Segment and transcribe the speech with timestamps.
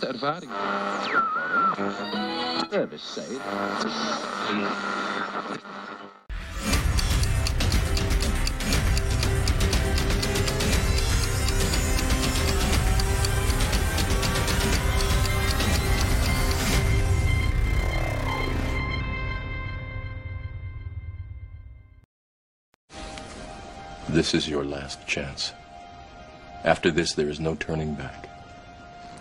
[0.00, 0.50] laatste ervaring.
[2.70, 3.38] Service say.
[24.08, 25.52] This is your last chance.
[26.64, 28.39] After this, there is no turning back.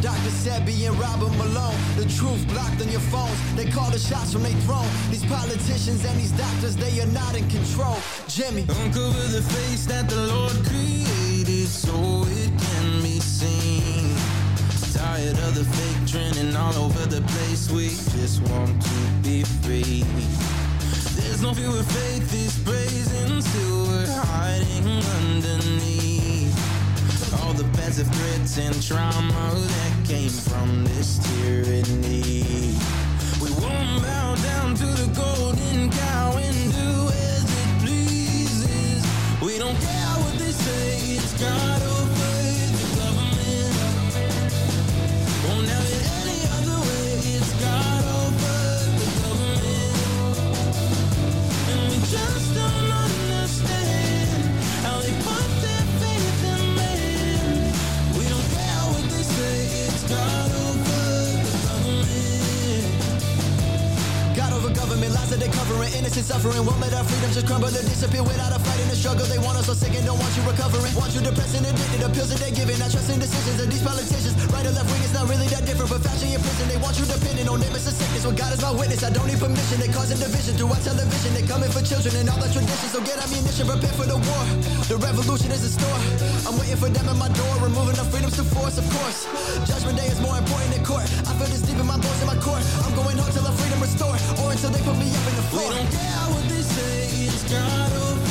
[0.00, 0.30] Dr.
[0.30, 1.74] Sebi and Robert Malone.
[1.96, 3.36] The truth blocked on your phones.
[3.54, 4.88] They call the shots from their throne.
[5.10, 7.96] These politicians and these doctors, they are not in control.
[8.28, 8.62] Jimmy.
[8.62, 11.96] Uncover the face that the Lord created so
[12.42, 14.14] it can be seen.
[14.92, 17.70] Tired of the fake trending all over the place.
[17.70, 17.88] We
[18.18, 20.04] just want to be free.
[21.16, 26.05] There's no fear with faith is praising, still we're hiding underneath
[27.56, 32.76] the passive threats and trauma that came from this tyranny.
[33.40, 39.06] We won't bow down to the golden cow and do as it pleases.
[39.40, 42.15] We don't care what they say, it's God over
[64.96, 66.64] government, lies that they covering, innocent suffering.
[66.64, 69.26] Won't let our freedom just crumble or disappear without a fight in the struggle.
[69.28, 70.92] They want us so sick and don't want you recovering.
[70.96, 72.78] Want you depressed and addicted, the pills that they're giving.
[72.80, 74.32] Not trusting decisions of these politicians.
[74.48, 75.92] Right or left wing, it's not really that different.
[75.92, 78.24] But fashion in prison, they want you dependent on a sickness.
[78.24, 79.04] Well, God is my witness.
[79.04, 79.76] I don't need permission.
[79.78, 81.30] They causing division through our television.
[81.36, 82.90] They're coming for children and all the traditions.
[82.90, 84.42] So get ammunition, prepare for the war.
[84.88, 86.00] The revolution is in store.
[86.48, 89.28] I'm waiting for them at my door, removing our freedoms to force, of course.
[89.68, 91.04] Judgment day is more important than court.
[91.28, 92.60] I feel this deep in my bones in my core.
[92.82, 95.46] I'm going home till our freedom restored, or until they put me up in the
[95.50, 98.25] We don't care what they say, it's God over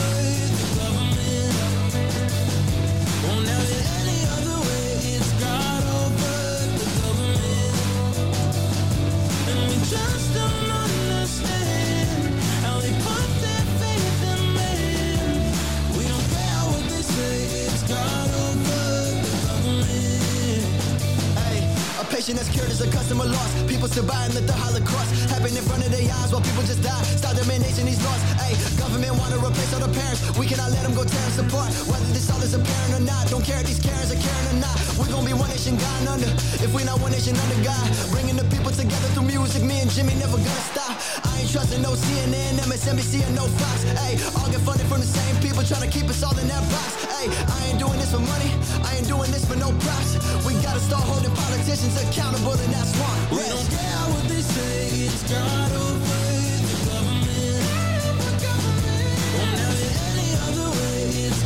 [22.10, 23.52] patient that's cured is a customer loss.
[23.68, 26.64] People still buy and let the Holocaust happen in front of their eyes while people
[26.64, 27.04] just die.
[27.18, 28.22] Stop domination, these laws.
[28.42, 28.54] Hey,
[28.86, 30.22] government wanna replace all the parents.
[30.38, 31.74] We cannot let them go tear us apart.
[31.90, 34.58] Whether this all is apparent or not, don't care if these Karens are caring or
[34.62, 34.78] not.
[34.98, 36.30] We're gonna be one nation, God under.
[36.62, 39.64] If we not one nation under God, bringing the people together through music.
[39.66, 40.94] Me and Jimmy never gonna stop.
[41.26, 43.78] I ain't trusting no CNN, MSNBC, and no Fox.
[43.98, 46.64] Hey, all get funded from the same people trying to keep us all in that
[46.70, 47.10] box.
[47.10, 48.52] Hey, I ain't doing this for money.
[48.86, 50.22] I ain't doing this for no props.
[50.46, 53.18] We gotta start holding politicians accountable, and that's one.
[53.34, 56.25] We don't care what they say, it's God over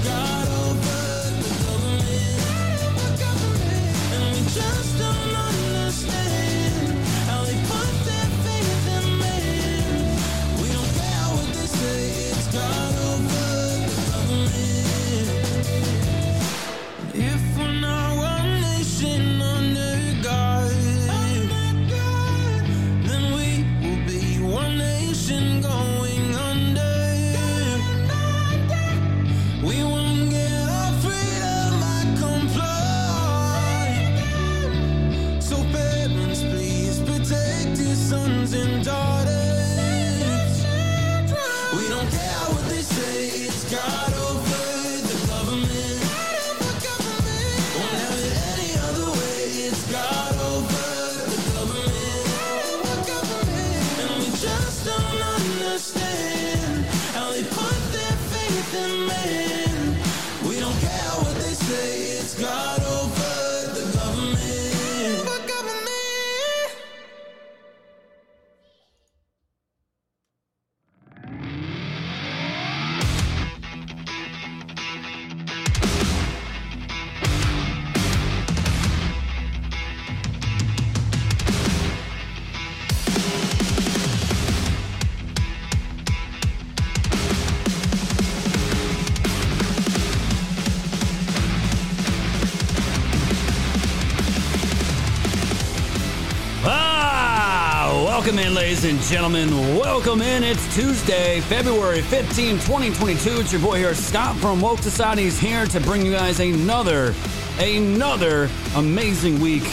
[0.03, 0.38] God
[99.09, 99.49] gentlemen.
[99.75, 100.43] Welcome in.
[100.43, 103.39] It's Tuesday, February 15, 2022.
[103.39, 107.15] It's your boy here, Scott from Woke Society is here to bring you guys another,
[107.57, 109.63] another amazing week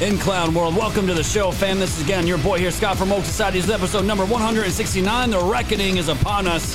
[0.00, 0.74] in Clown World.
[0.74, 1.78] Welcome to the show, fam.
[1.78, 3.60] This is again your boy here, Scott from Woke Society.
[3.60, 5.30] This is episode number 169.
[5.30, 6.74] The reckoning is upon us.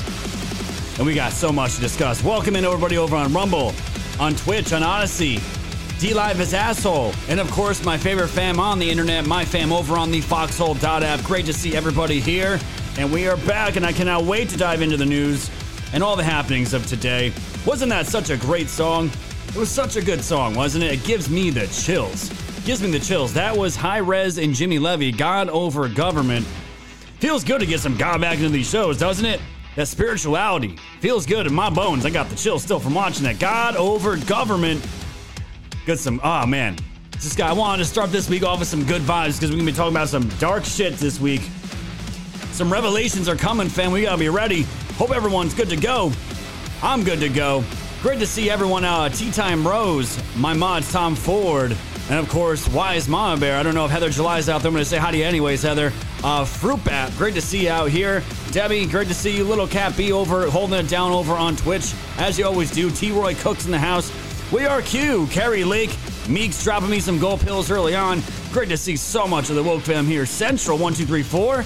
[0.96, 2.24] And we got so much to discuss.
[2.24, 3.74] Welcome in everybody over on Rumble,
[4.18, 5.38] on Twitch, on Odysee,
[5.98, 7.12] DLive is asshole.
[7.28, 10.76] And of course, my favorite fam on the internet, my fam over on the Foxhole
[10.76, 11.24] app.
[11.24, 12.60] Great to see everybody here.
[12.98, 15.50] And we are back, and I cannot wait to dive into the news
[15.92, 17.32] and all the happenings of today.
[17.66, 19.10] Wasn't that such a great song?
[19.48, 20.92] It was such a good song, wasn't it?
[20.92, 22.28] It gives me the chills.
[22.64, 23.34] Gives me the chills.
[23.34, 26.46] That was Hi-Rez and Jimmy Levy, God Over Government.
[27.18, 29.40] Feels good to get some God back into these shows, doesn't it?
[29.74, 32.06] That spirituality feels good in my bones.
[32.06, 33.40] I got the chills still from watching that.
[33.40, 34.86] God Over Government
[35.88, 36.76] Get some, oh man.
[37.12, 39.56] This guy, I wanted to start this week off with some good vibes because we're
[39.56, 41.40] going to be talking about some dark shit this week.
[42.50, 43.90] Some revelations are coming, fam.
[43.90, 44.66] We got to be ready.
[44.98, 46.12] Hope everyone's good to go.
[46.82, 47.64] I'm good to go.
[48.02, 49.14] Great to see everyone out.
[49.14, 51.74] Tea Time Rose, my mods, Tom Ford,
[52.10, 53.56] and of course, Wise Mama Bear.
[53.56, 54.68] I don't know if Heather July's out there.
[54.68, 55.90] I'm going to say hi to you anyways, Heather.
[56.22, 58.22] Uh, Fruit Bat, great to see you out here.
[58.50, 59.44] Debbie, great to see you.
[59.44, 62.90] Little Cat B over, holding it down over on Twitch, as you always do.
[62.90, 64.12] T Roy Cooks in the house.
[64.50, 65.94] We are Q, Carrie Lake,
[66.26, 68.22] Meeks dropping me some gold pills early on.
[68.50, 70.24] Great to see so much of the woke fam here.
[70.24, 71.64] Central 1234,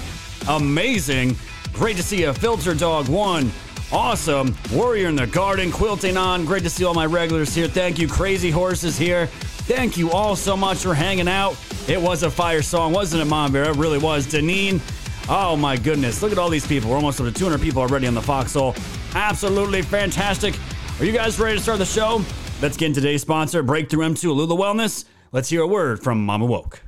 [0.56, 1.36] amazing.
[1.72, 3.52] Great to see a Filter Dog 1.
[3.92, 4.56] Awesome.
[4.72, 6.44] Warrior in the Garden, quilting on.
[6.44, 7.68] Great to see all my regulars here.
[7.68, 9.26] Thank you, Crazy Horses here.
[9.26, 11.56] Thank you all so much for hanging out.
[11.86, 13.70] It was a fire song, wasn't it, Mom Bear?
[13.70, 14.26] It really was.
[14.26, 14.80] Deneen.
[15.28, 16.20] Oh my goodness.
[16.20, 16.90] Look at all these people.
[16.90, 18.74] We're almost over 200 people already on the Foxhole.
[19.14, 20.56] Absolutely fantastic.
[20.98, 22.24] Are you guys ready to start the show?
[22.62, 25.04] Let's get into today's sponsor, Breakthrough M2 Alula Wellness.
[25.32, 26.80] Let's hear a word from Mama Woke.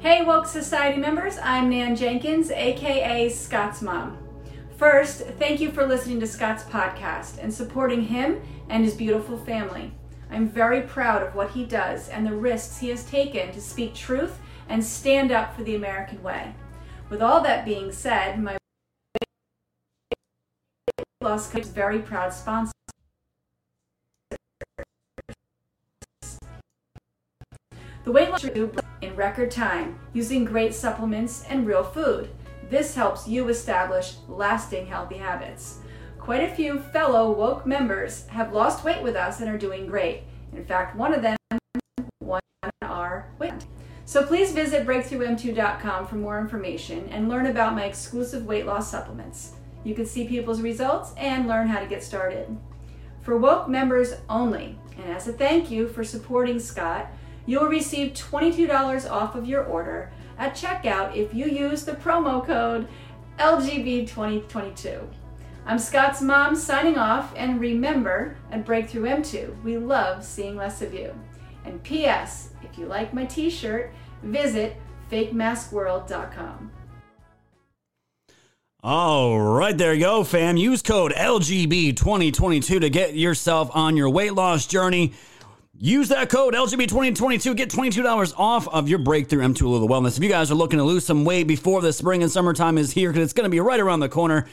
[0.00, 4.18] Hey, Woke Society members, I'm Nan Jenkins, aka Scott's mom.
[4.76, 9.92] First, thank you for listening to Scott's podcast and supporting him and his beautiful family.
[10.32, 13.94] I'm very proud of what he does and the risks he has taken to speak
[13.94, 16.56] truth and stand up for the American way.
[17.08, 18.56] With all that being said, my
[21.20, 22.72] loss is very proud sponsor.
[28.04, 32.28] The weight loss in record time using great supplements and real food.
[32.68, 35.78] This helps you establish lasting healthy habits.
[36.18, 40.24] Quite a few fellow woke members have lost weight with us and are doing great.
[40.52, 41.36] In fact, one of them
[42.20, 42.42] won
[42.82, 43.64] our weight.
[44.04, 49.52] So please visit breakthroughm2.com for more information and learn about my exclusive weight loss supplements.
[49.82, 52.54] You can see people's results and learn how to get started.
[53.22, 57.10] For woke members only, and as a thank you for supporting Scott,
[57.46, 62.88] You'll receive $22 off of your order at checkout if you use the promo code
[63.38, 65.06] LGB2022.
[65.66, 70.92] I'm Scott's mom signing off, and remember at Breakthrough M2, we love seeing less of
[70.92, 71.14] you.
[71.64, 72.50] And P.S.
[72.62, 74.76] If you like my t shirt, visit
[75.10, 76.70] fakemaskworld.com.
[78.82, 80.58] All right, there you go, fam.
[80.58, 85.14] Use code LGB2022 to get yourself on your weight loss journey.
[85.80, 87.56] Use that code LGB2022.
[87.56, 90.16] Get $22 off of your breakthrough M2 Alula Wellness.
[90.16, 92.92] If you guys are looking to lose some weight before the spring and summertime is
[92.92, 94.46] here, because it's going to be right around the corner,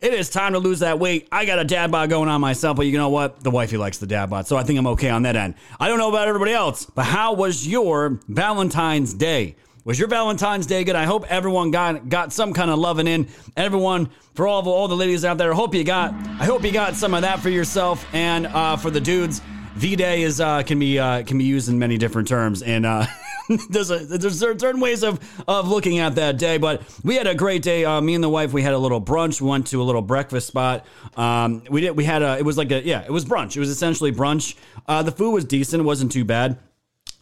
[0.00, 1.28] it is time to lose that weight.
[1.30, 3.40] I got a dad bod going on myself, but you know what?
[3.42, 5.54] The wifey likes the dad bod, so I think I'm okay on that end.
[5.78, 9.54] I don't know about everybody else, but how was your Valentine's Day?
[9.84, 10.96] Was your Valentine's Day good?
[10.96, 13.28] I hope everyone got got some kind of loving in.
[13.56, 16.64] Everyone, for all the, all the ladies out there, I hope you got I hope
[16.64, 19.40] you got some of that for yourself and uh, for the dudes.
[19.78, 22.84] V Day is uh, can be uh, can be used in many different terms, and
[22.84, 23.06] uh,
[23.70, 26.58] there's a, there's certain ways of of looking at that day.
[26.58, 27.84] But we had a great day.
[27.84, 29.40] Uh, me and the wife we had a little brunch.
[29.40, 30.84] We went to a little breakfast spot.
[31.16, 33.56] Um, we did we had a it was like a yeah it was brunch.
[33.56, 34.56] It was essentially brunch.
[34.88, 35.80] Uh, the food was decent.
[35.80, 36.58] It wasn't too bad.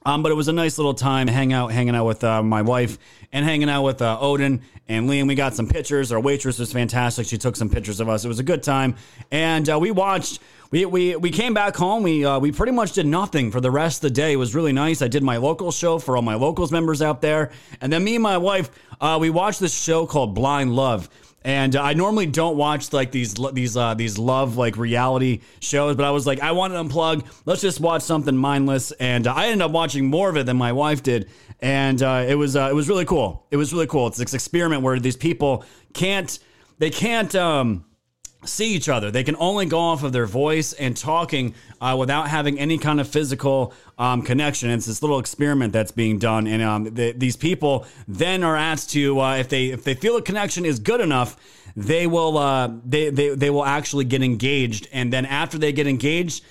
[0.06, 2.62] Um, but it was a nice little time hang out, hanging out with uh, my
[2.62, 2.96] wife
[3.32, 5.26] and hanging out with uh, Odin and Liam.
[5.26, 6.12] We got some pictures.
[6.12, 7.26] Our waitress was fantastic.
[7.26, 8.24] She took some pictures of us.
[8.24, 8.94] It was a good time,
[9.32, 10.38] and uh, we watched
[10.70, 12.02] we, we, we came back home.
[12.02, 14.32] We, uh, we pretty much did nothing for the rest of the day.
[14.32, 15.02] It was really nice.
[15.02, 17.50] I did my local show for all my locals members out there.
[17.80, 18.70] And then me and my wife,
[19.00, 21.08] uh, we watched this show called Blind Love.
[21.42, 26.04] And I normally don't watch like these these uh, these love like reality shows, but
[26.04, 27.24] I was like, I want to unplug.
[27.44, 30.56] Let's just watch something mindless, and uh, I ended up watching more of it than
[30.56, 31.30] my wife did,
[31.60, 33.46] and uh, it was uh, it was really cool.
[33.52, 34.08] It was really cool.
[34.08, 36.36] It's this experiment where these people can't
[36.78, 37.84] they can't um,
[38.46, 39.10] see each other.
[39.10, 43.00] They can only go off of their voice and talking uh, without having any kind
[43.00, 44.70] of physical um, connection.
[44.70, 48.90] It's this little experiment that's being done, and um, the, these people then are asked
[48.90, 51.36] to, uh, if they if they feel a connection is good enough,
[51.76, 55.86] they will uh, they, they they will actually get engaged, and then after they get
[55.86, 56.44] engaged.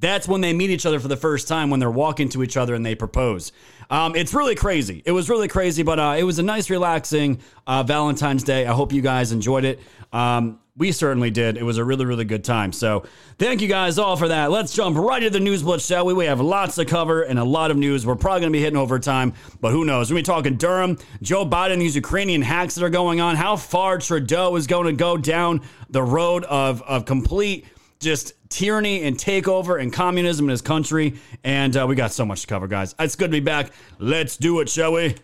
[0.00, 2.56] That's when they meet each other for the first time when they're walking to each
[2.56, 3.50] other and they propose.
[3.90, 5.02] Um, it's really crazy.
[5.04, 8.64] It was really crazy, but uh, it was a nice, relaxing uh, Valentine's Day.
[8.64, 9.80] I hope you guys enjoyed it.
[10.12, 11.56] Um, we certainly did.
[11.56, 12.72] It was a really, really good time.
[12.72, 13.04] So
[13.36, 14.50] thank you guys all for that.
[14.50, 16.14] Let's jump right into the news blitz, shall we?
[16.14, 18.06] We have lots to cover and a lot of news.
[18.06, 20.12] We're probably going to be hitting overtime, but who knows?
[20.12, 24.54] We're talking Durham, Joe Biden, these Ukrainian hacks that are going on, how far Trudeau
[24.56, 27.66] is going to go down the road of, of complete
[27.98, 31.18] just tyranny and takeover and communism in his country.
[31.42, 32.94] And uh, we got so much to cover, guys.
[33.00, 33.72] It's good to be back.
[33.98, 35.16] Let's do it, shall we?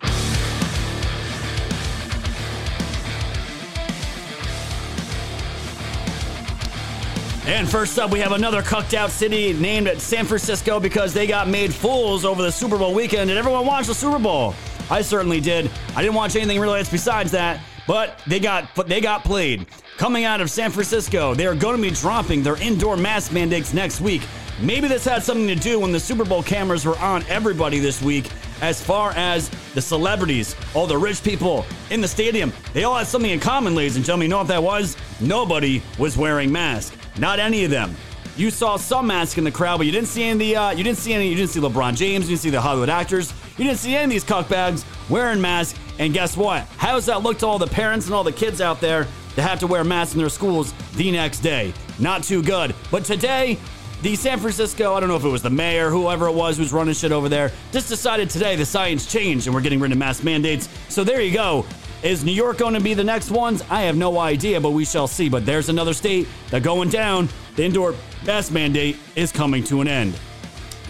[7.47, 11.47] And first up, we have another cucked out city named San Francisco because they got
[11.47, 13.29] made fools over the Super Bowl weekend.
[13.29, 14.55] Did everyone watch the Super Bowl?
[14.91, 15.71] I certainly did.
[15.95, 19.67] I didn't watch anything really else besides that, but they got they got played.
[19.99, 23.75] Coming out of San Francisco, they are going to be dropping their indoor mask mandates
[23.75, 24.23] next week.
[24.61, 28.01] Maybe this had something to do when the Super Bowl cameras were on everybody this
[28.01, 28.31] week,
[28.63, 32.55] as far as the celebrities, all the rich people in the stadium.
[32.73, 34.27] They all had something in common, ladies and gentlemen.
[34.27, 34.97] You know what that was?
[35.21, 36.97] Nobody was wearing masks.
[37.19, 37.95] Not any of them.
[38.37, 40.39] You saw some masks in the crowd, but you didn't see any.
[40.39, 41.29] The, uh, you didn't see any.
[41.29, 42.25] You didn't see LeBron James.
[42.25, 43.33] You didn't see the Hollywood actors.
[43.57, 45.79] You didn't see any of these cuckbags wearing masks.
[46.01, 46.63] And guess what?
[46.77, 49.07] How does that look to all the parents and all the kids out there
[49.37, 51.73] that have to wear masks in their schools the next day?
[52.01, 52.75] Not too good.
[52.91, 53.57] But today,
[54.03, 56.73] the San Francisco, I don't know if it was the mayor, whoever it was who's
[56.73, 59.99] running shit over there, just decided today the science changed and we're getting rid of
[59.99, 60.69] mask mandates.
[60.89, 61.65] So there you go.
[62.05, 63.63] Is New York going to be the next ones?
[63.71, 65.31] I have no idea, but we shall see.
[65.31, 67.31] But there's another state that going down.
[67.57, 67.95] The indoor
[68.27, 70.15] mask mandate is coming to an end.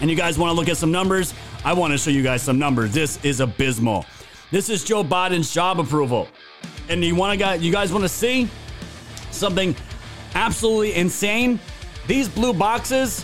[0.01, 1.33] And you guys want to look at some numbers?
[1.63, 2.93] I want to show you guys some numbers.
[2.93, 4.05] This is abysmal.
[4.51, 6.27] This is Joe Biden's job approval.
[6.89, 8.49] And you want to you guys want to see
[9.31, 9.73] something
[10.33, 11.61] absolutely insane?
[12.07, 13.23] These blue boxes,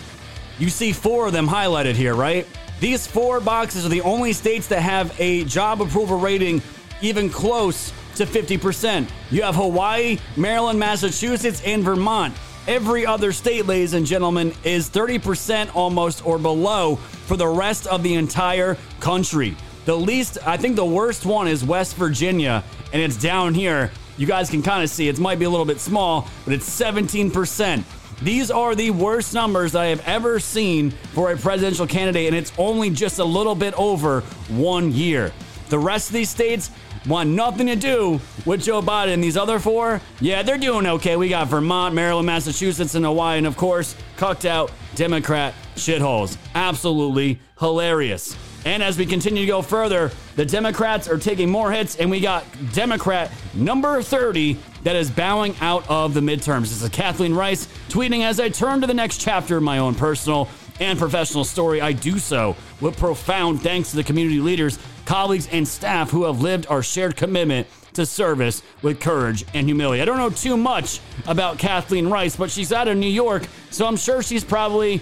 [0.58, 2.46] you see four of them highlighted here, right?
[2.80, 6.62] These four boxes are the only states that have a job approval rating
[7.02, 9.08] even close to 50%.
[9.30, 12.34] You have Hawaii, Maryland, Massachusetts, and Vermont.
[12.68, 18.02] Every other state, ladies and gentlemen, is 30% almost or below for the rest of
[18.02, 19.56] the entire country.
[19.84, 23.90] The least, I think the worst one is West Virginia, and it's down here.
[24.16, 26.68] You guys can kind of see it might be a little bit small, but it's
[26.68, 27.82] 17%.
[28.22, 32.52] These are the worst numbers I have ever seen for a presidential candidate, and it's
[32.56, 35.32] only just a little bit over one year.
[35.68, 36.70] The rest of these states,
[37.06, 39.20] want nothing to do with Joe Biden.
[39.20, 41.16] These other four, yeah, they're doing okay.
[41.16, 46.36] We got Vermont, Maryland, Massachusetts, and Hawaii, and of course, cucked out Democrat shitholes.
[46.54, 48.36] Absolutely hilarious.
[48.64, 52.20] And as we continue to go further, the Democrats are taking more hits, and we
[52.20, 56.62] got Democrat number 30 that is bowing out of the midterms.
[56.62, 59.94] This is Kathleen Rice tweeting as I turn to the next chapter of my own
[59.94, 60.48] personal
[60.80, 61.80] and professional story.
[61.80, 66.40] I do so with profound thanks to the community leaders colleagues, and staff who have
[66.40, 70.00] lived our shared commitment to service with courage and humility.
[70.00, 73.86] I don't know too much about Kathleen Rice, but she's out of New York, so
[73.86, 75.00] I'm sure she's probably.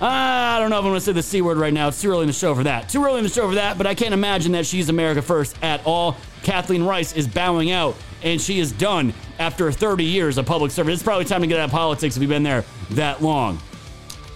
[0.00, 1.88] Uh, I don't know if I'm going to say the C word right now.
[1.88, 2.88] It's too early in the show for that.
[2.88, 5.56] Too early in the show for that, but I can't imagine that she's America first
[5.62, 6.16] at all.
[6.42, 10.94] Kathleen Rice is bowing out, and she is done after 30 years of public service.
[10.94, 13.58] It's probably time to get out of politics if you've been there that long.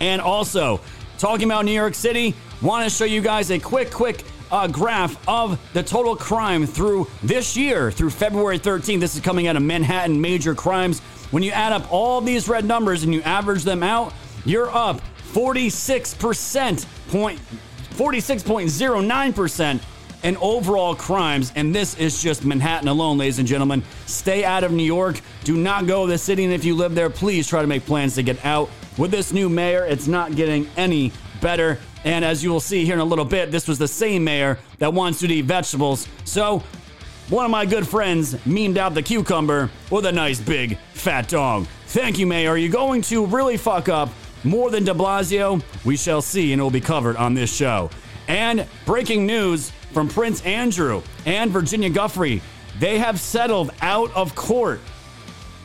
[0.02, 0.82] And also,
[1.16, 4.22] talking about New York City, want to show you guys a quick, quick
[4.54, 9.00] uh, graph of the total crime through this year, through February 13th.
[9.00, 11.00] This is coming out of Manhattan Major Crimes.
[11.32, 15.00] When you add up all these red numbers and you average them out, you're up
[15.32, 17.40] 46%, point,
[17.96, 19.80] 46.09%
[20.22, 21.52] in overall crimes.
[21.56, 23.82] And this is just Manhattan alone, ladies and gentlemen.
[24.06, 25.20] Stay out of New York.
[25.42, 26.44] Do not go to the city.
[26.44, 28.70] And if you live there, please try to make plans to get out.
[28.98, 31.80] With this new mayor, it's not getting any better.
[32.04, 34.58] And as you will see here in a little bit, this was the same mayor
[34.78, 36.06] that wants to eat vegetables.
[36.24, 36.62] So,
[37.30, 41.66] one of my good friends memed out the cucumber with a nice big fat dog.
[41.86, 42.50] Thank you, Mayor.
[42.50, 44.10] Are you going to really fuck up
[44.44, 45.62] more than de Blasio?
[45.86, 47.88] We shall see, and it will be covered on this show.
[48.28, 52.42] And breaking news from Prince Andrew and Virginia Giuffre
[52.78, 54.80] they have settled out of court.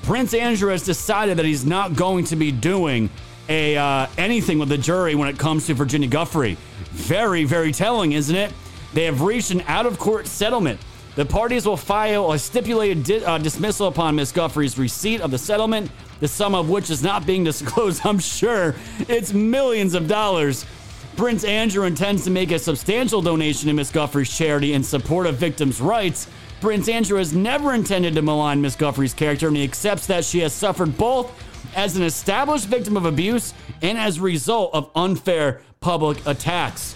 [0.03, 3.09] Prince Andrew has decided that he's not going to be doing
[3.49, 6.55] a uh, anything with the jury when it comes to Virginia Giuffre.
[6.91, 8.53] Very, very telling, isn't it?
[8.93, 10.79] They have reached an out of court settlement.
[11.15, 15.37] The parties will file a stipulated di- uh, dismissal upon Miss Giuffre's receipt of the
[15.37, 18.05] settlement, the sum of which is not being disclosed.
[18.05, 20.65] I'm sure it's millions of dollars.
[21.17, 25.35] Prince Andrew intends to make a substantial donation to Miss Giuffre's charity in support of
[25.35, 26.27] victims' rights.
[26.61, 30.39] Prince Andrew has never intended to malign Miss Giuffre's character, and he accepts that she
[30.39, 31.31] has suffered both
[31.75, 36.95] as an established victim of abuse and as a result of unfair public attacks.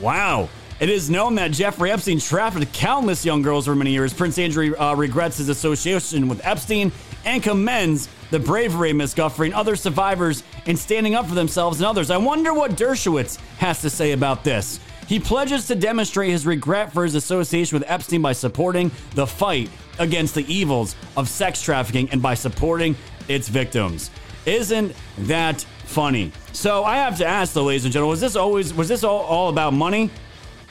[0.00, 0.48] Wow.
[0.78, 4.12] It is known that Jeffrey Epstein trafficked countless young girls for many years.
[4.12, 6.92] Prince Andrew uh, regrets his association with Epstein
[7.24, 11.78] and commends the bravery of Miss Giuffre and other survivors in standing up for themselves
[11.78, 12.10] and others.
[12.10, 14.80] I wonder what Dershowitz has to say about this.
[15.06, 19.70] He pledges to demonstrate his regret for his association with Epstein by supporting the fight
[19.98, 22.96] against the evils of sex trafficking and by supporting
[23.28, 24.10] its victims.
[24.44, 26.32] Isn't that funny?
[26.52, 29.20] So I have to ask, though, ladies and gentlemen, was this always was this all,
[29.20, 30.10] all about money?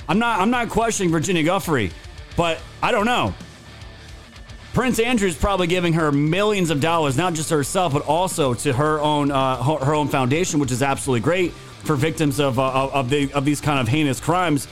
[0.07, 1.91] I'm not I'm not questioning Virginia Giuffre,
[2.37, 3.33] but I don't know.
[4.73, 8.99] Prince Andrew's probably giving her millions of dollars, not just herself, but also to her
[8.99, 11.53] own uh, her own foundation, which is absolutely great
[11.85, 14.67] for victims of uh, of, the, of these kind of heinous crimes.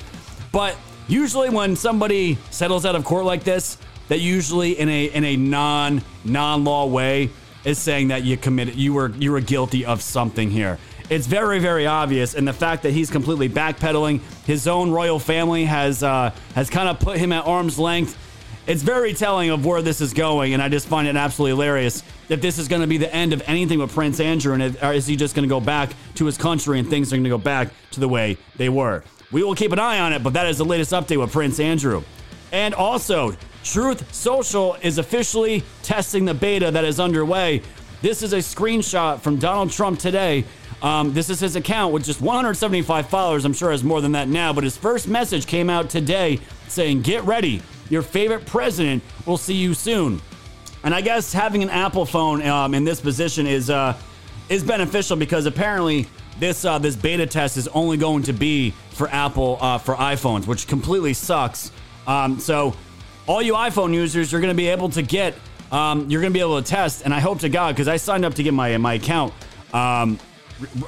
[0.51, 0.75] But
[1.07, 3.77] usually, when somebody settles out of court like this,
[4.09, 7.29] that usually in a in a non non law way
[7.65, 10.77] is saying that you committed you were you were guilty of something here.
[11.10, 15.65] It's very very obvious, and the fact that he's completely backpedaling, his own royal family
[15.65, 18.17] has uh, has kind of put him at arm's length.
[18.65, 22.01] It's very telling of where this is going, and I just find it absolutely hilarious
[22.29, 25.05] that this is going to be the end of anything with Prince Andrew, and is
[25.05, 27.38] he just going to go back to his country and things are going to go
[27.38, 29.03] back to the way they were?
[29.34, 31.60] We will keep an eye on it, but that is the latest update with Prince
[31.60, 32.03] Andrew.
[32.53, 37.62] And also, Truth Social is officially testing the beta that is underway.
[38.01, 40.43] This is a screenshot from Donald Trump today.
[40.82, 43.45] Um, this is his account with just 175 followers.
[43.45, 47.04] I'm sure has more than that now, but his first message came out today saying,
[47.04, 47.62] Get ready.
[47.89, 50.21] Your favorite president will see you soon.
[50.84, 53.97] And I guess having an Apple phone um, in this position is uh,
[54.49, 59.08] is beneficial because apparently this uh, this beta test is only going to be for
[59.08, 61.71] Apple uh, for iPhones, which completely sucks.
[62.06, 62.76] Um, so
[63.27, 65.36] all you iPhone users, you're going to be able to get
[65.71, 67.03] um, you're going to be able to test.
[67.03, 69.33] And I hope to God because I signed up to get my my account
[69.73, 70.19] um,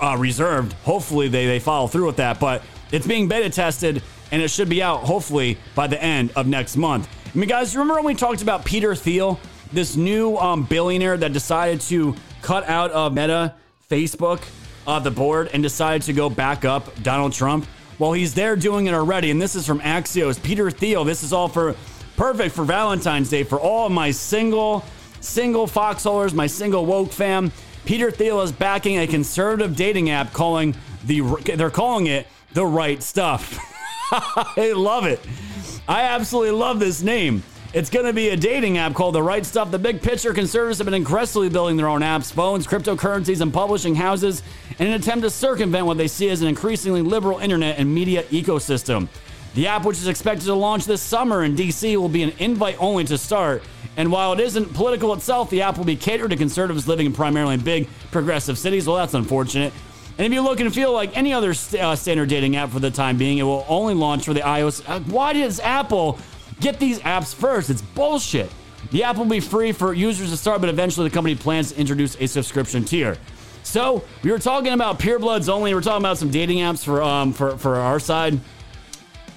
[0.02, 0.74] uh, reserved.
[0.84, 4.70] Hopefully they they follow through with that, but it's being beta tested and it should
[4.70, 7.10] be out hopefully by the end of next month.
[7.34, 9.40] I mean, guys, remember when we talked about Peter Thiel,
[9.74, 13.56] this new um, billionaire that decided to cut out of Meta,
[13.90, 14.42] Facebook,
[14.88, 17.68] uh, the board, and decided to go back up Donald Trump?
[17.98, 20.42] Well, he's there doing it already, and this is from Axios.
[20.42, 21.76] Peter Thiel, this is all for
[22.16, 24.84] perfect for Valentine's Day for all my single,
[25.22, 27.52] single foxholers, my single woke fam.
[27.86, 30.76] Peter Thiel is backing a conservative dating app calling
[31.06, 31.22] the
[31.56, 33.60] they're calling it the right stuff.
[34.12, 35.20] I love it.
[35.88, 37.44] I absolutely love this name.
[37.74, 39.70] It's going to be a dating app called The Right Stuff.
[39.70, 43.96] The big picture conservatives have been aggressively building their own apps, phones, cryptocurrencies, and publishing
[43.96, 44.44] houses
[44.80, 48.24] in an attempt to circumvent what they see as an increasingly liberal internet and media
[48.24, 49.10] ecosystem.
[49.56, 52.76] The app, which is expected to launch this summer in DC, will be an invite
[52.78, 53.64] only to start.
[53.96, 57.54] And while it isn't political itself, the app will be catered to conservatives living primarily
[57.54, 58.86] in big progressive cities.
[58.86, 59.72] Well, that's unfortunate.
[60.18, 62.82] And if you look and feel like any other st- uh, standard dating app for
[62.82, 64.84] the time being, it will only launch for the iOS.
[64.88, 66.20] Uh, why does Apple
[66.60, 67.70] get these apps first?
[67.70, 68.52] It's bullshit.
[68.92, 71.80] The app will be free for users to start, but eventually the company plans to
[71.80, 73.18] introduce a subscription tier.
[73.64, 75.74] So we were talking about pure bloods only.
[75.74, 78.40] We're talking about some dating apps for um for for our side.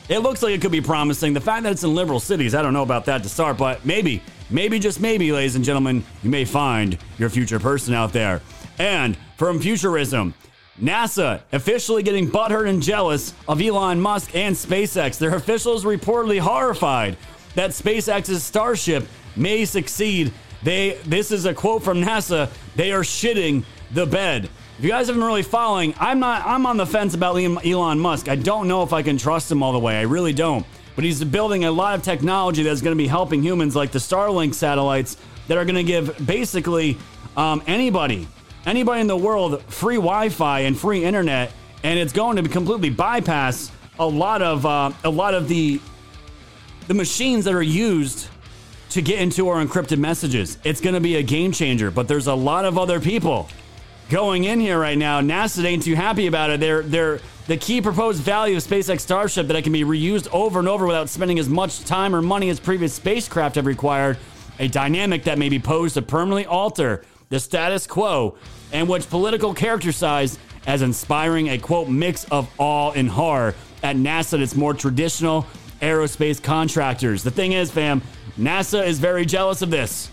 [0.08, 1.34] It looks like it could be promising.
[1.34, 3.84] The fact that it's in liberal cities, I don't know about that to start, but
[3.84, 8.40] maybe, maybe just maybe, ladies and gentlemen, you may find your future person out there.
[8.78, 10.32] And from futurism,
[10.80, 15.18] NASA officially getting butthurt and jealous of Elon Musk and SpaceX.
[15.18, 17.16] Their officials reportedly horrified
[17.54, 20.32] that SpaceX's Starship may succeed.
[20.62, 22.50] They this is a quote from NASA.
[22.76, 24.48] They are shitting the bed.
[24.78, 28.28] If you guys haven't really following, I'm not I'm on the fence about Elon Musk.
[28.28, 29.98] I don't know if I can trust him all the way.
[29.98, 30.64] I really don't.
[30.94, 33.98] But he's building a lot of technology that's going to be helping humans like the
[33.98, 35.16] Starlink satellites
[35.48, 36.96] that are going to give basically
[37.36, 38.28] um, anybody
[38.66, 43.72] anybody in the world free Wi-Fi and free internet, and it's going to completely bypass
[43.98, 45.80] a lot of uh, a lot of the
[46.86, 48.28] the machines that are used
[48.90, 50.56] to get into our encrypted messages.
[50.62, 53.48] It's going to be a game changer, but there's a lot of other people
[54.08, 55.20] going in here right now.
[55.20, 56.60] NASA ain't too happy about it.
[56.60, 60.58] They're they're the key proposed value of SpaceX Starship that it can be reused over
[60.58, 64.18] and over without spending as much time or money as previous spacecraft have required.
[64.58, 68.36] A dynamic that may be posed to permanently alter the status quo
[68.72, 73.54] and which Politico characterized as inspiring a quote mix of awe and horror.
[73.82, 75.46] At NASA, its more traditional
[75.80, 77.22] aerospace contractors.
[77.22, 78.02] The thing is, fam,
[78.36, 80.10] NASA is very jealous of this.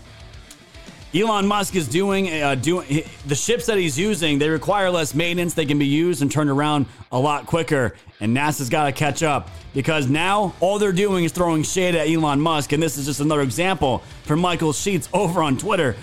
[1.16, 4.38] Elon Musk is doing uh, doing the ships that he's using.
[4.38, 5.54] They require less maintenance.
[5.54, 7.94] They can be used and turned around a lot quicker.
[8.20, 12.08] And NASA's got to catch up because now all they're doing is throwing shade at
[12.08, 12.72] Elon Musk.
[12.72, 15.96] And this is just another example from Michael Sheetz over on Twitter.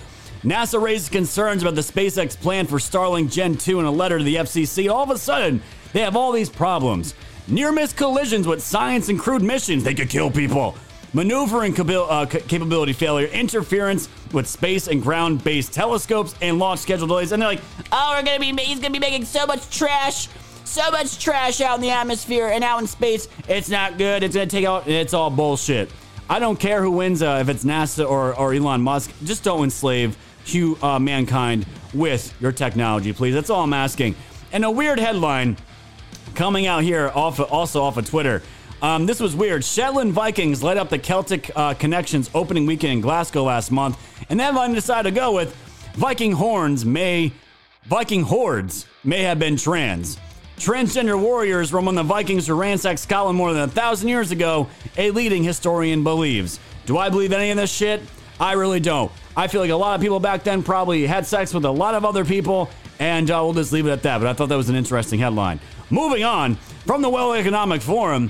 [0.43, 4.23] NASA raises concerns about the SpaceX plan for Starlink Gen 2 in a letter to
[4.23, 4.91] the FCC.
[4.91, 5.61] All of a sudden,
[5.93, 7.13] they have all these problems.
[7.47, 9.83] Near miss collisions with science and crewed missions.
[9.83, 10.75] They could kill people
[11.13, 17.31] maneuvering uh, capability failure, interference with space and ground based telescopes, and launch schedule delays.
[17.31, 20.27] And they're like, oh, we're gonna be, he's gonna be making so much trash,
[20.65, 23.27] so much trash out in the atmosphere and out in space.
[23.47, 24.23] It's not good.
[24.23, 25.89] It's gonna take out, it's all bullshit.
[26.29, 29.11] I don't care who wins, uh, if it's NASA or, or Elon Musk.
[29.23, 30.17] Just don't enslave
[30.51, 33.33] hu- uh, mankind with your technology, please.
[33.33, 34.15] That's all I'm asking.
[34.51, 35.57] And a weird headline
[36.33, 38.41] coming out here off also off of Twitter.
[38.83, 39.63] Um, this was weird.
[39.63, 43.97] Shetland Vikings led up the Celtic uh, Connections opening weekend in Glasgow last month,
[44.29, 45.55] and that line decided to go with
[45.93, 47.31] Viking horns may
[47.85, 50.17] Viking hordes may have been trans.
[50.57, 54.67] Transgender warriors were among the Vikings who ransacked Scotland more than a thousand years ago,
[54.97, 56.59] a leading historian believes.
[56.85, 58.01] Do I believe any of this shit?
[58.37, 59.11] I really don't.
[59.37, 61.95] I feel like a lot of people back then probably had sex with a lot
[61.95, 62.69] of other people,
[62.99, 64.17] and uh, we'll just leave it at that.
[64.17, 65.61] But I thought that was an interesting headline.
[65.89, 68.29] Moving on, from the World Economic Forum,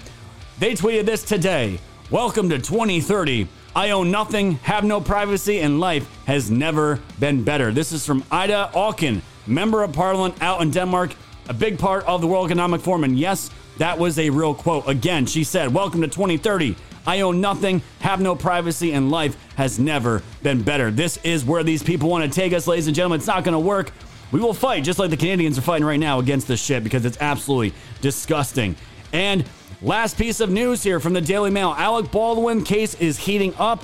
[0.60, 1.80] they tweeted this today
[2.12, 3.48] Welcome to 2030.
[3.76, 7.72] I own nothing, have no privacy, and life has never been better.
[7.72, 11.16] This is from Ida Auken, member of parliament out in Denmark,
[11.50, 13.04] a big part of the World Economic Forum.
[13.04, 14.88] And yes, that was a real quote.
[14.88, 16.76] Again, she said, Welcome to 2030.
[17.08, 20.92] I own nothing, have no privacy, and life has never been better.
[20.92, 23.18] This is where these people want to take us, ladies and gentlemen.
[23.18, 23.92] It's not going to work.
[24.32, 27.06] We will fight just like the Canadians are fighting right now against this shit because
[27.06, 28.76] it's absolutely disgusting.
[29.12, 29.46] And
[29.84, 33.84] Last piece of news here from the Daily Mail Alec Baldwin case is heating up.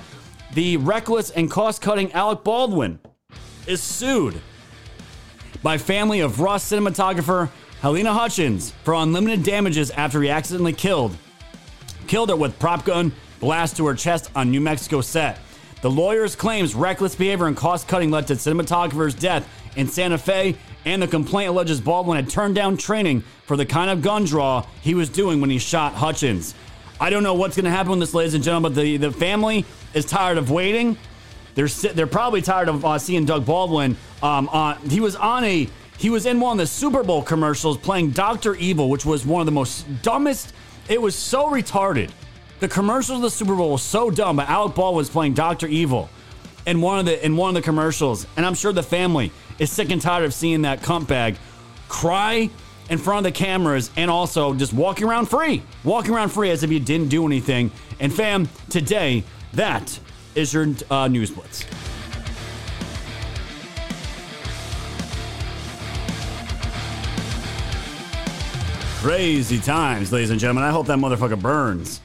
[0.53, 2.99] The reckless and cost cutting Alec Baldwin
[3.67, 4.39] is sued
[5.61, 7.49] by family of Rust cinematographer
[7.81, 11.17] Halyna Hutchins for unlimited damages after he accidentally killed
[12.07, 15.37] killed her with prop gun blast to her chest on New Mexico set.
[15.81, 20.55] The lawyers claims reckless behavior and cost cutting led to cinematographer's death in Santa Fe
[20.89, 24.65] and the complaint alleges Baldwin had turned down training for the kind of gun draw
[24.81, 26.55] he was doing when he shot Hutchins.
[26.99, 29.11] I don't know what's going to happen with this, ladies and gentlemen, but the, the
[29.11, 30.97] family is tired of waiting.
[31.55, 33.97] They're they're probably tired of uh, seeing Doug Baldwin.
[34.21, 37.77] Um, on he was on a he was in one of the Super Bowl commercials
[37.77, 40.53] playing Doctor Evil, which was one of the most dumbest.
[40.87, 42.11] It was so retarded.
[42.59, 45.67] The commercials of the Super Bowl was so dumb, but Alec Baldwin was playing Doctor
[45.67, 46.09] Evil
[46.65, 49.71] in one of the in one of the commercials, and I'm sure the family is
[49.71, 51.37] sick and tired of seeing that cunt bag
[51.87, 52.49] cry
[52.89, 56.63] in front of the cameras and also just walking around free, walking around free as
[56.63, 57.71] if you didn't do anything.
[57.99, 59.99] And fam, today that
[60.35, 61.65] is your uh, news blitz.
[69.01, 70.63] Crazy times, ladies and gentlemen.
[70.63, 72.01] I hope that motherfucker burns.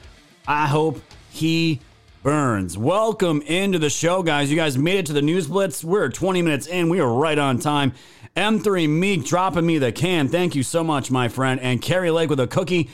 [0.47, 1.81] I hope he
[2.25, 2.79] Burns.
[2.79, 4.51] Welcome into the show, guys.
[4.51, 5.85] You guys made it to the News Blitz.
[5.85, 6.89] We're 20 minutes in.
[6.89, 7.93] We are right on time.
[8.35, 10.29] M3 Meek dropping me the can.
[10.29, 11.61] Thank you so much, my friend.
[11.61, 12.89] And Carrie Lake with a cookie.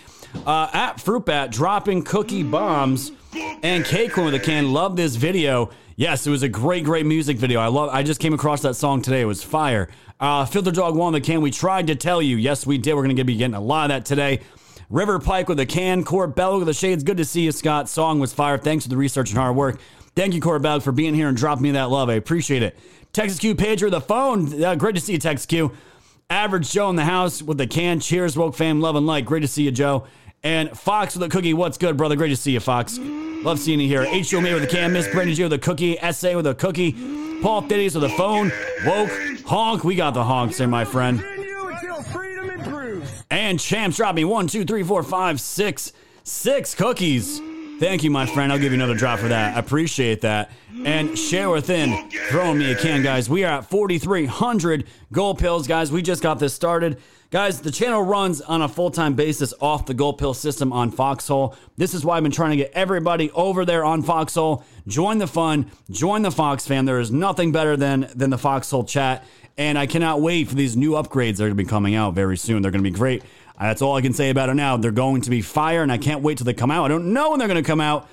[0.45, 3.13] Uh, at Fruit Bat dropping cookie bombs
[3.63, 4.73] and Cakecorn with a can.
[4.73, 5.71] Love this video.
[5.95, 7.61] Yes, it was a great, great music video.
[7.61, 7.91] I love.
[7.91, 9.21] I just came across that song today.
[9.21, 9.89] It was fire.
[10.19, 11.41] Uh, Filter Dog one the can.
[11.41, 12.37] We tried to tell you.
[12.37, 12.95] Yes, we did.
[12.95, 14.41] We're to be getting a lot of that today.
[14.91, 16.03] River Pike with a can.
[16.03, 17.05] Court Bell with the shades.
[17.05, 17.89] Good to see you, Scott.
[17.89, 18.59] Song was fire.
[18.59, 19.81] Thanks for the research and hard work.
[20.17, 22.11] Thank you, Court Bell, for being here and dropping me that love.
[22.11, 22.77] I appreciate it.
[23.13, 24.63] Texas Q Pager, the phone.
[24.63, 25.73] Uh, great to see you, Texas Q.
[26.29, 28.01] Average Joe in the house with the can.
[28.01, 29.25] Cheers, woke fam, love and light.
[29.25, 30.07] Great to see you, Joe.
[30.43, 31.55] And Fox with a cookie.
[31.55, 32.17] What's good, brother?
[32.17, 32.99] Great to see you, Fox.
[32.99, 34.03] Love seeing you here.
[34.03, 34.41] H.O.
[34.41, 34.93] May with a can.
[34.93, 35.99] Miss Brandon G with a cookie.
[36.11, 36.93] SA with a cookie.
[37.43, 38.51] Paul Thitties with a phone.
[38.85, 39.11] Woke.
[39.47, 39.85] Honk.
[39.85, 41.40] We got the honks there, my friend.
[43.31, 45.93] And Champs dropped me one, two, three, four, five, six,
[46.25, 47.41] six cookies.
[47.79, 48.53] Thank you, my friend.
[48.53, 49.57] I'll give you another drop for that.
[49.57, 50.51] I appreciate that.
[50.85, 53.31] And share within throwing me a can, guys.
[53.31, 55.91] We are at 4,300 gold pills, guys.
[55.91, 56.99] We just got this started.
[57.31, 60.91] Guys, the channel runs on a full time basis off the gold pill system on
[60.91, 61.55] Foxhole.
[61.77, 64.65] This is why I've been trying to get everybody over there on Foxhole.
[64.89, 66.87] Join the fun, join the Fox fam.
[66.87, 69.25] There is nothing better than, than the Foxhole chat.
[69.59, 72.15] And I cannot wait for these new upgrades that are going to be coming out
[72.15, 72.63] very soon.
[72.63, 73.23] They're going to be great.
[73.59, 74.79] That's all I can say about it now.
[74.79, 76.87] They're going to be fire, and I can't wait till they come out.
[76.87, 78.09] I don't know when they're going to come out,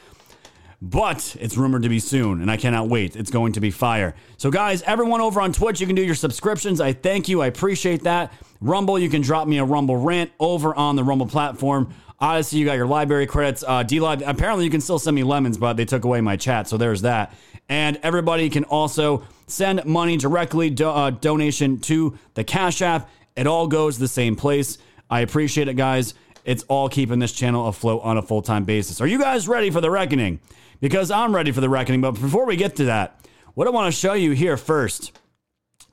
[0.81, 3.15] but it's rumored to be soon, and I cannot wait.
[3.15, 4.13] It's going to be fire.
[4.35, 6.81] So, guys, everyone over on Twitch, you can do your subscriptions.
[6.81, 7.41] I thank you.
[7.41, 8.33] I appreciate that.
[8.59, 11.93] Rumble, you can drop me a Rumble rant over on the Rumble platform.
[12.19, 13.63] Odysee, you got your library credits.
[13.63, 16.67] Uh, DLive, apparently you can still send me lemons, but they took away my chat,
[16.67, 17.33] so there's that.
[17.69, 23.09] And everybody can also send money directly, do, uh, donation to the Cash App.
[23.35, 24.79] It all goes the same place.
[25.09, 26.15] I appreciate it, guys.
[26.43, 28.99] It's all keeping this channel afloat on a full time basis.
[29.01, 30.39] Are you guys ready for the reckoning?
[30.79, 32.01] Because I'm ready for the reckoning.
[32.01, 33.19] But before we get to that,
[33.53, 35.11] what I want to show you here first,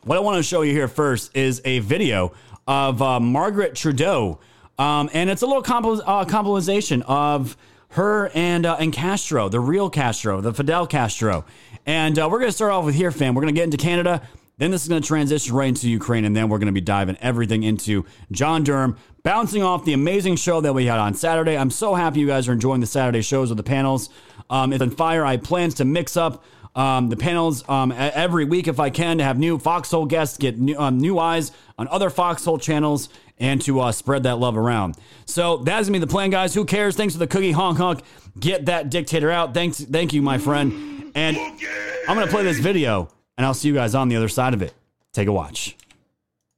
[0.04, 2.32] what I want to show you here first is a video
[2.66, 4.38] of uh, Margaret Trudeau.
[4.78, 7.56] Um, and it's a little compil- uh, compilation of
[7.90, 11.44] her and uh, and Castro, the real Castro, the Fidel Castro.
[11.86, 13.34] And uh, we're going to start off with here, fam.
[13.34, 14.22] We're going to get into Canada.
[14.56, 16.80] Then this is going to transition right into Ukraine, and then we're going to be
[16.80, 21.58] diving everything into John Durham, bouncing off the amazing show that we had on Saturday.
[21.58, 24.10] I'm so happy you guys are enjoying the Saturday shows with the panels.
[24.48, 25.24] Um, it's on fire.
[25.24, 26.44] I plans to mix up
[26.76, 30.58] um, the panels um, every week if I can to have new Foxhole guests get
[30.58, 34.96] new, um, new eyes on other Foxhole channels and to uh, spread that love around.
[35.26, 36.54] So that's gonna be the plan, guys.
[36.54, 36.94] Who cares?
[36.96, 38.00] Thanks for the cookie honk honk.
[38.38, 39.54] Get that dictator out.
[39.54, 41.10] Thanks, thank you, my friend.
[41.14, 44.54] And I'm gonna play this video, and I'll see you guys on the other side
[44.54, 44.72] of it.
[45.12, 45.76] Take a watch.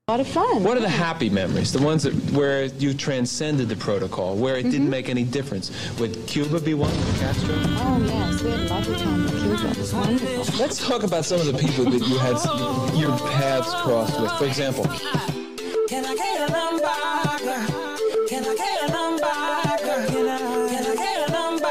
[0.09, 0.63] A lot of fun.
[0.63, 1.73] What are the happy memories?
[1.73, 4.71] The ones that, where you transcended the protocol, where it Mm-hmm.
[4.71, 5.73] didn't make any difference?
[5.99, 7.55] Would Cuba be one with Castro?
[7.57, 9.71] Oh yes, we had a lovely time in Cuba.
[9.71, 10.59] It was wonderful.
[10.61, 12.37] Let's talk about some of the people that you had
[12.97, 14.31] your paths crossed with.
[14.33, 14.85] For example,
[15.89, 16.89] Can I get a number?
[18.29, 19.25] Can I get a number?
[19.25, 21.69] Can I, get a number?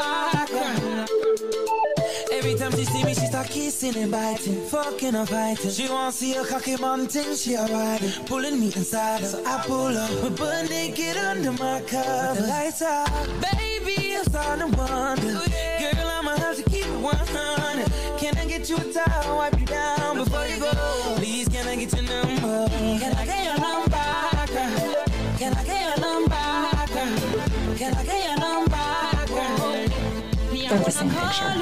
[2.31, 5.69] Every time she see me, she start kissing and biting, fucking and fighting.
[5.69, 9.25] She want to see a cocky mountain, she a riding, pulling me inside.
[9.25, 12.39] So I pull up, we butt naked under my cover.
[12.39, 13.09] The lights out,
[13.41, 15.33] baby, I'm starting to wonder.
[15.33, 17.91] Girl, I'ma have to keep it 100.
[18.17, 20.71] Can I get you a towel, wipe you down before you go?
[21.17, 22.69] Please, can I get your number?
[22.69, 23.84] Can I get your number?
[27.85, 27.93] They're
[30.79, 31.53] the picture.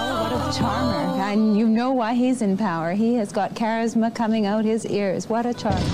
[0.00, 1.20] Oh, what a charmer.
[1.20, 2.92] And you know why he's in power.
[2.92, 5.28] He has got charisma coming out his ears.
[5.28, 5.84] What a charmer.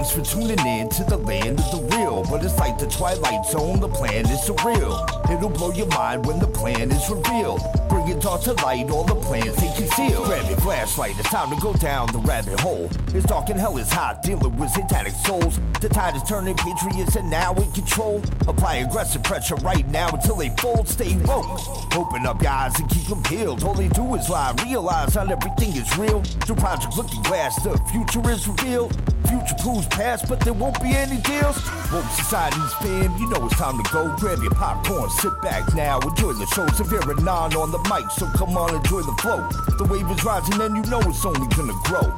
[0.00, 2.24] Thanks for tuning in to the land of the real.
[2.30, 4.96] But it's like the Twilight Zone, the plan is surreal.
[5.30, 7.60] It'll blow your mind when the plan is revealed.
[7.90, 10.24] Bring it all to light, all the plans they conceal.
[10.24, 12.88] Grab your flashlight, it's time to go down the rabbit hole.
[13.08, 15.60] It's dark and hell is hot, dealing with satanic souls.
[15.82, 18.22] The tide is turning, patriots are now in control.
[18.48, 20.88] Apply aggressive pressure right now until they fold.
[20.88, 21.60] Stay woke.
[21.94, 23.64] Open up eyes and keep them peeled.
[23.64, 26.22] All they do is lie, realize not everything is real.
[26.22, 28.96] Through Project Looking Glass, the future is revealed.
[29.30, 31.56] Future proves past, but there won't be any deals.
[31.92, 34.12] Woke society's fam, you know it's time to go.
[34.16, 36.66] Grab your popcorn, sit back now, enjoy the show.
[36.74, 39.48] Severe and non on the mic, so come on, enjoy the flow.
[39.78, 42.12] The wave is rising, and you know it's only gonna grow.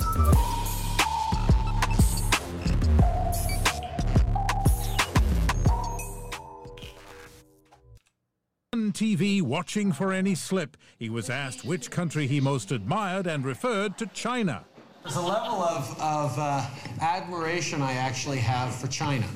[8.92, 13.98] TV watching for any slip, he was asked which country he most admired and referred
[13.98, 14.64] to China.
[15.03, 16.65] There's a level of, of uh,
[17.01, 19.27] admiration I actually have for China.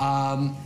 [0.00, 0.56] Um,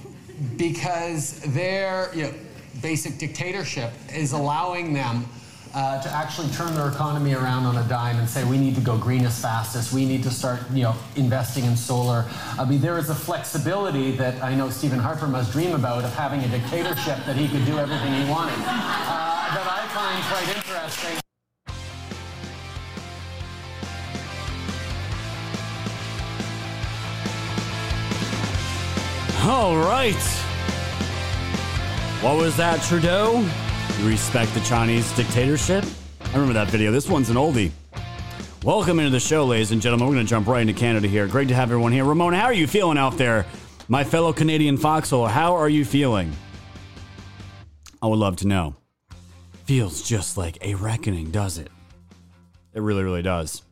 [0.56, 2.34] because their you know,
[2.80, 5.26] basic dictatorship is allowing them
[5.74, 8.80] uh, to actually turn their economy around on a dime and say we need to
[8.80, 12.24] go green as fast as We need to start, you know, investing in solar.
[12.58, 16.14] I mean, there is a flexibility that I know Stephen Harper must dream about of
[16.14, 18.56] having a dictatorship that he could do everything he wanted.
[18.60, 21.25] Uh, that I find quite interesting.
[29.48, 30.12] All right.
[32.20, 33.48] What was that, Trudeau?
[34.00, 35.84] You respect the Chinese dictatorship?
[36.20, 36.90] I remember that video.
[36.90, 37.70] This one's an oldie.
[38.64, 40.08] Welcome into the show, ladies and gentlemen.
[40.08, 41.28] We're going to jump right into Canada here.
[41.28, 42.04] Great to have everyone here.
[42.04, 43.46] Ramona, how are you feeling out there?
[43.86, 46.32] My fellow Canadian foxhole, how are you feeling?
[48.02, 48.74] I would love to know.
[49.64, 51.70] Feels just like a reckoning, does it?
[52.74, 53.62] It really, really does.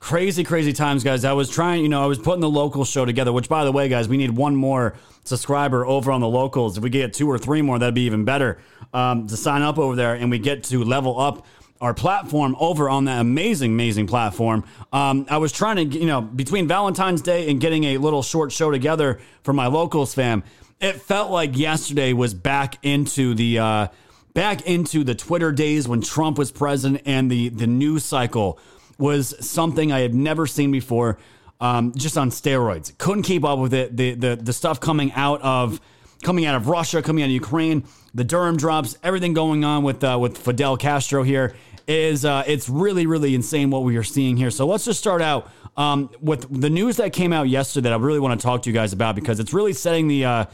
[0.00, 1.24] Crazy, crazy times, guys.
[1.24, 3.72] I was trying, you know, I was putting the local show together, which, by the
[3.72, 6.76] way, guys, we need one more subscriber over on the locals.
[6.76, 8.58] If we get two or three more, that'd be even better
[8.94, 11.44] um, to sign up over there and we get to level up
[11.80, 14.64] our platform over on that amazing, amazing platform.
[14.92, 18.52] Um, I was trying to, you know, between Valentine's Day and getting a little short
[18.52, 20.44] show together for my locals fam,
[20.80, 23.88] it felt like yesterday was back into the, uh,
[24.32, 28.60] back into the Twitter days when Trump was president and the the news cycle
[28.98, 31.18] was something I had never seen before.
[31.60, 33.96] Um, just on steroids, couldn't keep up with it.
[33.96, 35.80] The the the stuff coming out of
[36.22, 37.84] coming out of Russia, coming out of Ukraine,
[38.14, 41.54] the Durham drops, everything going on with uh, with Fidel Castro here
[41.88, 44.50] is uh, it's really really insane what we are seeing here.
[44.50, 47.88] So let's just start out um, with the news that came out yesterday.
[47.88, 50.24] That I really want to talk to you guys about because it's really setting the
[50.24, 50.44] uh,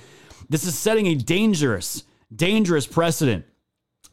[0.49, 2.05] this is setting a dangerous
[2.35, 3.45] dangerous precedent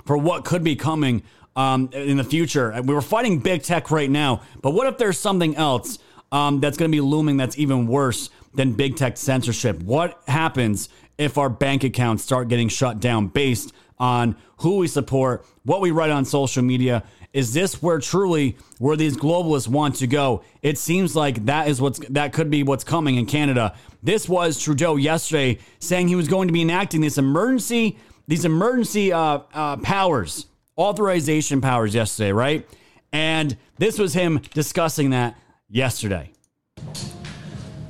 [0.06, 1.24] for what could be coming
[1.56, 2.74] um, in the future.
[2.84, 6.00] We were fighting big tech right now, but what if there's something else
[6.32, 9.82] um, that's going to be looming that's even worse than big tech censorship?
[9.82, 15.46] What happens if our bank accounts start getting shut down based on who we support,
[15.64, 17.04] what we write on social media?
[17.34, 20.44] Is this where truly where these globalists want to go?
[20.62, 23.74] It seems like that is what's that could be what's coming in Canada.
[24.04, 29.12] This was Trudeau yesterday saying he was going to be enacting this emergency these emergency
[29.12, 30.46] uh, uh, powers,
[30.82, 32.67] authorization powers yesterday, right?
[33.13, 35.38] And this was him discussing that
[35.70, 36.32] yesterday.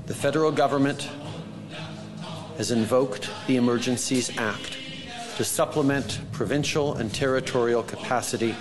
[0.08, 1.10] The federal government
[2.58, 4.78] has invoked the Emergencies Act
[5.38, 8.56] to supplement provincial and territorial capacity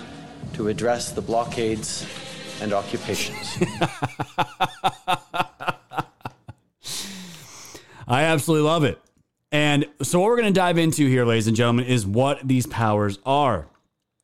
[0.53, 2.05] to address the blockades
[2.61, 3.57] and occupations.
[8.07, 8.99] I absolutely love it.
[9.51, 12.65] And so, what we're going to dive into here, ladies and gentlemen, is what these
[12.67, 13.67] powers are,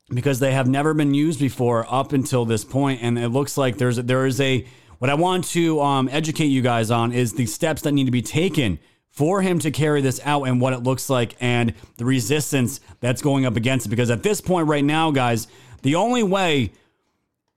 [0.10, 3.78] because they have never been used before up until this point, and it looks like
[3.78, 4.66] there's there is a
[5.00, 8.12] what I want to um, educate you guys on is the steps that need to
[8.12, 12.06] be taken for him to carry this out and what it looks like and the
[12.06, 13.90] resistance that's going up against it.
[13.90, 15.48] Because at this point right now, guys,
[15.82, 16.72] the only way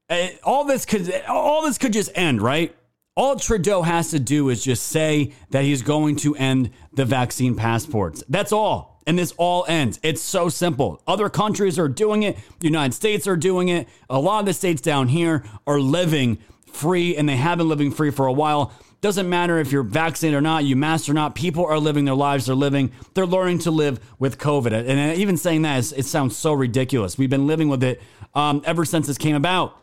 [0.09, 2.75] uh, all this could all this could just end, right?
[3.17, 7.55] All Trudeau has to do is just say that he's going to end the vaccine
[7.55, 8.25] passports.
[8.29, 8.90] That's all.
[9.11, 9.99] And this all ends.
[10.05, 11.03] It's so simple.
[11.05, 12.37] Other countries are doing it.
[12.61, 13.89] The United States are doing it.
[14.09, 16.39] A lot of the states down here are living
[16.73, 18.73] free and they have been living free for a while.
[19.01, 22.15] Doesn't matter if you're vaccinated or not, you masked or not, people are living their
[22.15, 22.47] lives.
[22.47, 24.71] They're living, they're learning to live with COVID.
[24.89, 27.19] And even saying that, is, it sounds so ridiculous.
[27.19, 28.01] We've been living with it
[28.33, 29.77] um, ever since this came about.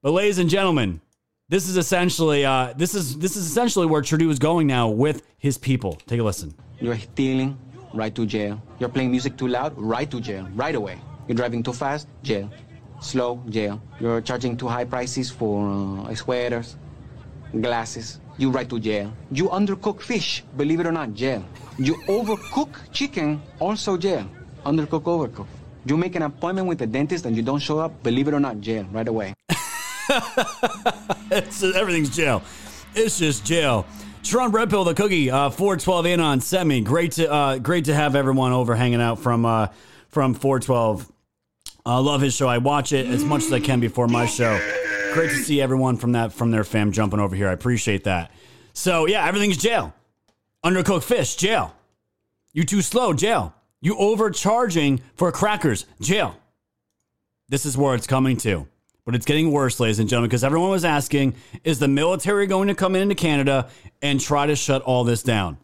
[0.00, 1.00] But, ladies and gentlemen,
[1.48, 5.26] this is essentially uh, this is this is essentially where Trudeau is going now with
[5.38, 5.94] his people.
[6.06, 6.54] Take a listen.
[6.80, 7.56] You're stealing,
[7.94, 8.60] right to jail.
[8.78, 10.98] You're playing music too loud, right to jail, right away.
[11.28, 12.50] You're driving too fast, jail.
[13.00, 13.80] Slow, jail.
[14.00, 15.68] You're charging too high prices for
[16.08, 16.76] uh, sweaters,
[17.60, 18.20] glasses.
[18.38, 19.12] You right to jail.
[19.30, 21.44] You undercook fish, believe it or not, jail.
[21.78, 24.28] You overcook chicken, also jail.
[24.64, 25.46] Undercook, overcook.
[25.86, 28.40] You make an appointment with the dentist and you don't show up, believe it or
[28.40, 29.34] not, jail, right away.
[31.30, 32.42] it's, everything's jail.
[32.94, 33.86] It's just jail.
[34.26, 36.80] Sharon Red Pill, the cookie, uh, 412 in on semi.
[36.80, 39.68] Great to uh, great to have everyone over hanging out from uh,
[40.08, 41.10] from 412.
[41.84, 42.48] I love his show.
[42.48, 44.58] I watch it as much as I can before my show.
[45.12, 47.48] Great to see everyone from that from their fam jumping over here.
[47.48, 48.32] I appreciate that.
[48.72, 49.94] So yeah, everything's jail.
[50.64, 51.74] Undercooked fish, jail.
[52.52, 53.54] You too slow, jail.
[53.80, 56.36] You overcharging for crackers, jail.
[57.48, 58.66] This is where it's coming to.
[59.06, 62.66] But it's getting worse, ladies and gentlemen, because everyone was asking is the military going
[62.68, 63.68] to come into Canada
[64.02, 65.58] and try to shut all this down?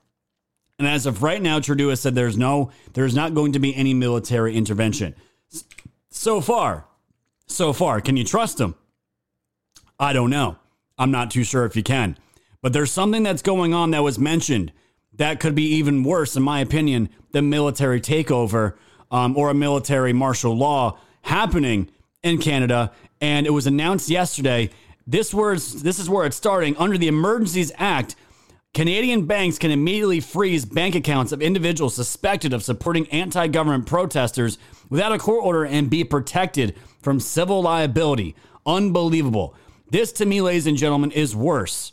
[0.79, 3.75] And as of right now, Trudeau has said there's no, there's not going to be
[3.75, 5.17] any military intervention.
[6.11, 6.87] So far,
[7.47, 8.77] so far, can you trust him?
[9.99, 10.57] I don't know.
[10.97, 12.17] I'm not too sure if you can.
[12.63, 14.73] But there's something that's going on that was mentioned
[15.15, 18.75] that could be even worse, in my opinion, than military takeover
[19.11, 21.91] um, or a military martial law happening
[22.23, 24.69] in Canada and it was announced yesterday.
[25.07, 28.17] This was this is where it's starting under the Emergencies Act.
[28.75, 34.59] Canadian banks can immediately freeze bank accounts of individuals suspected of supporting anti government protesters
[34.91, 38.35] without a court order and be protected from civil liability.
[38.67, 39.55] Unbelievable.
[39.90, 41.92] This, to me, ladies and gentlemen, is worse.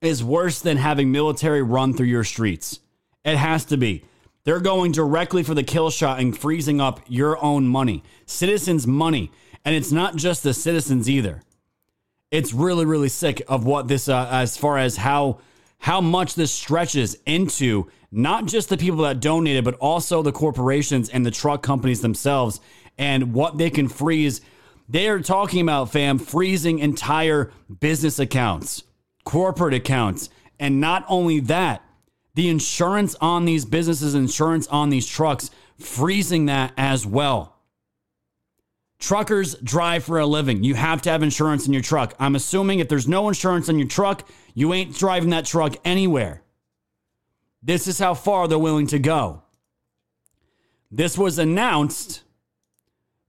[0.00, 2.80] Is worse than having military run through your streets.
[3.24, 4.04] It has to be.
[4.44, 9.32] They're going directly for the kill shot and freezing up your own money, citizens' money.
[9.68, 11.42] And it's not just the citizens either.
[12.30, 15.40] It's really, really sick of what this, uh, as far as how
[15.76, 21.10] how much this stretches into not just the people that donated, but also the corporations
[21.10, 22.62] and the truck companies themselves
[22.96, 24.40] and what they can freeze.
[24.88, 28.84] They are talking about, fam, freezing entire business accounts,
[29.26, 30.30] corporate accounts.
[30.58, 31.84] And not only that,
[32.34, 37.57] the insurance on these businesses, insurance on these trucks, freezing that as well.
[38.98, 40.64] Truckers drive for a living.
[40.64, 42.14] You have to have insurance in your truck.
[42.18, 46.42] I'm assuming if there's no insurance on your truck, you ain't driving that truck anywhere.
[47.62, 49.42] This is how far they're willing to go.
[50.90, 52.22] This was announced,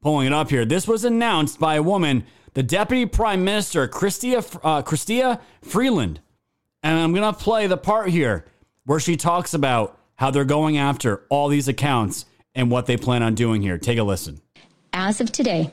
[0.02, 4.60] pulling it up here, this was announced by a woman, the Deputy Prime Minister, Chrystia,
[4.64, 6.20] uh, Chrystia Freeland.
[6.82, 8.46] And I'm going to play the part here
[8.86, 13.22] where she talks about how they're going after all these accounts and what they plan
[13.22, 13.78] on doing here.
[13.78, 14.42] Take a listen.
[15.02, 15.72] As of today,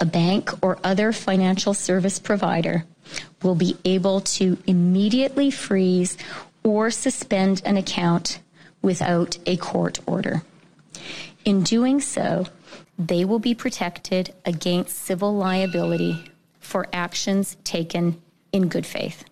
[0.00, 2.84] a bank or other financial service provider
[3.44, 6.18] will be able to immediately freeze
[6.64, 8.40] or suspend an account
[8.82, 10.42] without a court order.
[11.44, 12.46] In doing so,
[12.98, 16.24] they will be protected against civil liability
[16.58, 18.20] for actions taken
[18.50, 19.22] in good faith.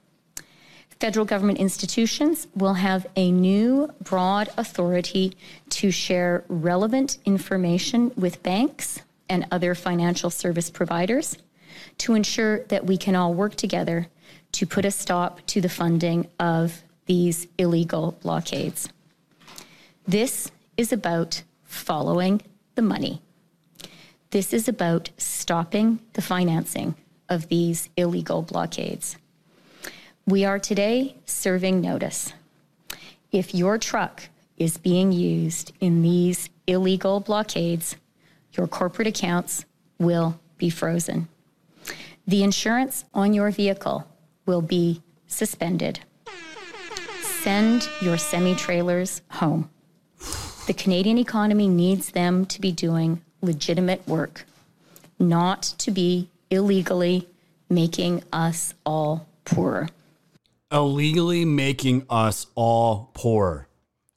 [1.03, 5.37] Federal government institutions will have a new broad authority
[5.69, 11.37] to share relevant information with banks and other financial service providers
[11.99, 14.07] to ensure that we can all work together
[14.53, 18.89] to put a stop to the funding of these illegal blockades.
[20.07, 22.43] This is about following
[22.77, 23.21] the money.
[24.31, 26.95] This is about stopping the financing
[27.29, 29.17] of these illegal blockades.
[30.27, 32.33] We are today serving notice.
[33.33, 37.97] If your truck is being used in these illegal blockades,
[38.53, 39.65] your corporate accounts
[39.99, 41.27] will be frozen.
[42.25, 44.07] The insurance on your vehicle
[44.47, 45.99] will be suspended.
[47.43, 49.71] Send your semi trailers home.
[50.69, 54.47] The Canadian economy needs them to be doing legitimate work,
[55.19, 57.27] not to be illegally
[57.69, 59.89] making us all poorer.
[60.73, 63.69] Illegally making us all poorer.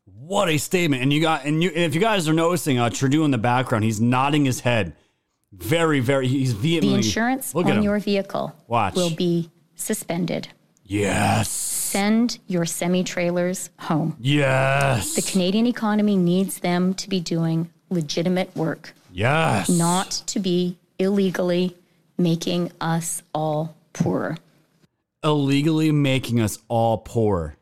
[0.06, 1.04] What a statement!
[1.04, 3.84] And you got, and you, if you guys are noticing, uh, Trudeau in the background,
[3.84, 4.96] he's nodding his head,
[5.52, 6.28] very, very.
[6.28, 6.90] He's vehemently.
[7.02, 8.96] The insurance Look on your vehicle Watch.
[8.96, 10.48] will be suspended.
[10.84, 11.50] Yes.
[11.50, 14.16] Send your semi trailers home.
[14.20, 15.16] Yes.
[15.16, 19.70] The Canadian economy needs them to be doing legitimate work, Yes.
[19.70, 21.76] not to be illegally
[22.18, 24.38] making us all poorer.
[25.26, 27.58] Illegally making us all poor.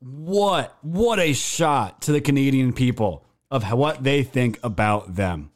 [0.00, 5.50] What what a shot to the Canadian people of what they think about them.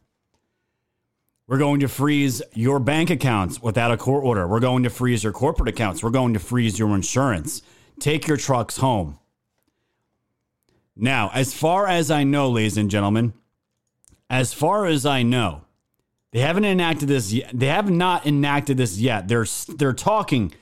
[1.47, 4.49] We're going to freeze your bank accounts without a court order.
[4.49, 6.03] We're going to freeze your corporate accounts.
[6.03, 7.63] We're going to freeze your insurance.
[8.01, 9.19] Take your trucks home.
[10.97, 13.35] Now, as far as I know, ladies and gentlemen,
[14.31, 15.63] as far as I know,
[16.31, 17.51] they haven't enacted this yet.
[17.53, 19.29] They have not enacted this yet.
[19.29, 19.47] They're
[19.77, 20.55] they're talking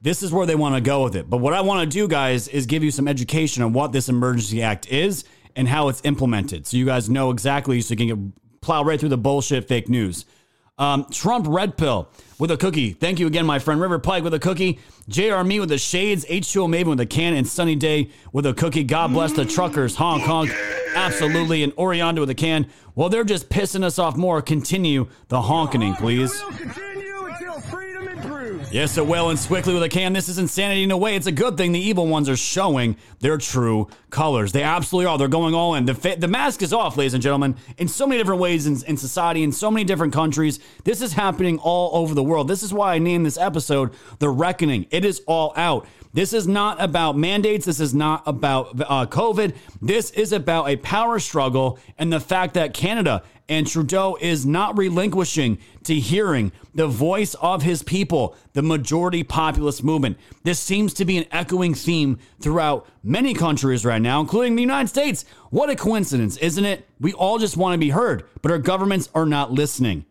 [0.00, 1.28] this is where they want to go with it.
[1.28, 4.08] But what I want to do, guys, is give you some education on what this
[4.08, 5.24] Emergency Act is
[5.54, 6.66] and how it's implemented.
[6.66, 10.26] So you guys know exactly so you can plow right through the bullshit fake news.
[10.78, 12.92] Um, Trump Red Pill with a cookie.
[12.92, 13.80] Thank you again, my friend.
[13.80, 14.78] River Pike with a cookie.
[15.08, 16.26] JR Me with the shades.
[16.26, 17.32] H2O Maven with a can.
[17.34, 18.84] And Sunny Day with a cookie.
[18.84, 19.96] God bless the truckers.
[19.96, 20.50] Honk, honk.
[20.94, 21.62] Absolutely.
[21.62, 22.68] And Orianda with a can.
[22.94, 24.42] Well, they're just pissing us off more.
[24.42, 26.42] Continue the honking, please.
[28.72, 29.30] Yes, it will.
[29.30, 30.12] And Swickly with a can.
[30.12, 31.14] This is insanity in a way.
[31.14, 34.50] It's a good thing the evil ones are showing their true colors.
[34.52, 35.16] They absolutely are.
[35.16, 35.86] They're going all in.
[35.86, 38.76] The, fa- the mask is off, ladies and gentlemen, in so many different ways in,
[38.86, 40.58] in society, in so many different countries.
[40.84, 42.48] This is happening all over the world.
[42.48, 44.86] This is why I named this episode The Reckoning.
[44.90, 45.86] It is all out.
[46.16, 47.66] This is not about mandates.
[47.66, 49.54] This is not about uh, COVID.
[49.82, 54.78] This is about a power struggle and the fact that Canada and Trudeau is not
[54.78, 60.16] relinquishing to hearing the voice of his people, the majority populist movement.
[60.42, 64.88] This seems to be an echoing theme throughout many countries right now, including the United
[64.88, 65.26] States.
[65.50, 66.88] What a coincidence, isn't it?
[66.98, 70.06] We all just want to be heard, but our governments are not listening.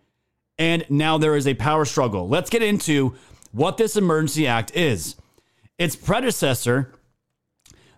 [0.60, 2.30] And now there is a power struggle.
[2.30, 3.16] Let's get into
[3.52, 5.16] what this Emergency Act is.
[5.78, 6.94] Its predecessor,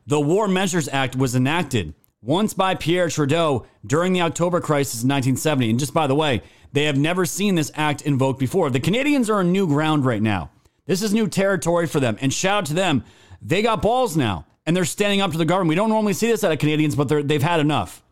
[0.06, 5.10] the War Measures Act, was enacted once by Pierre Trudeau during the October crisis in
[5.10, 5.70] 1970.
[5.70, 6.42] And just by the way,
[6.74, 8.70] they have never seen this act invoked before.
[8.70, 10.50] The Canadians are on new ground right now.
[10.86, 12.18] This is new territory for them.
[12.20, 13.04] And shout out to them.
[13.42, 15.70] They got balls now and they're standing up to the government.
[15.70, 18.04] We don't normally see this out of Canadians, but they've had enough.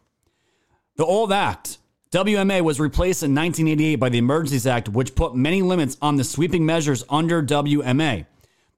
[0.96, 1.80] The old act,
[2.12, 6.24] WMA, was replaced in 1988 by the Emergencies Act, which put many limits on the
[6.24, 8.26] sweeping measures under WMA.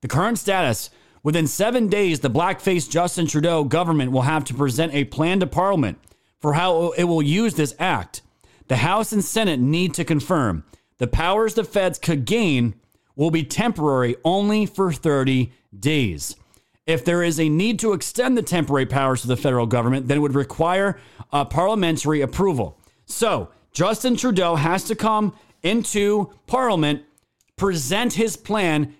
[0.01, 0.89] The current status
[1.23, 5.47] within seven days, the blackface Justin Trudeau government will have to present a plan to
[5.47, 5.97] Parliament
[6.39, 8.21] for how it will use this act.
[8.67, 10.63] The House and Senate need to confirm
[10.99, 12.75] the powers the feds could gain
[13.15, 16.35] will be temporary only for 30 days.
[16.85, 20.17] If there is a need to extend the temporary powers to the federal government, then
[20.17, 20.99] it would require
[21.31, 22.79] parliamentary approval.
[23.05, 27.03] So, Justin Trudeau has to come into Parliament,
[27.57, 28.95] present his plan,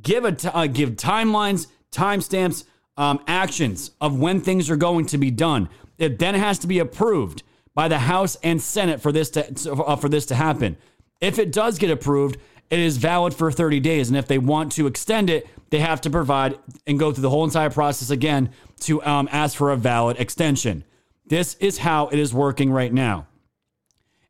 [0.00, 2.64] give a t- uh, give timelines, timestamps,
[2.96, 5.68] um, actions of when things are going to be done.
[5.98, 7.42] It then has to be approved
[7.74, 10.76] by the House and Senate for this to uh, for this to happen.
[11.20, 12.38] If it does get approved,
[12.70, 16.00] it is valid for 30 days, and if they want to extend it, they have
[16.02, 19.76] to provide and go through the whole entire process again to um, ask for a
[19.76, 20.84] valid extension.
[21.26, 23.26] This is how it is working right now.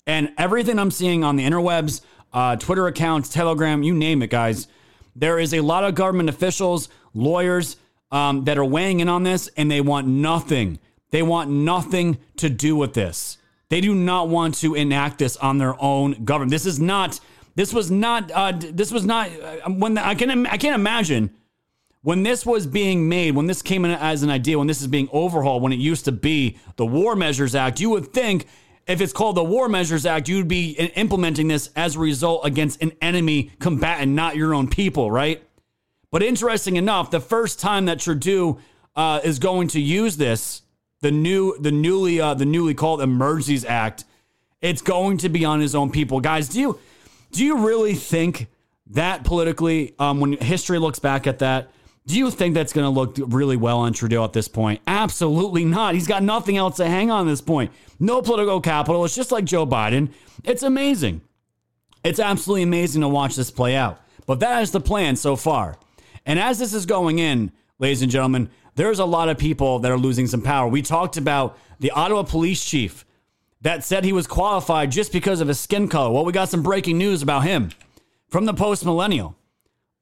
[0.06, 2.02] And everything I'm seeing on the interwebs,
[2.32, 4.68] uh, Twitter accounts, Telegram, you name it, guys,
[5.14, 7.76] there is a lot of government officials, lawyers
[8.10, 10.78] um, that are weighing in on this, and they want nothing.
[11.10, 13.38] They want nothing to do with this.
[13.68, 16.50] They do not want to enact this on their own government.
[16.50, 17.20] This is not.
[17.54, 18.30] This was not.
[18.30, 19.30] Uh, this was not.
[19.30, 20.46] Uh, when the, I can.
[20.46, 21.30] I can't imagine
[22.02, 23.34] when this was being made.
[23.34, 24.58] When this came in as an idea.
[24.58, 25.62] When this is being overhauled.
[25.62, 27.80] When it used to be the War Measures Act.
[27.80, 28.46] You would think
[28.86, 32.82] if it's called the War Measures Act, you'd be implementing this as a result against
[32.82, 35.42] an enemy combatant, not your own people, right?
[36.10, 38.58] But interesting enough, the first time that Trudeau
[38.94, 40.62] uh, is going to use this,
[41.00, 44.04] the new, the newly, uh, the newly called Emergencies Act,
[44.60, 46.48] it's going to be on his own people, guys.
[46.48, 46.78] Do you,
[47.32, 48.46] do you really think
[48.88, 51.70] that politically, um, when history looks back at that,
[52.06, 54.80] do you think that's going to look really well on Trudeau at this point?
[54.86, 55.94] Absolutely not.
[55.94, 57.72] He's got nothing else to hang on at this point.
[57.98, 59.04] No political capital.
[59.04, 60.10] It's just like Joe Biden.
[60.44, 61.20] It's amazing.
[62.02, 64.00] It's absolutely amazing to watch this play out.
[64.26, 65.76] But that is the plan so far.
[66.26, 69.90] And as this is going in, ladies and gentlemen, there's a lot of people that
[69.90, 70.68] are losing some power.
[70.68, 73.04] We talked about the Ottawa police chief
[73.60, 76.12] that said he was qualified just because of his skin color.
[76.12, 77.70] Well, we got some breaking news about him
[78.28, 79.36] from the post millennial.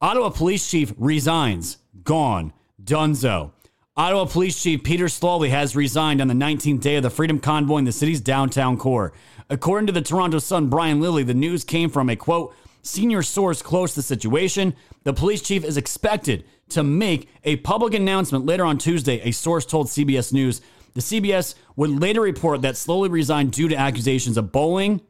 [0.01, 2.53] Ottawa police chief resigns gone.
[2.82, 3.53] Dunzo.
[3.95, 7.76] Ottawa Police Chief Peter Sloly has resigned on the 19th day of the Freedom Convoy
[7.76, 9.12] in the city's downtown core.
[9.51, 13.61] According to the Toronto Sun, Brian Lilley, the news came from a quote, senior source
[13.61, 14.74] close to the situation.
[15.05, 19.66] The police chief is expected to make a public announcement later on Tuesday, a source
[19.66, 20.62] told CBS News.
[20.95, 25.03] The CBS would later report that Sloly resigned due to accusations of bullying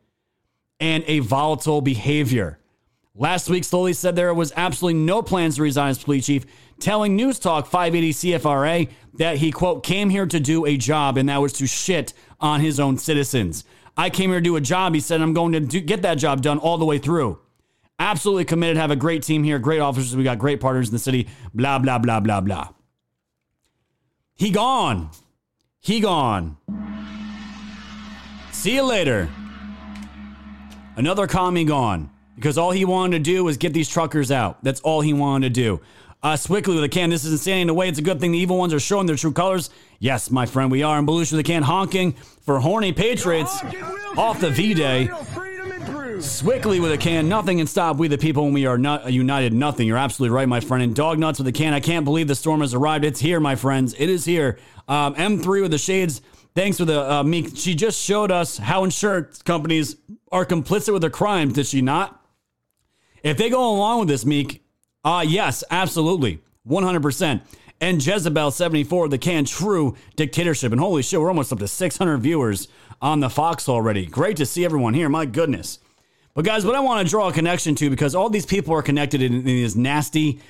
[0.81, 2.59] and a volatile behavior.
[3.15, 6.47] Last week, Sloly said there was absolutely no plans to resign as police chief,
[6.81, 8.89] telling News Talk 580 CFRA
[9.19, 12.61] that he, quote, came here to do a job and that was to shit on
[12.61, 13.65] his own citizens.
[13.99, 14.95] I came here to do a job.
[14.95, 17.39] He said, I'm going to do, get that job done all the way through.
[17.99, 20.17] Absolutely committed, have a great team here, great officers.
[20.17, 22.69] We got great partners in the city, blah, blah, blah, blah, blah.
[24.35, 25.11] He gone.
[25.81, 26.57] He gone.
[28.53, 29.29] See you later.
[30.97, 32.12] Another commie gone
[32.43, 34.63] because all he wanted to do was get these truckers out.
[34.65, 35.81] That's all he wanted to do.
[36.25, 37.09] Uh, Swickley with a can.
[37.09, 37.89] This is insanity in a way.
[37.89, 39.71] It's a good thing the evil ones are showing their true colors.
[40.01, 40.99] Yes, my friend, we are.
[40.99, 42.13] And Belushi with a can honking
[42.43, 43.63] for horny patriots
[44.17, 45.09] off the V Day.
[46.19, 47.29] Swickley with a can.
[47.29, 49.53] Nothing can stop we the people when we are not united.
[49.53, 49.87] Nothing.
[49.87, 50.83] You're absolutely right, my friend.
[50.83, 51.75] And Dog Nuts with a can.
[51.75, 53.05] I can't believe the storm has arrived.
[53.05, 53.95] It's here, my friends.
[53.97, 54.59] It is here.
[54.89, 56.23] Um, M3 with the shades.
[56.57, 57.49] Thanks for the uh, me.
[57.55, 59.97] She just showed us how insurance companies
[60.33, 61.55] are complicit with their crimes.
[61.55, 62.22] Did she not?
[63.23, 64.65] If they go along with this, Meek,
[65.05, 66.41] uh, yes, absolutely.
[66.69, 67.41] 100%.
[67.81, 70.71] And Jezebel74, the can true dictatorship.
[70.71, 72.69] And holy shit, we're almost up to 600 viewers
[73.01, 74.07] on the Fox already.
[74.07, 75.09] Great to see everyone here.
[75.09, 75.81] My goodness.
[76.35, 78.83] But guys, what I want to draw a connection to, because all these people are
[78.83, 80.41] connected in, in this nasty,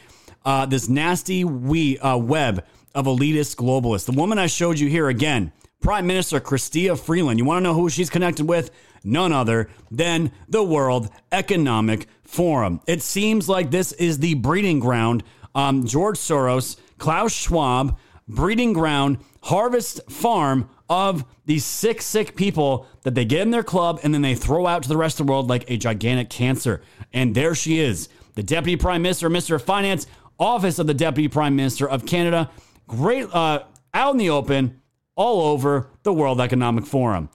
[0.44, 2.64] uh, this nasty we uh, web
[2.94, 4.04] of elitist globalists.
[4.04, 7.38] The woman I showed you here again, Prime Minister Chrystia Freeland.
[7.38, 8.70] You want to know who she's connected with?
[9.02, 12.80] None other than the World Economic Forum.
[12.86, 15.22] It seems like this is the breeding ground.
[15.54, 23.14] Um, George Soros, Klaus Schwab, breeding ground, harvest farm of these sick, sick people that
[23.14, 25.30] they get in their club and then they throw out to the rest of the
[25.30, 26.80] world like a gigantic cancer.
[27.12, 29.60] And there she is, the Deputy Prime Minister, Mr.
[29.60, 30.06] Finance,
[30.38, 32.50] Office of the Deputy Prime Minister of Canada.
[32.86, 34.80] Great, uh, out in the open,
[35.16, 37.28] all over the World Economic Forum.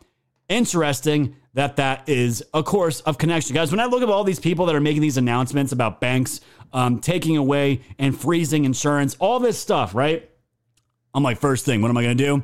[0.50, 3.56] Interesting that that is a course of connection.
[3.56, 6.40] Guys, when I look at all these people that are making these announcements about banks
[6.72, 10.30] um, taking away and freezing insurance, all this stuff, right?
[11.16, 12.44] I'm like, first thing, what am I going to do?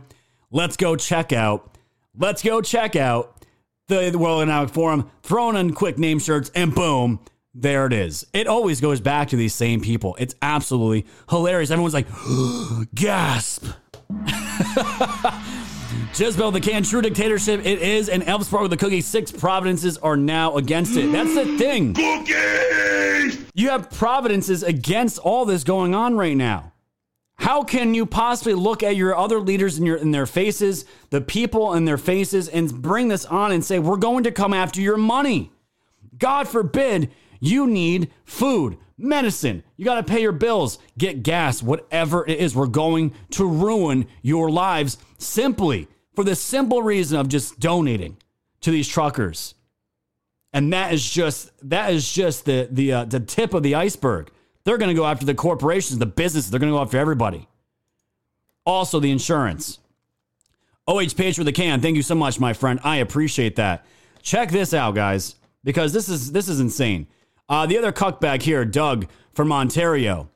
[0.49, 1.77] Let's go check out,
[2.17, 3.45] let's go check out
[3.87, 7.19] the, the World Economic Forum, throwing in quick name shirts, and boom,
[7.53, 8.25] there it is.
[8.33, 10.15] It always goes back to these same people.
[10.17, 11.69] It's absolutely hilarious.
[11.69, 12.07] Everyone's like,
[12.95, 13.67] gasp.
[16.15, 17.65] Jezebel, the can, true dictatorship.
[17.65, 19.01] It is and Elvis part with the cookie.
[19.01, 21.11] Six providences are now against it.
[21.11, 21.95] That's the thing.
[21.95, 23.43] Cookies!
[23.55, 26.71] You have providences against all this going on right now.
[27.37, 31.19] How can you possibly look at your other leaders in your in their faces, the
[31.19, 34.81] people in their faces, and bring this on and say, we're going to come after
[34.81, 35.51] your money?
[36.19, 39.63] God forbid you need food, medicine.
[39.77, 42.55] You got to pay your bills, get gas, whatever it is.
[42.55, 48.17] We're going to ruin your lives simply for the simple reason of just donating
[48.61, 49.55] to these truckers.
[50.53, 54.31] And that is just that is just the the uh, the tip of the iceberg.
[54.63, 56.51] They're going to go after the corporations, the businesses.
[56.51, 57.47] They're going to go after everybody.
[58.65, 59.79] Also, the insurance.
[60.87, 61.81] OH Page for the can.
[61.81, 62.79] Thank you so much, my friend.
[62.83, 63.85] I appreciate that.
[64.21, 67.07] Check this out, guys, because this is this is insane.
[67.49, 70.29] Uh, the other cuckbag here, Doug from Ontario,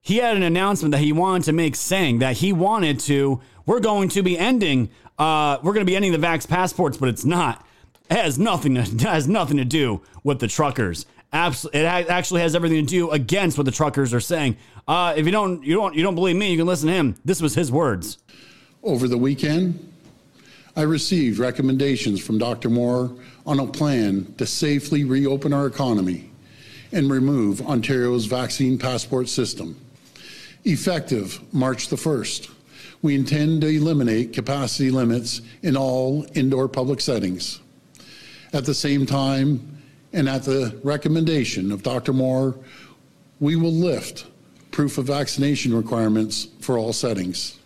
[0.00, 3.40] he had an announcement that he wanted to make, saying that he wanted to.
[3.66, 4.90] We're going to be ending.
[5.18, 7.64] Uh, we're going to be ending the vax passports, but it's not.
[8.10, 11.06] It has nothing to has nothing to do with the truckers.
[11.32, 14.56] Abs- it ha- actually has everything to do against what the truckers are saying.
[14.86, 17.16] Uh, if you don't you don't you don't believe me, you can listen to him.
[17.24, 18.18] This was his words.
[18.82, 19.92] Over the weekend,
[20.76, 22.68] I received recommendations from Dr.
[22.68, 23.10] Moore
[23.46, 26.30] on a plan to safely reopen our economy
[26.92, 29.80] and remove Ontario's vaccine passport system.
[30.64, 32.50] Effective March the 1st,
[33.04, 37.60] we intend to eliminate capacity limits in all indoor public settings.
[38.54, 39.82] At the same time,
[40.14, 42.14] and at the recommendation of Dr.
[42.14, 42.56] Moore,
[43.40, 44.24] we will lift
[44.70, 47.58] proof of vaccination requirements for all settings.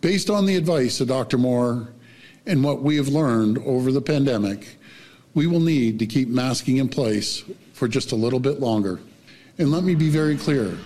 [0.00, 1.36] Based on the advice of Dr.
[1.36, 1.90] Moore
[2.46, 4.78] and what we have learned over the pandemic,
[5.34, 9.00] we will need to keep masking in place for just a little bit longer.
[9.58, 10.78] And let me be very clear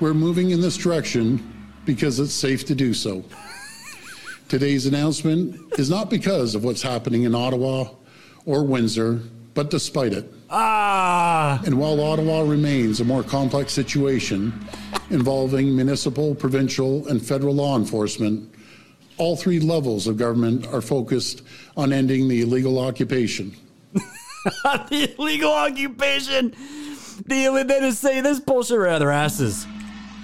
[0.00, 3.24] we're moving in this direction because it's safe to do so.
[4.48, 7.88] Today's announcement is not because of what's happening in Ottawa
[8.46, 9.20] or Windsor,
[9.54, 10.32] but despite it.
[10.50, 11.62] Ah!
[11.64, 14.52] And while Ottawa remains a more complex situation
[15.10, 18.52] involving municipal, provincial, and federal law enforcement,
[19.18, 21.42] all three levels of government are focused
[21.76, 23.54] on ending the illegal occupation.
[23.92, 26.50] the illegal occupation.
[27.26, 29.66] The, they just say this bullshit right out of their asses.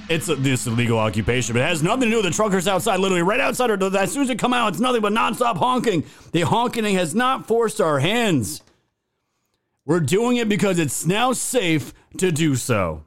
[0.09, 3.01] It's a, this illegal occupation, but it has nothing to do with the truckers outside.
[3.01, 6.05] Literally, right outside, or as soon as it come out, it's nothing but nonstop honking.
[6.33, 8.63] The honking has not forced our hands.
[9.85, 13.03] We're doing it because it's now safe to do so.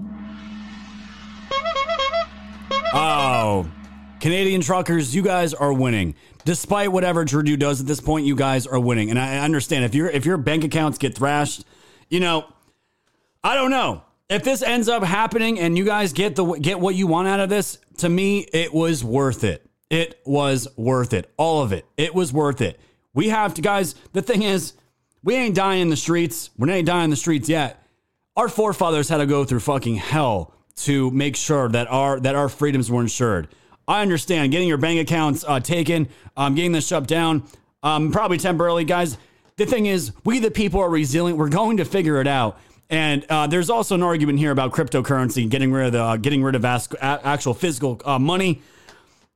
[2.93, 3.69] Oh,
[4.19, 6.15] Canadian truckers, you guys are winning.
[6.45, 9.09] Despite whatever Trudeau does at this point, you guys are winning.
[9.09, 11.63] And I understand if your if your bank accounts get thrashed,
[12.09, 12.45] you know,
[13.43, 14.03] I don't know.
[14.30, 17.39] If this ends up happening and you guys get the get what you want out
[17.39, 19.65] of this, to me it was worth it.
[19.89, 21.32] It was worth it.
[21.38, 21.86] All of it.
[21.97, 22.80] It was worth it.
[23.13, 24.73] We have to guys, the thing is,
[25.23, 26.51] we ain't dying in the streets.
[26.57, 27.84] We ain't dying in the streets yet.
[28.36, 32.49] Our forefathers had to go through fucking hell to make sure that our that our
[32.49, 33.49] freedoms were ensured.
[33.88, 36.07] I understand getting your bank accounts uh, taken,
[36.38, 37.43] um, getting this shut down,
[37.82, 39.17] um, probably temporarily, guys.
[39.57, 41.38] The thing is, we the people are resilient.
[41.38, 42.59] We're going to figure it out.
[42.89, 46.43] And uh, there's also an argument here about cryptocurrency, getting rid of the, uh, getting
[46.43, 48.61] rid of as- actual physical uh, money.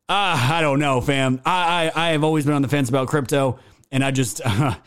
[0.09, 1.39] Uh, I don't know, fam.
[1.45, 3.59] I, I I have always been on the fence about crypto,
[3.91, 4.41] and I just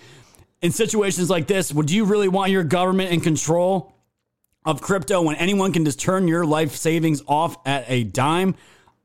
[0.62, 3.94] in situations like this, would you really want your government in control
[4.64, 8.56] of crypto when anyone can just turn your life savings off at a dime?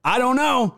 [0.04, 0.76] I don't know.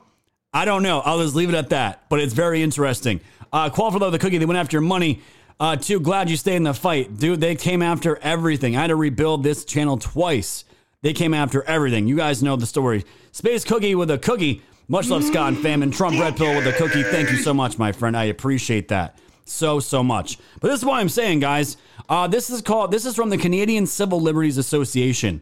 [0.54, 1.00] I don't know.
[1.00, 2.04] I'll just leave it at that.
[2.10, 3.22] But it's very interesting.
[3.52, 5.22] Uh, Qual the cookie, they went after your money.
[5.64, 7.18] Uh, too glad you stayed in the fight.
[7.18, 8.76] Dude, they came after everything.
[8.76, 10.66] I had to rebuild this channel twice.
[11.04, 12.06] They came after everything.
[12.06, 13.06] You guys know the story.
[13.32, 14.62] Space Cookie with a cookie.
[14.90, 15.82] Much love, Scott and Fam.
[15.82, 17.02] And Trump Red Pill with a cookie.
[17.04, 18.18] Thank you so much, my friend.
[18.18, 20.38] I appreciate that so, so much.
[20.60, 21.78] But this is what I'm saying, guys.
[22.10, 25.42] Uh, this is called, this is from the Canadian Civil Liberties Association.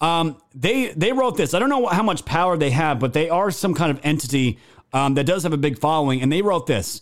[0.00, 1.54] Um, they they wrote this.
[1.54, 4.58] I don't know how much power they have, but they are some kind of entity
[4.92, 6.20] um, that does have a big following.
[6.20, 7.00] And they wrote this: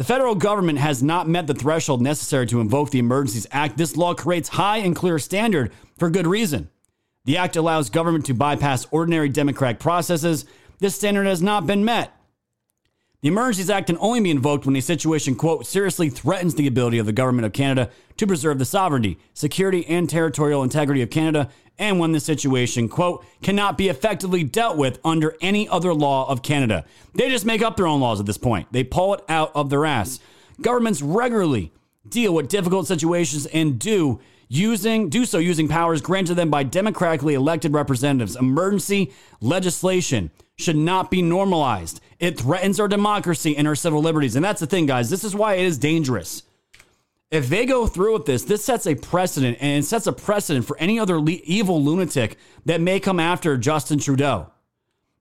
[0.00, 3.76] the federal government has not met the threshold necessary to invoke the Emergencies Act.
[3.76, 6.70] This law creates high and clear standard for good reason.
[7.26, 10.46] The act allows government to bypass ordinary democratic processes.
[10.78, 12.18] This standard has not been met.
[13.22, 16.96] The Emergencies Act can only be invoked when a situation, quote, seriously threatens the ability
[16.96, 21.50] of the government of Canada to preserve the sovereignty, security, and territorial integrity of Canada,
[21.78, 26.42] and when the situation, quote, cannot be effectively dealt with under any other law of
[26.42, 26.86] Canada.
[27.14, 28.72] They just make up their own laws at this point.
[28.72, 30.18] They pull it out of their ass.
[30.62, 31.72] Governments regularly
[32.08, 34.18] deal with difficult situations and do
[34.48, 38.34] using do so using powers granted them by democratically elected representatives.
[38.34, 40.30] Emergency legislation
[40.60, 42.00] should not be normalized.
[42.18, 44.36] It threatens our democracy and our civil liberties.
[44.36, 45.10] And that's the thing, guys.
[45.10, 46.42] This is why it is dangerous.
[47.30, 50.66] If they go through with this, this sets a precedent and it sets a precedent
[50.66, 52.36] for any other le- evil lunatic
[52.66, 54.50] that may come after Justin Trudeau.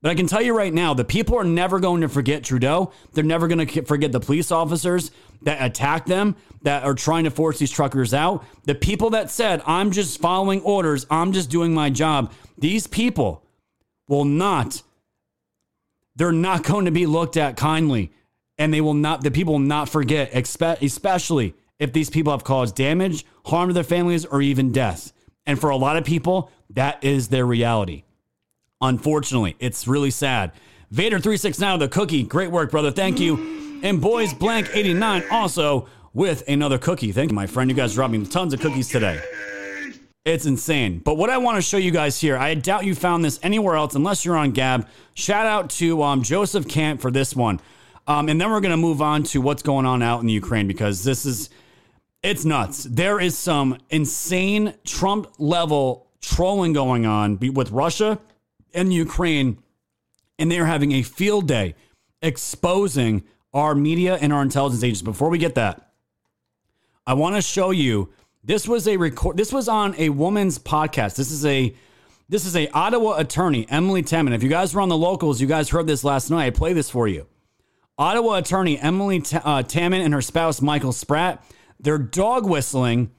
[0.02, 2.92] But I can tell you right now, the people are never going to forget Trudeau.
[3.14, 5.12] They're never going to forget the police officers
[5.42, 8.46] that attacked them, that are trying to force these truckers out.
[8.64, 12.32] The people that said, I'm just following orders, I'm just doing my job.
[12.58, 13.46] These people
[14.08, 14.82] will not
[16.20, 18.12] they're not going to be looked at kindly
[18.58, 19.24] and they will not.
[19.24, 23.86] The people will not forget, especially if these people have caused damage, harm to their
[23.86, 25.14] families, or even death.
[25.46, 28.04] And for a lot of people, that is their reality.
[28.82, 30.52] Unfortunately, it's really sad.
[30.94, 32.24] Vader369, the cookie.
[32.24, 32.92] Great work, brother.
[32.92, 33.80] Thank you.
[33.82, 37.14] And Boys Blank 89 also with another cookie.
[37.14, 37.70] Thank you, my friend.
[37.70, 39.22] You guys dropped me tons of cookies today.
[40.26, 41.00] It's insane.
[41.00, 43.76] But what I want to show you guys here, I doubt you found this anywhere
[43.76, 44.88] else unless you're on Gab.
[45.14, 47.60] Shout out to um, Joseph Camp for this one.
[48.06, 50.34] Um, and then we're going to move on to what's going on out in the
[50.34, 51.50] Ukraine because this is,
[52.22, 52.84] it's nuts.
[52.84, 58.20] There is some insane Trump level trolling going on with Russia
[58.74, 59.60] and Ukraine.
[60.38, 61.76] And they're having a field day
[62.22, 65.02] exposing our media and our intelligence agents.
[65.02, 65.92] Before we get that,
[67.08, 68.10] I want to show you
[68.44, 71.16] this was a record this was on a woman's podcast.
[71.16, 71.76] This is a
[72.30, 74.34] this is a Ottawa attorney, Emilie Taman.
[74.34, 76.46] If you guys were on the locals, you guys heard this last night.
[76.46, 77.26] I play this for you.
[77.98, 81.44] Ottawa attorney Emily T- uh, and her spouse Michael Spratt,
[81.80, 83.12] they're dog whistling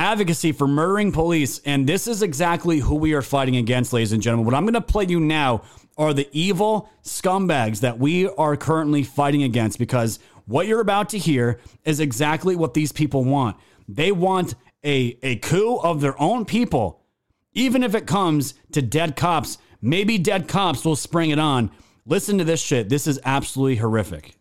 [0.00, 1.60] advocacy for murdering police.
[1.64, 4.46] And this is exactly who we are fighting against, ladies and gentlemen.
[4.46, 5.62] What I'm going to play you now
[5.98, 11.18] are the evil scumbags that we are currently fighting against because what you're about to
[11.18, 13.56] hear is exactly what these people want.
[13.94, 17.02] They want a, a coup of their own people,
[17.52, 19.58] even if it comes to dead cops.
[19.82, 21.70] Maybe dead cops will spring it on.
[22.06, 22.88] Listen to this shit.
[22.88, 24.36] This is absolutely horrific.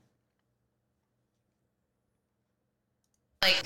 [3.41, 3.63] like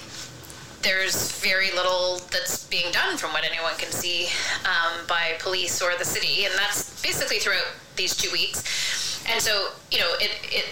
[0.81, 4.27] there's very little that's being done from what anyone can see
[4.65, 7.65] um, by police or the city and that's basically throughout
[7.95, 10.65] these two weeks and so you know it, it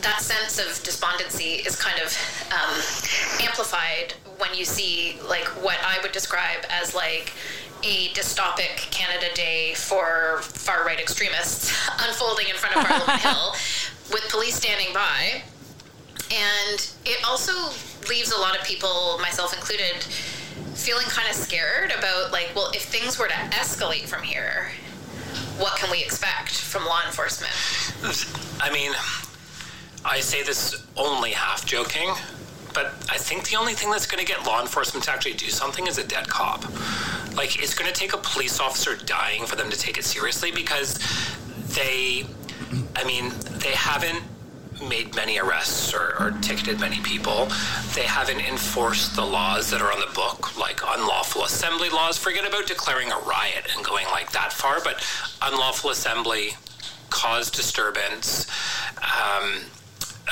[0.00, 2.12] that sense of despondency is kind of
[2.52, 7.32] um, amplified when you see like what i would describe as like
[7.82, 13.54] a dystopic canada day for far right extremists unfolding in front of parliament hill
[14.12, 15.42] with police standing by.
[16.32, 17.52] And it also
[18.08, 20.02] leaves a lot of people, myself included,
[20.74, 24.70] feeling kind of scared about like, well, if things were to escalate from here,
[25.58, 27.52] what can we expect from law enforcement?
[28.60, 28.92] I mean,
[30.04, 32.12] I say this only half joking,
[32.74, 35.48] but I think the only thing that's going to get law enforcement to actually do
[35.48, 36.64] something is a dead cop.
[37.34, 40.50] Like, it's going to take a police officer dying for them to take it seriously
[40.50, 40.98] because
[41.74, 42.26] they,
[42.96, 44.22] I mean, they haven't
[44.88, 47.48] made many arrests or, or ticketed many people.
[47.94, 52.18] They haven't enforced the laws that are on the book, like unlawful assembly laws.
[52.18, 55.04] Forget about declaring a riot and going like that far, but
[55.42, 56.56] unlawful assembly,
[57.10, 58.46] cause disturbance,
[59.02, 59.60] um,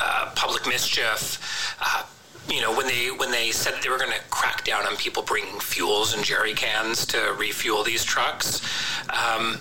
[0.01, 1.77] uh, public mischief.
[1.81, 2.05] Uh,
[2.51, 5.23] you know, when they when they said they were going to crack down on people
[5.23, 8.61] bringing fuels and jerry cans to refuel these trucks,
[9.11, 9.59] um,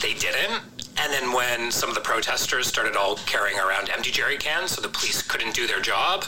[0.00, 0.62] they didn't.
[0.98, 4.80] And then when some of the protesters started all carrying around empty jerry cans, so
[4.80, 6.24] the police couldn't do their job,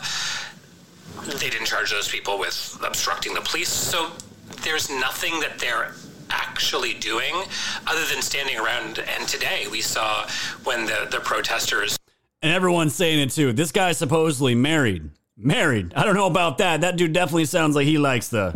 [1.24, 3.68] they didn't charge those people with obstructing the police.
[3.68, 4.10] So
[4.62, 5.94] there's nothing that they're
[6.30, 7.34] actually doing
[7.86, 8.98] other than standing around.
[8.98, 10.28] And today we saw
[10.64, 11.96] when the, the protesters
[12.42, 13.52] And everyone's saying it too.
[13.52, 15.10] This guy's supposedly married.
[15.36, 15.94] Married.
[15.94, 16.82] I don't know about that.
[16.82, 18.52] That dude definitely sounds like he likes the.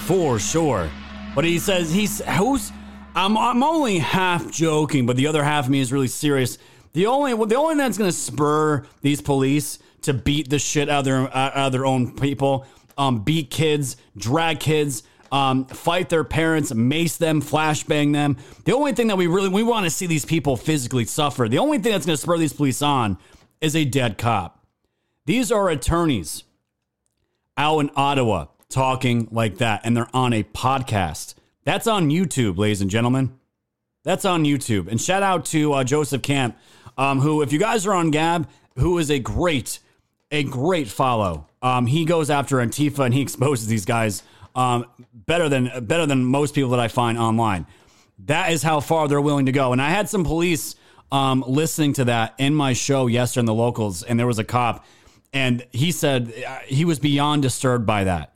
[0.00, 0.90] For sure.
[1.34, 2.20] But he says he's.
[2.36, 2.72] Who's.
[3.14, 6.58] I'm, I'm only half joking, but the other half of me is really serious.
[6.94, 10.88] The only the only thing that's going to spur these police to beat the shit
[10.88, 12.66] out of their out of their own people,
[12.98, 18.36] um, beat kids, drag kids, um, fight their parents, mace them, flashbang them.
[18.64, 21.48] The only thing that we really we want to see these people physically suffer.
[21.48, 23.16] The only thing that's going to spur these police on
[23.60, 24.66] is a dead cop.
[25.24, 26.44] These are attorneys
[27.56, 31.34] out in Ottawa talking like that, and they're on a podcast.
[31.64, 33.38] That's on YouTube, ladies and gentlemen.
[34.04, 34.88] That's on YouTube.
[34.88, 36.56] And shout out to uh, Joseph Camp,
[36.98, 39.78] um, who, if you guys are on Gab, who is a great,
[40.32, 41.46] a great follow.
[41.62, 46.24] Um, he goes after Antifa and he exposes these guys um, better than better than
[46.24, 47.66] most people that I find online.
[48.26, 49.72] That is how far they're willing to go.
[49.72, 50.74] And I had some police
[51.12, 54.44] um, listening to that in my show yesterday in the locals, and there was a
[54.44, 54.84] cop,
[55.32, 58.31] and he said uh, he was beyond disturbed by that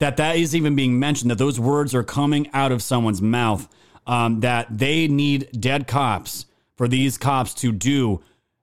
[0.00, 3.68] that that is even being mentioned that those words are coming out of someone's mouth
[4.06, 8.22] um, that they need dead cops for these cops to do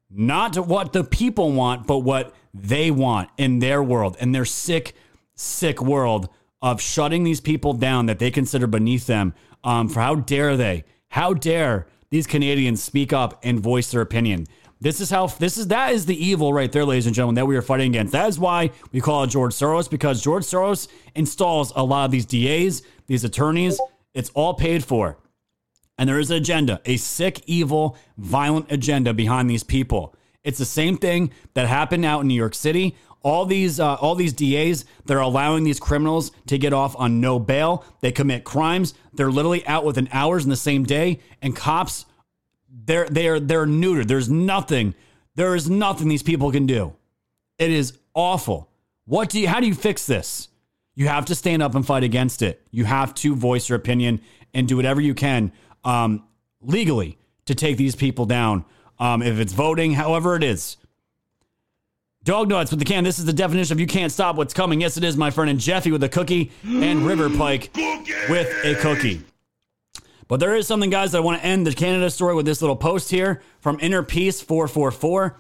[0.10, 4.94] not what the people want but what they want in their world in their sick
[5.36, 6.30] sick world
[6.62, 9.34] of shutting these people down that they consider beneath them.
[9.64, 14.48] Um, for how dare they how dare these canadians speak up and voice their opinion
[14.82, 17.46] this is how this is that is the evil right there, ladies and gentlemen, that
[17.46, 18.14] we are fighting against.
[18.14, 22.12] That is why we call it George Soros, because George Soros installs a lot of
[22.12, 23.80] these DAs, these attorneys.
[24.16, 25.18] It's all paid for.
[26.00, 30.16] And there is an agenda, a sick, evil, violent agenda behind these people.
[30.44, 32.96] It's the same thing that happened out in New York City.
[33.22, 37.38] All these uh, all these DAs, they're allowing these criminals to get off on no
[37.38, 37.86] bail.
[38.02, 38.96] They commit crimes.
[39.14, 42.08] They're literally out within hours in the same day, and cops,
[42.72, 44.08] they're they're they're neutered.
[44.08, 44.96] There's nothing.
[45.36, 46.94] There is nothing these people can do.
[47.58, 48.70] It is awful.
[49.06, 49.48] What do you?
[49.48, 50.48] How do you fix this?
[50.96, 52.62] You have to stand up and fight against it.
[52.72, 54.22] You have to voice your opinion
[54.54, 55.52] and do whatever you can
[55.84, 56.24] um,
[56.62, 58.66] legally to take these people down.
[59.00, 60.78] Um, if it's voting, however it is.
[62.24, 63.04] Dog nuts with the can.
[63.04, 64.80] This is the definition of you can't stop what's coming.
[64.80, 65.50] Yes, it is, my friend.
[65.50, 67.72] And Jeffy with a cookie and River Pike
[68.30, 69.24] with a cookie.
[70.32, 72.62] But there is something, guys, that I want to end the Canada story with this
[72.62, 75.38] little post here from Inner Peace 444.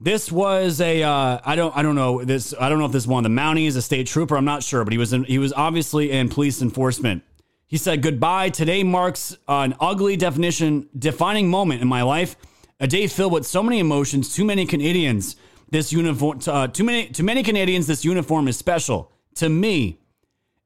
[0.00, 3.04] This was a uh, I don't I don't know this I don't know if this
[3.04, 4.36] is one the Mounties, a state trooper.
[4.36, 7.22] I'm not sure, but he was in, he was obviously in police enforcement.
[7.68, 8.48] He said, "Goodbye.
[8.48, 12.34] Today marks an ugly definition defining moment in my life.
[12.80, 14.34] A day filled with so many emotions.
[14.34, 15.36] Too many Canadians.
[15.70, 16.40] This uniform.
[16.44, 17.10] Uh, too many.
[17.10, 17.86] Too many Canadians.
[17.86, 20.00] This uniform is special to me.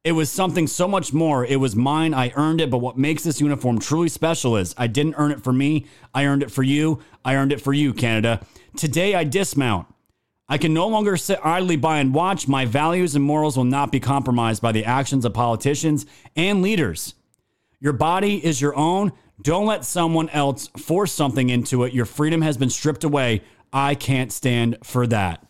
[0.04, 1.44] It was something so much more.
[1.44, 2.14] It was mine.
[2.14, 2.70] I earned it.
[2.70, 5.86] But what makes this uniform truly special is I didn't earn it for me.
[6.14, 7.00] I earned it for you.
[7.24, 8.40] I earned it for you, Canada.
[8.76, 9.86] Today I dismount.
[10.48, 12.48] I can no longer sit idly by and watch.
[12.48, 17.14] My values and morals will not be compromised by the actions of politicians and leaders.
[17.80, 19.12] Your body is your own.
[19.42, 21.92] Don't let someone else force something into it.
[21.92, 23.42] Your freedom has been stripped away.
[23.72, 25.44] I can't stand for that.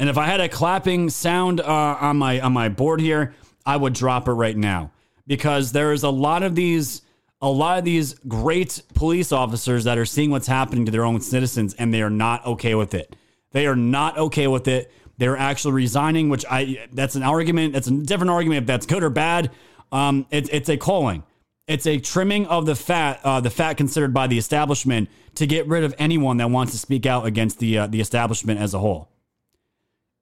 [0.00, 3.34] And if I had a clapping sound uh, on my on my board here,
[3.66, 4.92] I would drop it right now
[5.26, 7.02] because there is a lot of these
[7.42, 11.20] a lot of these great police officers that are seeing what's happening to their own
[11.20, 13.14] citizens and they are not okay with it.
[13.52, 14.90] They are not okay with it.
[15.18, 17.74] They're actually resigning, which I that's an argument.
[17.74, 19.50] That's a different argument if that's good or bad.
[19.92, 21.24] Um, it's it's a calling.
[21.66, 25.68] It's a trimming of the fat, uh, the fat considered by the establishment to get
[25.68, 28.78] rid of anyone that wants to speak out against the uh, the establishment as a
[28.78, 29.09] whole.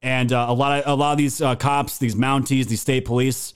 [0.01, 3.05] And uh, a lot of a lot of these uh, cops, these Mounties, these state
[3.05, 3.55] police,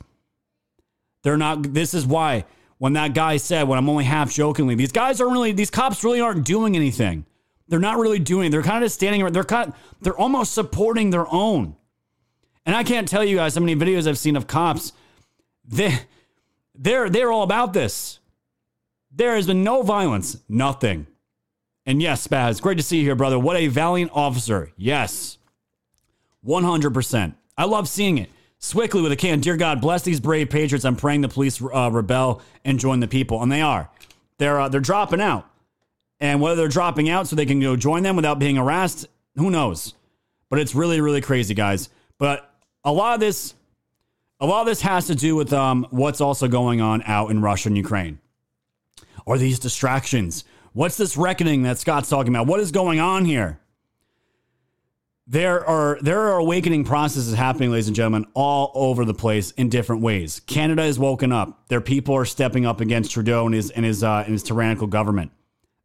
[1.22, 1.72] they're not.
[1.72, 2.45] This is why
[2.82, 6.03] when that guy said, when I'm only half jokingly, these guys aren't really, these cops
[6.03, 7.24] really aren't doing anything.
[7.68, 8.51] They're not really doing.
[8.51, 9.24] They're kind of standing.
[9.32, 9.72] They're kind.
[10.01, 11.76] They're almost supporting their own.
[12.66, 14.93] And I can't tell you guys how many videos I've seen of cops.
[15.64, 15.97] They,
[16.74, 18.18] they're they're all about this.
[19.12, 21.07] There has been no violence, nothing.
[21.86, 23.38] And yes, Spaz, great to see you here, brother.
[23.38, 24.72] What a valiant officer.
[24.76, 25.38] Yes,
[26.43, 27.34] one hundred percent.
[27.57, 28.30] I love seeing it.
[28.59, 29.40] Swickley with a can.
[29.40, 30.84] Dear God, bless these brave patriots.
[30.84, 33.90] I'm praying the police uh, rebel and join the people, and they are.
[34.38, 35.49] They're uh, they're dropping out,
[36.20, 39.51] and whether they're dropping out so they can go join them without being harassed, who
[39.51, 39.95] knows?
[40.49, 41.88] But it's really really crazy, guys.
[42.18, 42.49] But
[42.84, 43.55] a lot of this,
[44.38, 47.43] a lot of this has to do with um, what's also going on out in
[47.43, 48.20] Russia and Ukraine.
[49.26, 50.45] Are these distractions?
[50.72, 52.47] What's this reckoning that Scott's talking about?
[52.47, 53.59] What is going on here?
[55.32, 59.70] There are there are awakening processes happening, ladies and gentlemen, all over the place in
[59.70, 60.40] different ways.
[60.40, 61.68] Canada is woken up.
[61.68, 64.86] Their people are stepping up against Trudeau and his and his uh, and his tyrannical
[64.86, 65.32] government.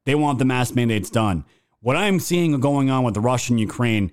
[0.04, 1.46] They want the mass mandates done.
[1.80, 4.12] What I'm seeing going on with the Russia and Ukraine,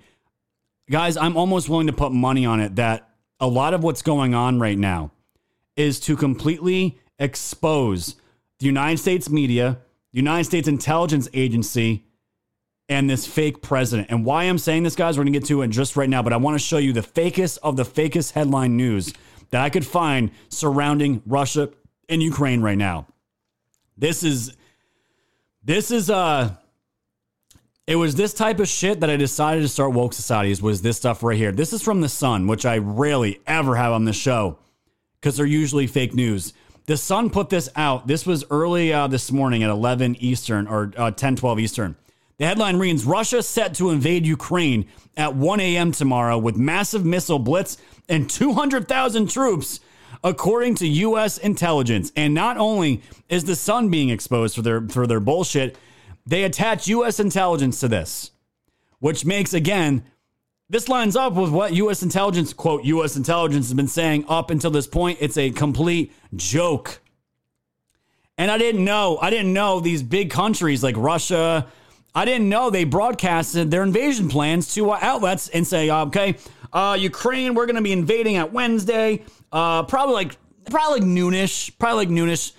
[0.89, 3.11] guys, I'm almost willing to put money on it that
[3.41, 5.11] a lot of what's going on right now
[5.75, 8.15] is to completely expose
[8.61, 9.79] the United States media,
[10.13, 12.05] the United States intelligence agency,
[12.89, 14.09] and this fake president.
[14.11, 16.23] And why I'm saying this, guys, we're going to get to it just right now,
[16.23, 19.13] but I want to show you the fakest of the fakest headline news
[19.51, 21.71] that I could find surrounding Russia
[22.09, 23.07] and Ukraine right now.
[23.97, 24.57] This is,
[25.63, 26.51] this is, uh,
[27.87, 30.97] it was this type of shit that I decided to start woke societies was this
[30.97, 31.53] stuff right here.
[31.53, 34.59] This is from the Sun, which I rarely ever have on the show
[35.21, 36.53] because they're usually fake news.
[36.87, 38.07] The Sun put this out.
[38.07, 41.97] This was early uh, this morning at 11 Eastern or uh, 10, 12 Eastern.
[42.37, 45.93] The headline reads Russia set to invade Ukraine at 1 a.m.
[45.93, 47.77] tomorrow with massive missile blitz
[48.09, 49.81] and 200,000 troops,
[50.25, 51.39] according to U.S.
[51.39, 52.11] intelligence.
[52.17, 55.79] And not only is the sun being exposed for their, for their bullshit,
[56.27, 57.21] they attach U.S.
[57.21, 58.33] intelligence to this,
[58.99, 60.05] which makes, again,
[60.69, 62.03] this lines up with what U.S.
[62.03, 63.17] intelligence, quote, U.S.
[63.17, 65.19] intelligence has been saying up until this point.
[65.21, 67.01] It's a complete joke.
[68.37, 71.69] And I didn't know, I didn't know these big countries like Russia,
[72.15, 76.37] I didn't know they broadcasted their invasion plans to uh, outlets and say, okay,
[76.73, 80.37] uh, Ukraine, we're going to be invading at Wednesday, uh, probably like
[80.71, 82.53] probably like noonish, probably like noonish.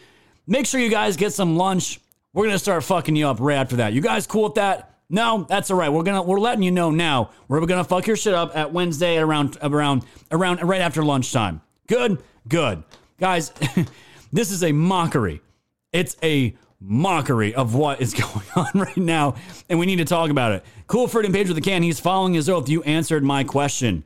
[0.47, 1.99] Make sure you guys get some lunch.
[2.33, 3.93] We're going to start fucking you up right after that.
[3.93, 4.95] You guys cool with that?
[5.09, 5.89] No, that's all right.
[5.89, 7.29] We're gonna we're letting you know now.
[7.47, 11.61] We're gonna fuck your shit up at Wednesday around around around right after lunchtime.
[11.87, 12.83] Good, good,
[13.19, 13.51] guys.
[14.33, 15.41] this is a mockery.
[15.93, 16.55] It's a
[16.87, 19.35] mockery of what is going on right now,
[19.69, 20.63] and we need to talk about it.
[20.87, 21.83] Cool Fred and Page with the can.
[21.83, 22.69] He's following his oath.
[22.69, 24.03] You answered my question.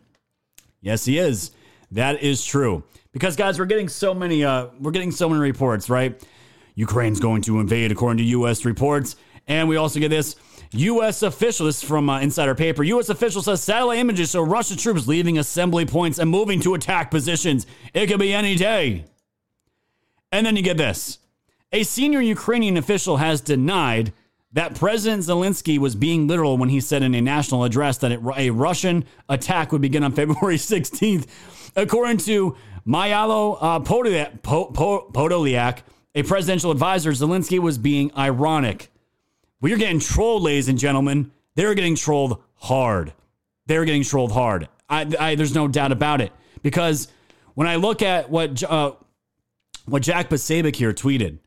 [0.82, 1.52] Yes, he is.
[1.92, 2.84] That is true.
[3.12, 6.22] Because guys, we're getting so many uh we're getting so many reports, right?
[6.76, 9.16] Ukraine's going to invade according to US reports,
[9.48, 10.36] and we also get this
[10.72, 11.24] U.S.
[11.24, 12.84] official, this is from uh, Insider Paper.
[12.84, 13.10] U.S.
[13.10, 17.66] official says satellite images show Russian troops leaving assembly points and moving to attack positions.
[17.94, 19.06] It could be any day.
[20.32, 21.18] And then you get this
[21.72, 24.13] a senior Ukrainian official has denied
[24.53, 28.20] that President Zelensky was being literal when he said in a national address that it,
[28.36, 31.28] a Russian attack would begin on February 16th.
[31.76, 32.57] According to
[32.88, 35.80] Myalo uh, Podolyak, Podolyak,
[36.15, 38.89] a presidential advisor, Zelensky was being ironic.
[39.61, 41.32] We are getting trolled, ladies and gentlemen.
[41.55, 43.13] They're getting trolled hard.
[43.67, 44.67] They're getting trolled hard.
[44.89, 46.32] I, I, there's no doubt about it.
[46.63, 47.09] Because
[47.53, 48.93] when I look at what uh,
[49.86, 51.39] what Jack Posobiec here tweeted,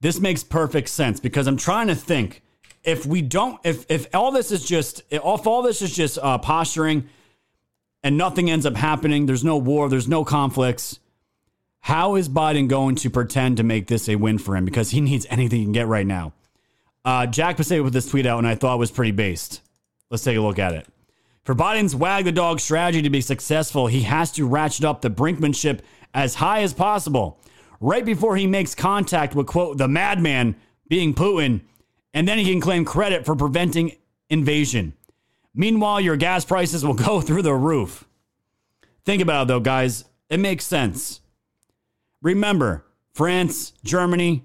[0.00, 1.20] this makes perfect sense.
[1.20, 2.42] Because I'm trying to think
[2.84, 6.38] if we don't, if if all this is just, if all this is just uh,
[6.38, 7.08] posturing,
[8.02, 11.00] and nothing ends up happening, there's no war, there's no conflicts.
[11.80, 14.64] How is Biden going to pretend to make this a win for him?
[14.64, 16.32] Because he needs anything he can get right now.
[17.04, 19.60] Uh, Jack Posobiec with this tweet out, and I thought was pretty based.
[20.10, 20.86] Let's take a look at it.
[21.44, 25.10] For Biden's wag the dog strategy to be successful, he has to ratchet up the
[25.10, 25.80] brinkmanship
[26.12, 27.40] as high as possible.
[27.80, 30.56] Right before he makes contact with, quote, the madman
[30.88, 31.62] being Putin,
[32.14, 33.92] and then he can claim credit for preventing
[34.30, 34.94] invasion.
[35.54, 38.06] Meanwhile, your gas prices will go through the roof.
[39.04, 40.04] Think about it though, guys.
[40.28, 41.20] It makes sense.
[42.22, 44.44] Remember, France, Germany,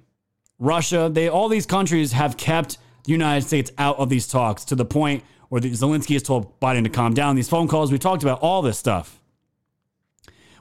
[0.59, 4.75] Russia, they all these countries have kept the United States out of these talks to
[4.75, 7.35] the point where Zelensky has told Biden to calm down.
[7.35, 9.20] These phone calls, we talked about all this stuff.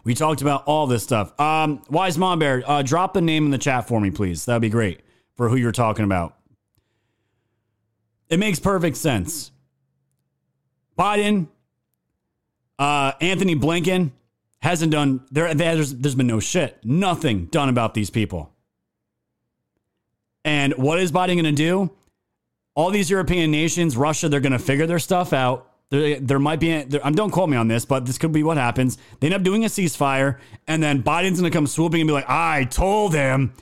[0.05, 1.38] We talked about all this stuff.
[1.38, 4.44] Um, Wise Mom Bear, uh, drop the name in the chat for me, please.
[4.44, 5.01] That'd be great
[5.36, 6.36] for who you're talking about.
[8.28, 9.51] It makes perfect sense.
[10.98, 11.48] Biden,
[12.78, 14.12] uh, Antony Blinken
[14.62, 15.53] hasn't done there.
[15.55, 18.53] There's, there's been no shit, nothing done about these people.
[20.44, 21.90] And what is Biden going to do?
[22.74, 25.69] All these European nations, Russia, they're going to figure their stuff out.
[25.91, 28.45] There, there might be, there, um, don't quote me on this, but this could be
[28.45, 28.97] what happens.
[29.18, 30.38] They end up doing a ceasefire,
[30.68, 33.53] and then Biden's going to come swooping and be like, I told him,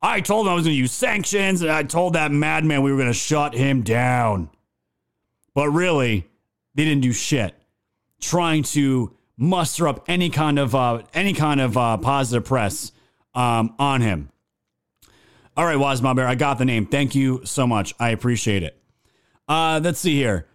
[0.00, 2.92] I told him I was going to use sanctions, and I told that madman we
[2.92, 4.48] were going to shut him down.
[5.54, 6.28] But really,
[6.74, 7.54] they didn't do shit.
[8.20, 12.92] Trying to muster up any kind of uh, any kind of uh, positive press
[13.34, 14.30] um, on him.
[15.56, 16.86] All right, Wazma Bear, I got the name.
[16.86, 17.92] Thank you so much.
[17.98, 18.80] I appreciate it.
[19.48, 20.46] Uh, let's see here.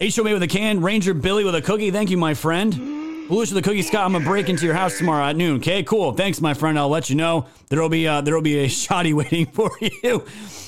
[0.00, 1.90] HOA with a can, Ranger Billy with a cookie.
[1.90, 2.72] Thank you, my friend.
[2.72, 4.06] Volusia the cookie, Scott.
[4.06, 5.58] I'm gonna break into your house tomorrow at noon.
[5.58, 6.14] Okay, cool.
[6.14, 6.78] Thanks, my friend.
[6.78, 7.46] I'll let you know.
[7.68, 10.24] There'll be uh, there'll be a shoddy waiting for you.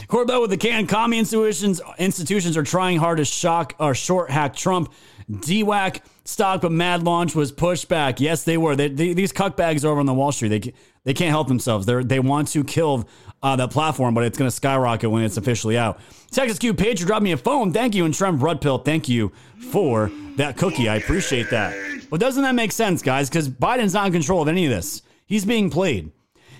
[0.07, 0.87] Corbell with the can.
[0.87, 4.93] Commie institutions institutions are trying hard to shock or short hack Trump.
[5.31, 8.21] DWAC stock, but Mad Launch was pushed back.
[8.21, 8.77] Yes, they were.
[8.77, 10.73] They, they, these cuckbags over on the Wall Street, they
[11.05, 11.87] they can't help themselves.
[11.87, 13.09] They they want to kill
[13.43, 16.01] uh, that platform, but it's going to skyrocket when it's officially out.
[16.31, 17.73] Texas Q Page, you dropped me a phone.
[17.73, 18.05] Thank you.
[18.05, 19.33] And Trem Pill, thank you
[19.71, 20.89] for that cookie.
[20.89, 21.75] I appreciate that.
[22.09, 23.29] But doesn't that make sense, guys?
[23.29, 25.03] Because Biden's not in control of any of this.
[25.27, 26.13] He's being played.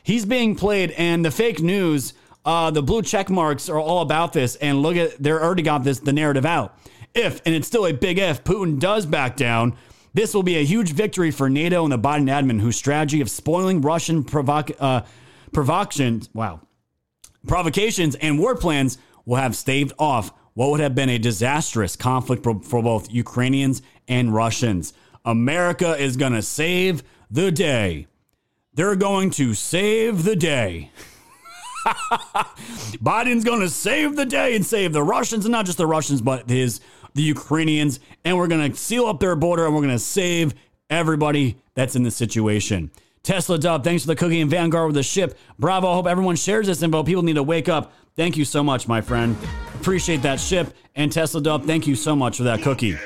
[0.03, 4.33] He's being played, and the fake news, uh, the blue check marks are all about
[4.33, 4.57] this.
[4.57, 6.77] And look at, they're already got this, the narrative out.
[7.15, 9.77] If, and it's still a big if, Putin does back down,
[10.15, 13.31] this will be a huge victory for NATO and the Biden admin, whose strategy of
[13.31, 15.03] spoiling Russian uh,
[15.53, 16.61] provocations, wow,
[17.47, 22.43] provocations and war plans will have staved off what would have been a disastrous conflict
[22.43, 24.93] for, for both Ukrainians and Russians.
[25.25, 28.07] America is going to save the day.
[28.75, 30.91] They're going to save the day.
[33.03, 36.21] Biden's going to save the day and save the Russians, and not just the Russians,
[36.21, 36.81] but his
[37.15, 38.01] the Ukrainians.
[38.25, 40.55] And we're going to seal up their border, and we're going to save
[40.91, 42.91] everybody that's in this situation.
[43.23, 45.39] Tesla Dub, thanks for the cookie and Vanguard with the ship.
[45.59, 45.93] Bravo.
[45.95, 47.05] Hope everyone shares this info.
[47.05, 47.93] People need to wake up.
[48.17, 49.37] Thank you so much, my friend.
[49.75, 50.75] Appreciate that ship.
[50.95, 52.99] And Tesla Dub, thank you so much for that cookie.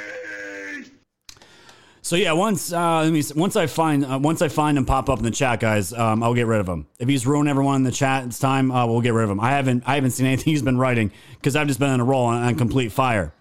[2.07, 5.11] So yeah, once uh, let me once I find uh, once I find him pop
[5.11, 6.86] up in the chat, guys, um, I'll get rid of him.
[7.00, 8.70] If he's ruined everyone in the chat, it's time.
[8.70, 9.40] Uh, we'll get rid of him.
[9.40, 12.04] I haven't I haven't seen anything he's been writing because I've just been on a
[12.04, 13.32] roll on, on complete fire.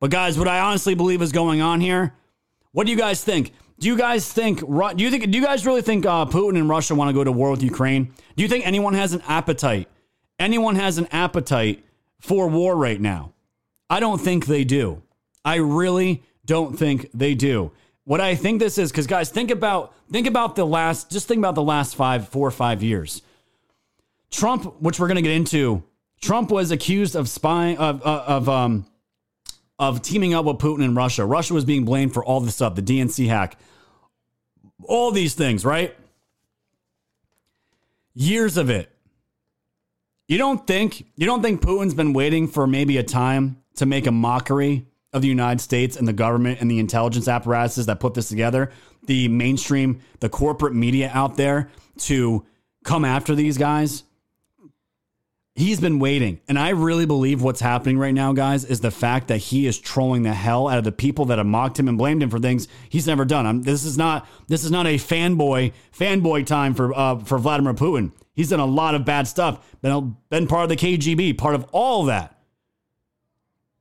[0.00, 2.14] But guys, what I honestly believe is going on here.
[2.72, 3.52] What do you guys think?
[3.78, 4.60] Do you guys think?
[4.60, 5.30] Do you think?
[5.30, 7.62] Do you guys really think uh, Putin and Russia want to go to war with
[7.62, 8.12] Ukraine?
[8.36, 9.88] Do you think anyone has an appetite?
[10.38, 11.84] Anyone has an appetite
[12.20, 13.32] for war right now?
[13.90, 15.02] I don't think they do.
[15.44, 17.72] I really don't think they do.
[18.04, 21.10] What I think this is, because guys, think about think about the last.
[21.10, 23.22] Just think about the last five, four or five years.
[24.30, 25.82] Trump, which we're going to get into,
[26.20, 28.86] Trump was accused of spying of of, of um
[29.78, 31.24] of teaming up with Putin and Russia.
[31.24, 33.58] Russia was being blamed for all this stuff, the DNC hack,
[34.84, 35.94] all these things, right?
[38.14, 38.90] Years of it.
[40.28, 44.06] You don't think you don't think Putin's been waiting for maybe a time to make
[44.06, 48.14] a mockery of the United States and the government and the intelligence apparatuses that put
[48.14, 48.70] this together,
[49.06, 52.44] the mainstream, the corporate media out there to
[52.84, 54.03] come after these guys?
[55.56, 56.40] He's been waiting.
[56.48, 59.78] And I really believe what's happening right now, guys, is the fact that he is
[59.78, 62.40] trolling the hell out of the people that have mocked him and blamed him for
[62.40, 63.46] things he's never done.
[63.46, 67.72] I'm, this is not this is not a fanboy fanboy time for uh, for Vladimir
[67.72, 68.10] Putin.
[68.34, 69.64] He's done a lot of bad stuff.
[69.80, 72.36] Been been part of the KGB, part of all that.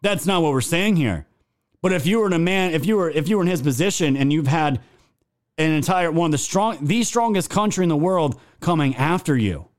[0.01, 1.25] That's not what we're saying here.
[1.81, 3.63] But if you were in a man, if you were if you were in his
[3.63, 4.79] position and you've had
[5.57, 9.69] an entire one of the strong the strongest country in the world coming after you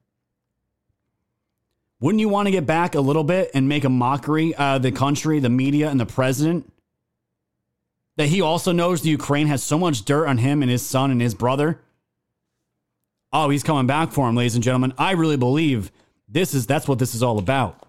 [2.00, 4.92] wouldn't you want to get back a little bit and make a mockery of the
[4.92, 6.70] country, the media, and the president?
[8.16, 11.10] That he also knows the Ukraine has so much dirt on him and his son
[11.10, 11.80] and his brother.
[13.32, 14.92] Oh, he's coming back for him, ladies and gentlemen.
[14.96, 15.90] I really believe
[16.28, 17.84] this is that's what this is all about.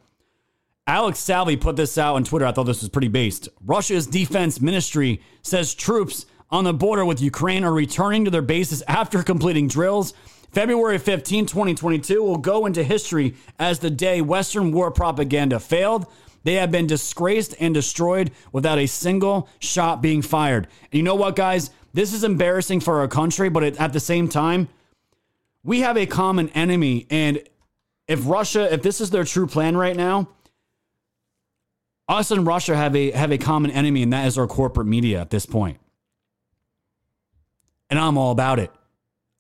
[0.88, 2.46] Alex Salvi put this out on Twitter.
[2.46, 3.50] I thought this was pretty based.
[3.66, 8.84] Russia's defense ministry says troops on the border with Ukraine are returning to their bases
[8.88, 10.14] after completing drills
[10.56, 16.06] February 15, 2022 will go into history as the day Western war propaganda failed.
[16.46, 20.68] They have been disgraced and destroyed without a single shot being fired.
[20.84, 21.72] And you know what, guys?
[21.94, 24.70] This is embarrassing for our country, but at the same time,
[25.62, 27.06] we have a common enemy.
[27.10, 27.44] And
[28.08, 30.30] if Russia, if this is their true plan right now,
[32.08, 35.20] us and Russia have a have a common enemy, and that is our corporate media
[35.20, 35.80] at this point.
[37.90, 38.72] And I'm all about it.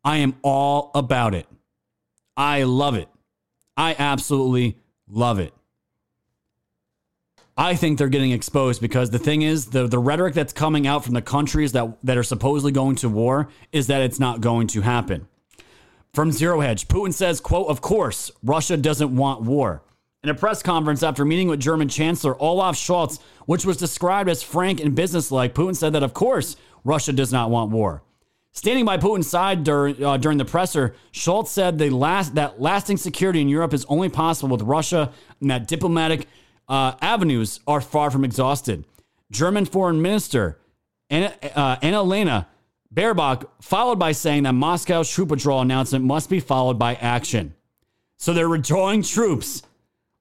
[0.06, 1.47] I am all about it.
[2.38, 3.10] I love it.
[3.76, 4.78] I absolutely
[5.08, 5.53] love it.
[7.58, 11.03] I think they're getting exposed because the thing is, the, the rhetoric that's coming out
[11.03, 14.68] from the countries that, that are supposedly going to war is that it's not going
[14.68, 15.28] to happen.
[16.14, 19.84] From Zero Hedge, Putin says, quote, of course, Russia doesn't want war.
[20.22, 24.43] In a press conference after meeting with German Chancellor Olaf Scholz, which was described as
[24.43, 28.03] frank and businesslike, Putin said that, of course, Russia does not want war.
[28.56, 32.95] Standing by Putin's side during, uh, during the presser, Scholz said the last, that lasting
[32.95, 36.28] security in Europe is only possible with Russia and that diplomatic
[36.70, 38.86] uh, avenues are far from exhausted.
[39.30, 40.58] German Foreign Minister
[41.10, 42.47] Anna, uh, Annalena
[42.93, 47.53] Baerbock followed by saying that Moscow's troop withdrawal announcement must be followed by action.
[48.18, 49.64] So they're withdrawing troops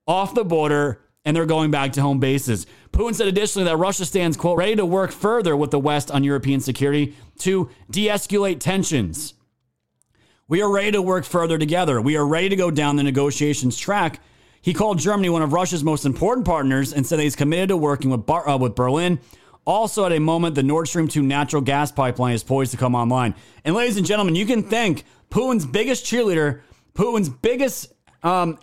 [0.08, 2.66] off the border and they're going back to home bases.
[2.94, 6.22] Putin said additionally that Russia stands, quote, ready to work further with the West on
[6.22, 9.34] European security to de escalate tensions.
[10.46, 12.00] We are ready to work further together.
[12.00, 14.20] We are ready to go down the negotiations track.
[14.62, 18.10] He called Germany one of Russia's most important partners and said he's committed to working
[18.10, 19.18] with, Bar- uh, with Berlin.
[19.66, 22.94] Also, at a moment, the Nord Stream 2 natural gas pipeline is poised to come
[22.94, 23.34] online.
[23.64, 26.60] And, ladies and gentlemen, you can thank Putin's biggest cheerleader,
[26.94, 27.92] Putin's biggest
[28.22, 28.58] um,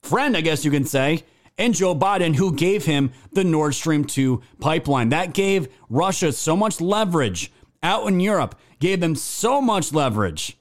[0.00, 1.24] friend, I guess you can say,
[1.58, 5.08] and Joe Biden, who gave him the Nord Stream 2 pipeline.
[5.10, 7.52] That gave Russia so much leverage
[7.82, 10.56] out in Europe, gave them so much leverage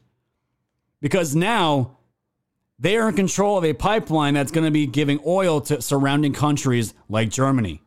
[1.02, 1.98] because now
[2.80, 6.34] they are in control of a pipeline that's going to be giving oil to surrounding
[6.34, 7.82] countries like Germany.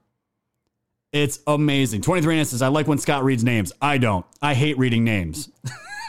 [1.13, 2.03] It's amazing.
[2.03, 3.73] 23 Anna says, I like when Scott reads names.
[3.81, 4.27] I don't.
[4.43, 5.49] I hate reading names.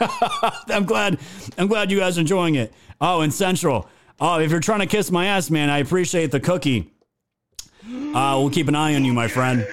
[0.68, 1.18] I'm glad
[1.58, 2.72] I'm glad you guys are enjoying it.
[3.00, 3.88] Oh, and Central.
[4.22, 6.92] Oh, if you're trying to kiss my ass, man, I appreciate the cookie.
[7.88, 9.66] Uh, we'll keep an eye on you, my friend.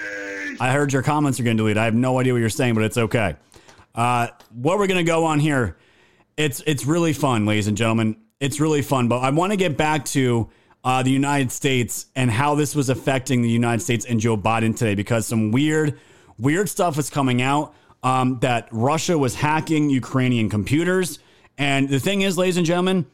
[0.58, 1.76] I heard your comments are getting deleted.
[1.76, 3.36] I have no idea what you're saying, but it's okay.
[3.94, 5.76] Uh, what we're gonna go on here,
[6.38, 8.16] it's it's really fun, ladies and gentlemen.
[8.40, 10.48] It's really fun, but I want to get back to
[10.82, 14.74] uh, the United States and how this was affecting the United States and Joe Biden
[14.74, 15.98] today, because some weird,
[16.38, 21.18] weird stuff is coming out um, that Russia was hacking Ukrainian computers.
[21.58, 23.06] And the thing is, ladies and gentlemen,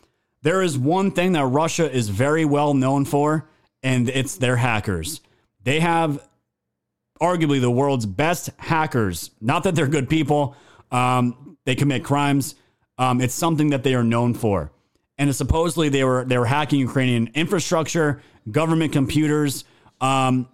[0.45, 3.49] there is one thing that Russia is very well known for,
[3.83, 5.23] and it's their hackers.
[5.62, 6.29] They have
[7.19, 9.31] arguably the world's best hackers.
[9.41, 10.55] Not that they're good people,
[10.93, 12.57] um, they commit crimes.
[12.99, 14.71] Um, it's something that they are known for.
[15.16, 19.65] And supposedly they were they were hacking Ukrainian infrastructure, government computers,
[20.03, 20.47] um,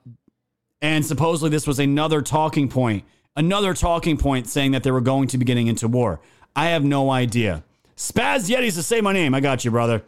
[0.81, 3.05] and supposedly this was another talking point,
[3.35, 6.21] another talking point saying that they were going to be getting into war.
[6.55, 7.65] I have no idea.
[8.01, 9.35] Spaz Yetis to say my name.
[9.35, 10.03] I got you, brother.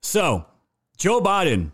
[0.00, 0.44] So,
[0.96, 1.70] Joe Biden.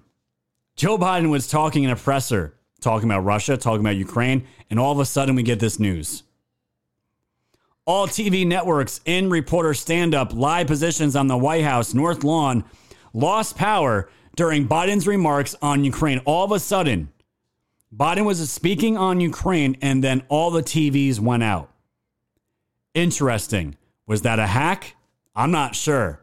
[0.77, 4.93] Joe Biden was talking in a presser, talking about Russia, talking about Ukraine, and all
[4.93, 6.23] of a sudden we get this news.
[7.87, 12.63] All TV networks in reporter stand up, live positions on the White House North Lawn
[13.15, 16.19] lost power during Biden's remarks on Ukraine.
[16.27, 17.11] All of a sudden,
[17.97, 21.71] Biden was speaking on Ukraine and then all the TVs went out.
[22.93, 23.77] Interesting.
[24.07, 24.97] Was that a hack?
[25.35, 26.21] I'm not sure.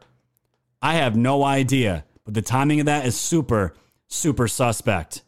[0.80, 3.74] I have no idea, but the timing of that is super,
[4.08, 5.22] super suspect.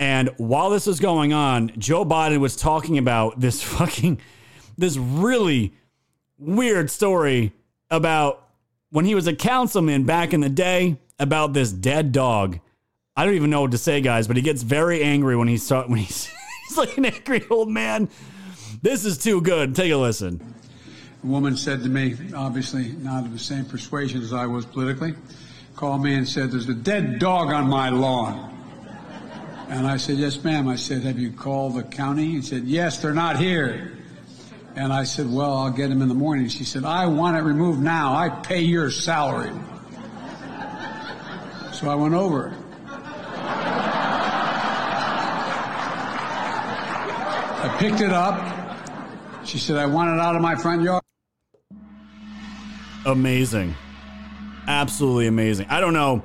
[0.00, 4.20] And while this was going on, Joe Biden was talking about this fucking,
[4.76, 5.74] this really
[6.38, 7.52] weird story
[7.90, 8.48] about
[8.90, 12.58] when he was a councilman back in the day about this dead dog.
[13.16, 15.70] I don't even know what to say, guys, but he gets very angry when he's
[15.70, 16.28] when he's
[16.68, 18.08] he's like an angry old man.
[18.84, 19.74] This is too good.
[19.74, 20.54] Take a listen.
[21.22, 25.14] A woman said to me, obviously not of the same persuasion as I was politically,
[25.74, 28.50] called me and said, There's a dead dog on my lawn.
[29.70, 30.68] And I said, Yes, ma'am.
[30.68, 32.26] I said, Have you called the county?
[32.26, 33.96] He said, Yes, they're not here.
[34.76, 36.48] And I said, Well, I'll get him in the morning.
[36.48, 38.14] She said, I want it removed now.
[38.14, 39.54] I pay your salary.
[41.72, 42.54] So I went over.
[47.62, 48.53] I picked it up.
[49.46, 51.02] She said, I want it out of my front yard.
[53.06, 53.74] Amazing.
[54.66, 55.66] Absolutely amazing.
[55.68, 56.22] I don't know.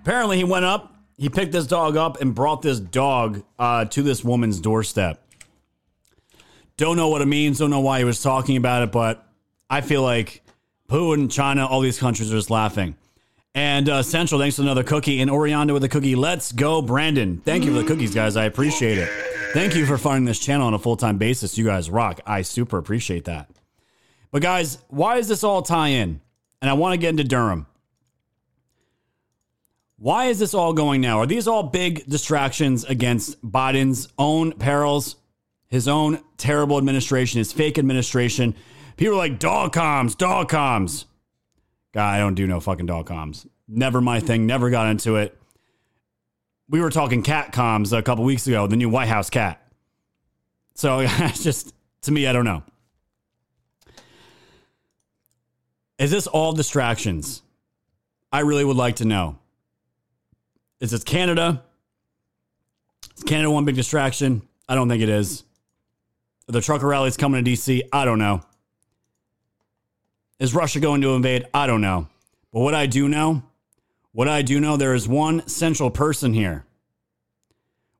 [0.00, 4.02] Apparently, he went up, he picked this dog up, and brought this dog uh, to
[4.02, 5.22] this woman's doorstep.
[6.76, 7.58] Don't know what it means.
[7.58, 9.26] Don't know why he was talking about it, but
[9.68, 10.42] I feel like
[10.88, 12.96] Putin, China, all these countries are just laughing.
[13.54, 15.20] And uh, Central, thanks for another cookie.
[15.20, 16.14] And Orianda with a cookie.
[16.14, 17.42] Let's go, Brandon.
[17.44, 18.36] Thank you for the cookies, guys.
[18.36, 19.31] I appreciate it.
[19.52, 21.58] Thank you for funding this channel on a full time basis.
[21.58, 22.20] You guys rock.
[22.26, 23.50] I super appreciate that.
[24.30, 26.22] But, guys, why does this all tie in?
[26.62, 27.66] And I want to get into Durham.
[29.98, 31.18] Why is this all going now?
[31.18, 35.16] Are these all big distractions against Biden's own perils,
[35.68, 38.54] his own terrible administration, his fake administration?
[38.96, 41.04] People are like, dog comms, dog comms.
[41.92, 43.46] God, I don't do no fucking dog comms.
[43.68, 44.46] Never my thing.
[44.46, 45.38] Never got into it.
[46.72, 49.62] We were talking cat comms a couple weeks ago, the new White House cat.
[50.74, 52.62] So it's just, to me, I don't know.
[55.98, 57.42] Is this all distractions?
[58.32, 59.38] I really would like to know.
[60.80, 61.62] Is this Canada?
[63.18, 64.40] Is Canada one big distraction?
[64.66, 65.44] I don't think it is.
[66.46, 67.82] The trucker rallies coming to DC?
[67.92, 68.40] I don't know.
[70.38, 71.44] Is Russia going to invade?
[71.52, 72.08] I don't know.
[72.50, 73.42] But what I do know,
[74.12, 76.64] what I do know, there is one central person here.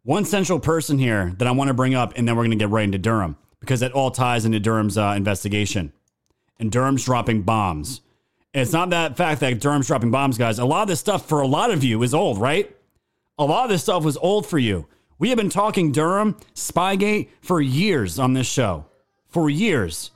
[0.05, 2.56] One central person here that I want to bring up, and then we're going to
[2.56, 5.93] get right into Durham because it all ties into Durham's uh, investigation.
[6.59, 8.01] And Durham's dropping bombs.
[8.55, 10.59] And it's not that fact that Durham's dropping bombs, guys.
[10.59, 12.74] A lot of this stuff for a lot of you is old, right?
[13.39, 14.86] A lot of this stuff was old for you.
[15.18, 18.86] We have been talking Durham, Spygate for years on this show.
[19.28, 20.10] For years.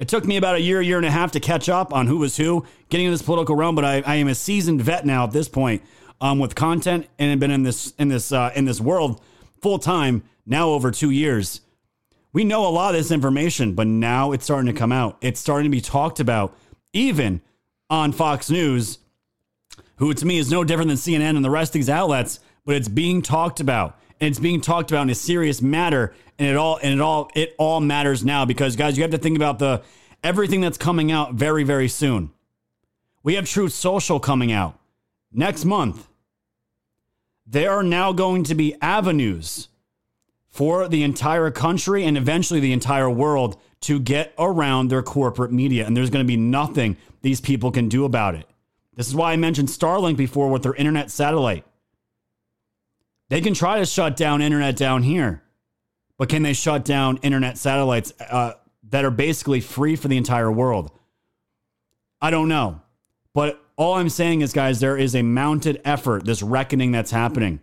[0.00, 2.16] It took me about a year, year and a half to catch up on who
[2.16, 5.24] was who, getting in this political realm, but I, I am a seasoned vet now
[5.24, 5.82] at this point
[6.22, 9.20] um, with content and have been in this in this uh, in this world
[9.60, 11.60] full time now over two years.
[12.32, 15.18] We know a lot of this information, but now it's starting to come out.
[15.20, 16.56] It's starting to be talked about,
[16.94, 17.42] even
[17.90, 19.00] on Fox News,
[19.96, 22.74] who to me is no different than CNN and the rest of these outlets, but
[22.74, 23.98] it's being talked about.
[24.20, 27.30] And it's being talked about in a serious matter, and it all and it all
[27.34, 29.82] it all matters now because guys, you have to think about the
[30.22, 32.30] everything that's coming out very very soon.
[33.22, 34.78] We have Truth Social coming out
[35.32, 36.08] next month.
[37.46, 39.68] There are now going to be avenues
[40.50, 45.86] for the entire country and eventually the entire world to get around their corporate media.
[45.86, 48.46] And there's going to be nothing these people can do about it.
[48.94, 51.64] This is why I mentioned Starlink before with their internet satellite.
[53.30, 55.42] They can try to shut down internet down here,
[56.18, 58.54] but can they shut down internet satellites uh,
[58.90, 60.90] that are basically free for the entire world?
[62.20, 62.82] I don't know.
[63.32, 67.60] But all I'm saying is, guys, there is a mounted effort, this reckoning that's happening,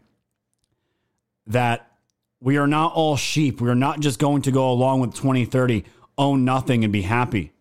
[1.47, 1.91] that
[2.39, 3.59] we are not all sheep.
[3.59, 5.83] We are not just going to go along with 2030,
[6.17, 7.51] own nothing, and be happy.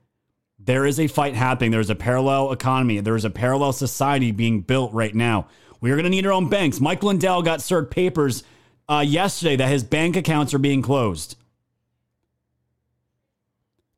[0.60, 1.72] There is a fight happening.
[1.72, 3.00] There's a parallel economy.
[3.00, 5.48] There is a parallel society being built right now.
[5.86, 6.80] We are going to need our own banks.
[6.80, 8.42] Mike Lindell got served papers
[8.88, 11.36] uh, yesterday that his bank accounts are being closed.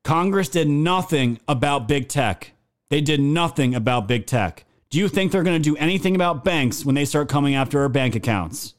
[0.04, 2.52] Congress did nothing about big tech.
[2.90, 4.66] They did nothing about big tech.
[4.90, 7.80] Do you think they're going to do anything about banks when they start coming after
[7.80, 8.74] our bank accounts?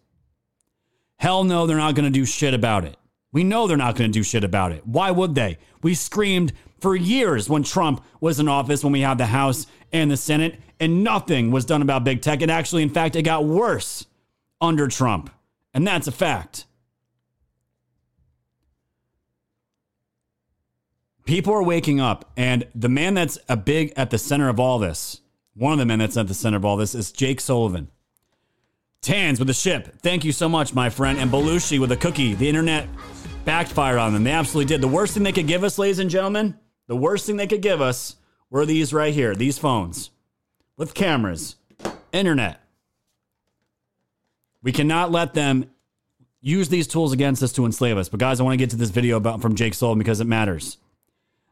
[1.18, 2.96] Hell no, they're not going to do shit about it.
[3.32, 4.86] We know they're not going to do shit about it.
[4.86, 5.58] Why would they?
[5.82, 10.12] We screamed for years when Trump was in office, when we had the House and
[10.12, 12.42] the Senate, and nothing was done about big tech.
[12.42, 14.06] And actually, in fact, it got worse
[14.62, 15.30] under Trump.
[15.74, 16.66] And that's a fact.
[21.26, 24.80] People are waking up, and the man that's a big at the center of all
[24.80, 25.22] this,
[25.54, 27.92] one of the men that's at the center of all this, is Jake Sullivan.
[29.04, 30.00] Tans with the ship.
[30.02, 31.20] Thank you so much, my friend.
[31.20, 32.34] And Belushi with a cookie.
[32.34, 32.90] The internet
[33.46, 34.24] backfired on them.
[34.24, 34.82] They absolutely did.
[34.82, 36.58] The worst thing they could give us, ladies and gentlemen,
[36.88, 38.16] the worst thing they could give us
[38.50, 40.10] were these right here, these phones
[40.80, 41.58] with cameras,
[42.12, 42.62] internet.
[44.64, 45.70] We cannot let them
[46.42, 48.08] use these tools against us to enslave us.
[48.10, 50.26] But guys, I want to get to this video about from Jake Sullivan because it
[50.26, 50.78] matters.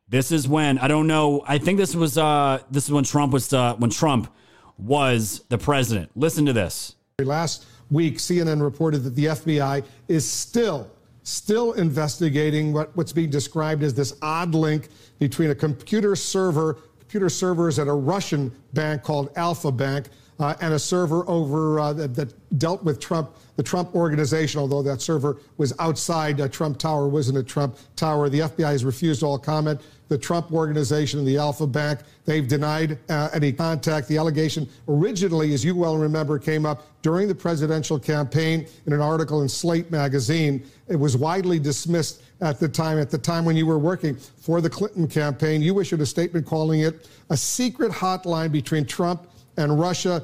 [0.08, 1.44] This is when I don't know.
[1.46, 4.34] I think this was uh this is when Trump was uh, when Trump
[4.78, 6.10] was the president.
[6.16, 6.96] Listen to this.
[7.20, 10.90] Last week, CNN reported that the FBI is still
[11.24, 14.88] still investigating what, what's being described as this odd link
[15.20, 16.78] between a computer server,
[17.08, 20.10] computer servers at a Russian bank called Alfa Bank,
[20.42, 24.60] uh, and a server over uh, that, that, dealt with Trump, the Trump organization.
[24.60, 28.28] Although that server was outside uh, Trump Tower, wasn't a Trump Tower.
[28.28, 29.80] The FBI has refused all comment.
[30.10, 34.08] The Trump organization and the Alfa Bank, they've denied uh, any contact.
[34.08, 39.02] The allegation originally, as you well remember, came up during the presidential campaign in an
[39.02, 40.66] article in Slate magazine.
[40.88, 43.00] It was widely dismissed at the time.
[43.00, 46.46] At the time when you were working for the Clinton campaign, you issued a statement
[46.46, 50.24] calling it a secret hotline between Trump and Russia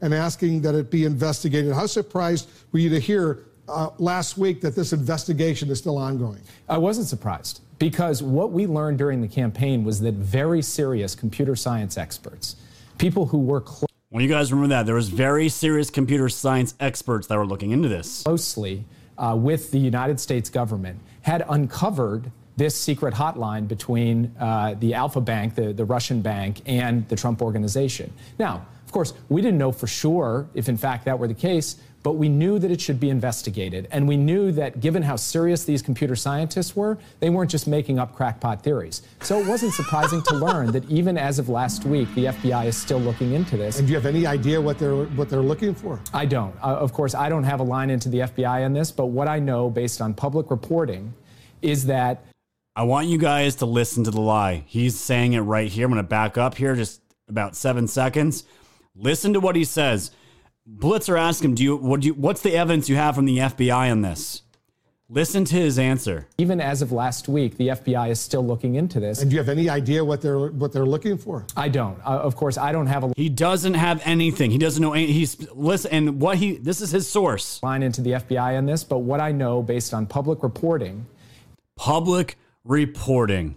[0.00, 1.72] and asking that it be investigated.
[1.72, 6.40] How surprised were you to hear uh, last week that this investigation is still ongoing?
[6.68, 11.54] I wasn't surprised because what we learned during the campaign was that very serious computer
[11.56, 12.56] science experts,
[12.98, 16.74] people who work closely, When you guys remember that, there was very serious computer science
[16.80, 18.22] experts that were looking into this.
[18.22, 18.84] closely
[19.18, 25.20] uh, with the United States government had uncovered this secret hotline between uh, the Alfa
[25.20, 28.12] Bank, the, the Russian bank, and the Trump organization.
[28.38, 31.76] Now, of course, we didn't know for sure if in fact that were the case,
[32.02, 33.88] but we knew that it should be investigated.
[33.90, 37.98] And we knew that given how serious these computer scientists were, they weren't just making
[37.98, 39.02] up crackpot theories.
[39.20, 42.76] So it wasn't surprising to learn that even as of last week, the FBI is
[42.76, 43.78] still looking into this.
[43.78, 46.00] And do you have any idea what they're what they're looking for?
[46.12, 46.54] I don't.
[46.62, 49.28] Uh, of course, I don't have a line into the FBI on this, but what
[49.28, 51.14] I know based on public reporting
[51.62, 52.24] is that
[52.76, 54.62] I want you guys to listen to the lie.
[54.66, 55.86] He's saying it right here.
[55.86, 58.44] I'm going to back up here just about seven seconds.
[58.94, 60.12] Listen to what he says.
[60.76, 63.38] Blitzer asked him, "Do you what do you what's the evidence you have from the
[63.38, 64.42] FBI on this?"
[65.10, 66.28] Listen to his answer.
[66.36, 69.22] even as of last week, the FBI is still looking into this.
[69.22, 71.46] And do you have any idea what they're what they're looking for?
[71.56, 71.98] I don't.
[72.00, 74.50] Uh, of course, I don't have a He doesn't have anything.
[74.50, 74.92] He doesn't know.
[74.92, 77.62] Any, he's listen, and what he this is his source.
[77.62, 81.06] line into the FBI on this, but what I know based on public reporting
[81.76, 83.56] Public reporting.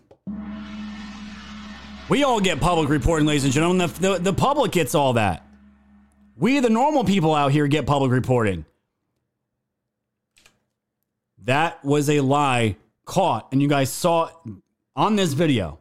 [2.08, 3.88] We all get public reporting, ladies and gentlemen.
[3.88, 5.46] The, the, the public gets all that.
[6.42, 8.66] We, the normal people out here, get public reporting.
[11.44, 14.34] That was a lie caught, and you guys saw it
[14.96, 15.78] on this video.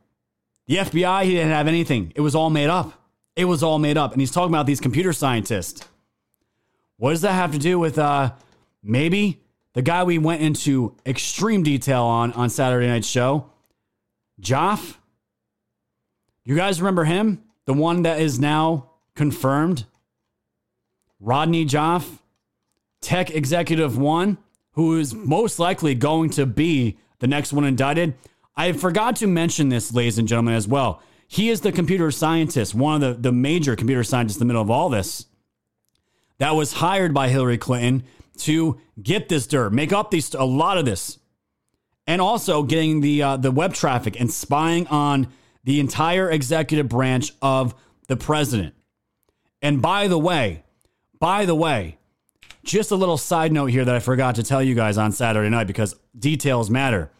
[0.66, 2.12] The FBI, he didn't have anything.
[2.14, 2.92] It was all made up.
[3.36, 4.12] It was all made up.
[4.12, 5.88] And he's talking about these computer scientists.
[6.98, 8.32] What does that have to do with uh,
[8.82, 9.40] maybe
[9.72, 13.50] the guy we went into extreme detail on on Saturday night's show,
[14.38, 14.98] Joffe?
[16.44, 17.44] You guys remember him?
[17.64, 19.86] The one that is now confirmed?
[21.20, 22.18] Rodney Joffe,
[23.00, 24.38] tech executive one,
[24.72, 28.14] who is most likely going to be the next one indicted.
[28.56, 31.02] I forgot to mention this, ladies and gentlemen, as well.
[31.28, 34.62] He is the computer scientist, one of the, the major computer scientists in the middle
[34.62, 35.26] of all this,
[36.38, 38.02] that was hired by Hillary Clinton
[38.38, 41.18] to get this dirt, make up these a lot of this,
[42.06, 45.28] and also getting the uh, the web traffic and spying on
[45.62, 47.74] the entire executive branch of
[48.08, 48.74] the president.
[49.62, 50.64] And by the way,
[51.20, 51.98] by the way,
[52.64, 55.50] just a little side note here that I forgot to tell you guys on Saturday
[55.50, 57.10] night because details matter.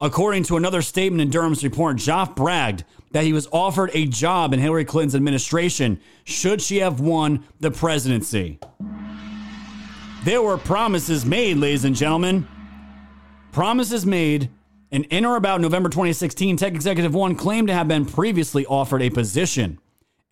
[0.00, 4.54] According to another statement in Durham's report, Joffe bragged that he was offered a job
[4.54, 8.58] in Hillary Clinton's administration should she have won the presidency.
[10.24, 12.48] There were promises made, ladies and gentlemen.
[13.52, 14.48] Promises made,
[14.90, 19.02] and in or about November 2016, Tech Executive One claimed to have been previously offered
[19.02, 19.78] a position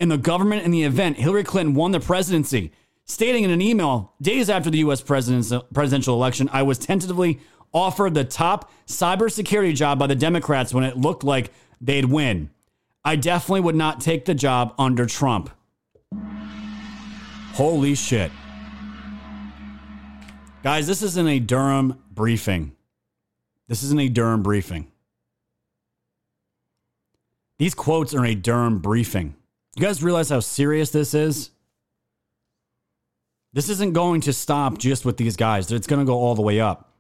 [0.01, 2.73] in the government in the event Hillary Clinton won the presidency,
[3.09, 5.01] stating in an email days after the U.S.
[5.01, 7.41] presidential election, I was tentatively
[7.73, 12.51] offered the top cybersecurity job by the Democrats when it looked like they'd win.
[13.05, 15.51] I definitely would not take the job under Trump.
[17.55, 18.31] Holy shit.
[20.63, 22.77] Guys, this isn't a Durham briefing.
[23.69, 24.91] This isn't a Durham briefing.
[27.59, 29.35] These quotes are a Durham briefing.
[29.77, 31.51] You guys realize how serious this is?
[33.59, 35.73] This isn't going to stop just with these guys.
[35.73, 36.93] It's going to go all the way up.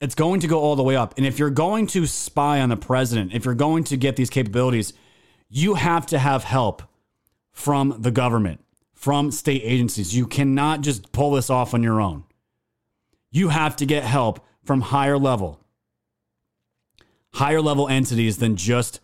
[0.00, 1.14] It's going to go all the way up.
[1.16, 4.30] And if you're going to spy on the president, if you're going to get these
[4.30, 4.92] capabilities,
[5.48, 6.84] you have to have help
[7.50, 8.64] from the government,
[8.94, 10.14] from state agencies.
[10.14, 12.22] You cannot just pull this off on your own.
[13.32, 15.58] You have to get help from higher level,
[17.34, 19.00] higher level entities than just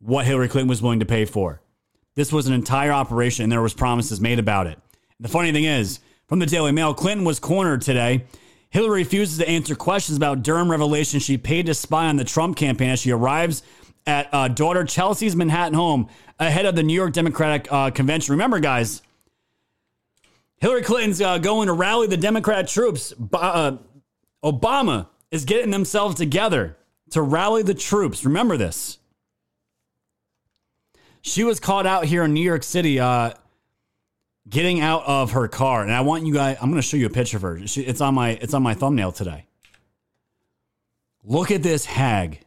[0.00, 1.60] what Hillary Clinton was willing to pay for.
[2.16, 4.80] This was an entire operation and there was promises made about it.
[5.20, 8.24] The funny thing is, from the Daily Mail, Clinton was cornered today.
[8.70, 12.56] Hillary refuses to answer questions about Durham revelation she paid to spy on the Trump
[12.56, 13.62] campaign as she arrives
[14.06, 18.32] at uh, daughter Chelsea's Manhattan home ahead of the New York Democratic uh, convention.
[18.32, 19.02] Remember, guys,
[20.58, 23.12] Hillary Clinton's uh, going to rally the Democrat troops.
[23.32, 23.78] Uh,
[24.44, 26.76] Obama is getting themselves together
[27.10, 28.24] to rally the troops.
[28.24, 28.98] Remember this.
[31.22, 33.32] She was caught out here in New York City, uh,
[34.48, 36.56] getting out of her car, and I want you guys.
[36.60, 37.66] I'm going to show you a picture of her.
[37.66, 39.46] She, it's on my it's on my thumbnail today.
[41.24, 42.40] Look at this hag.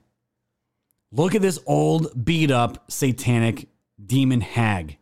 [1.11, 3.67] Look at this old, beat up, satanic
[4.03, 4.97] demon hag.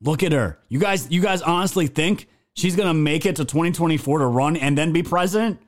[0.00, 0.58] Look at her.
[0.68, 4.76] You guys, you guys honestly think she's gonna make it to 2024 to run and
[4.76, 5.60] then be president?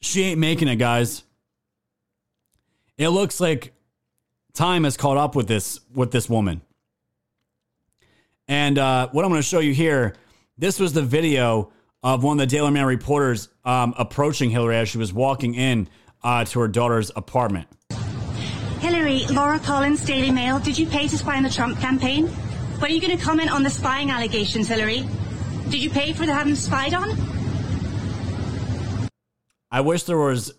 [0.00, 1.22] She ain't making it, guys.
[2.98, 3.72] It looks like
[4.54, 6.62] time has caught up with this with this woman.
[8.52, 10.14] And uh, what I'm going to show you here,
[10.58, 11.72] this was the video
[12.02, 15.88] of one of the Daily Mail reporters um, approaching Hillary as she was walking in
[16.22, 17.66] uh, to her daughter's apartment.
[18.80, 20.58] Hillary, Laura Collins, Daily Mail.
[20.58, 22.26] Did you pay to spy on the Trump campaign?
[22.26, 25.02] What are you going to comment on the spying allegations, Hillary?
[25.70, 27.08] Did you pay for the having spied on?
[29.70, 30.52] I wish there was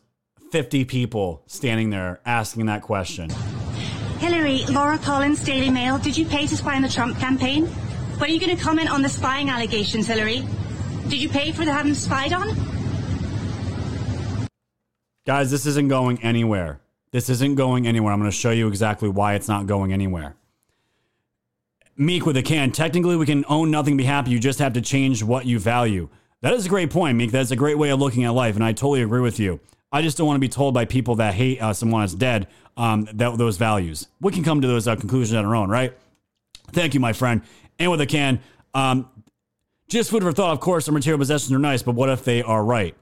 [0.50, 3.30] 50 people standing there asking that question.
[4.18, 6.00] Hillary, Laura Collins, Daily Mail.
[6.00, 7.70] Did you pay to spy on the Trump campaign?
[8.18, 10.44] What are you going to comment on the spying allegations, Hillary?
[11.08, 12.50] Did you pay for having spied on?
[15.26, 16.80] Guys, this isn't going anywhere.
[17.12, 18.14] This isn't going anywhere.
[18.14, 20.36] I'm going to show you exactly why it's not going anywhere.
[21.96, 22.72] Meek with a can.
[22.72, 24.32] Technically, we can own nothing, be happy.
[24.32, 26.10] You just have to change what you value.
[26.42, 27.32] That is a great point, Meek.
[27.32, 29.60] That's a great way of looking at life, and I totally agree with you.
[29.92, 32.14] I just don't want to be told by people that hate us and want us
[32.16, 34.08] dead um, that those values.
[34.20, 35.94] We can come to those uh, conclusions on our own, right?
[36.72, 37.44] Thank you, my friend.
[37.80, 38.42] And with a can,
[38.74, 39.10] um,
[39.88, 40.54] just food for thought.
[40.54, 42.96] Of course, our material possessions are nice, but what if they are right?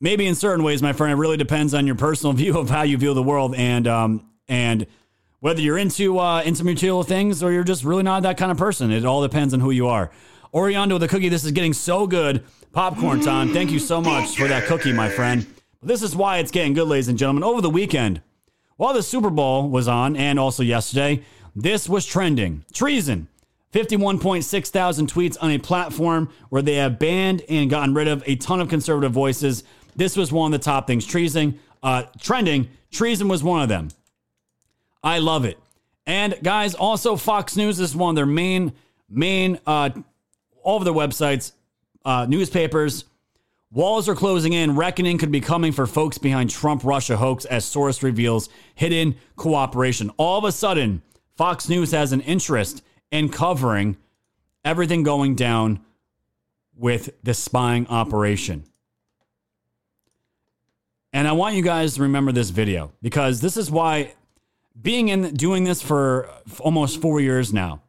[0.00, 2.82] maybe in certain ways, my friend, it really depends on your personal view of how
[2.82, 4.86] you view the world and um and
[5.40, 8.58] whether you're into uh into material things or you're just really not that kind of
[8.58, 8.90] person.
[8.90, 10.10] It all depends on who you are.
[10.54, 11.28] Oriondo with a cookie.
[11.28, 12.44] This is getting so good.
[12.72, 13.52] Popcorn time.
[13.52, 15.46] Thank you so much for that cookie, my friend.
[15.82, 17.44] This is why it's getting good, ladies and gentlemen.
[17.44, 18.22] Over the weekend,
[18.76, 21.22] while the Super Bowl was on, and also yesterday,
[21.62, 22.64] this was trending.
[22.72, 23.28] Treason.
[23.72, 28.36] 51.6 thousand tweets on a platform where they have banned and gotten rid of a
[28.36, 29.62] ton of conservative voices.
[29.94, 31.04] This was one of the top things.
[31.04, 32.68] Treason, uh, trending.
[32.90, 33.88] Treason was one of them.
[35.02, 35.58] I love it.
[36.06, 38.72] And guys, also Fox News is one of their main,
[39.10, 39.90] main, uh,
[40.62, 41.52] all of their websites,
[42.04, 43.04] uh, newspapers.
[43.70, 44.76] Walls are closing in.
[44.76, 50.10] Reckoning could be coming for folks behind Trump Russia hoax as source reveals hidden cooperation.
[50.16, 51.02] All of a sudden,
[51.38, 52.82] Fox News has an interest
[53.12, 53.96] in covering
[54.64, 55.78] everything going down
[56.74, 58.64] with the spying operation.
[61.12, 64.14] And I want you guys to remember this video because this is why
[64.82, 66.28] being in doing this for
[66.58, 67.82] almost 4 years now.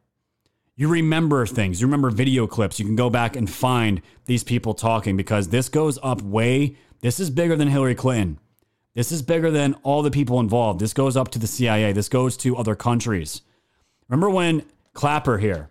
[0.76, 1.80] You remember things.
[1.80, 2.78] You remember video clips.
[2.78, 7.18] You can go back and find these people talking because this goes up way this
[7.18, 8.38] is bigger than Hillary Clinton.
[8.94, 10.80] This is bigger than all the people involved.
[10.80, 11.92] This goes up to the CIA.
[11.92, 13.42] This goes to other countries.
[14.08, 14.64] Remember when
[14.94, 15.70] Clapper here,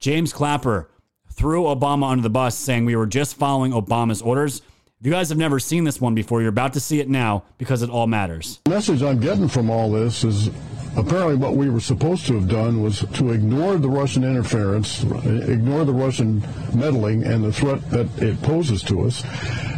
[0.00, 0.88] James Clapper,
[1.30, 4.62] threw Obama under the bus saying we were just following Obama's orders?
[4.98, 7.44] If you guys have never seen this one before, you're about to see it now
[7.58, 8.60] because it all matters.
[8.64, 10.48] The message I'm getting from all this is
[10.96, 15.84] apparently what we were supposed to have done was to ignore the Russian interference, ignore
[15.84, 16.42] the Russian
[16.72, 19.22] meddling and the threat that it poses to us.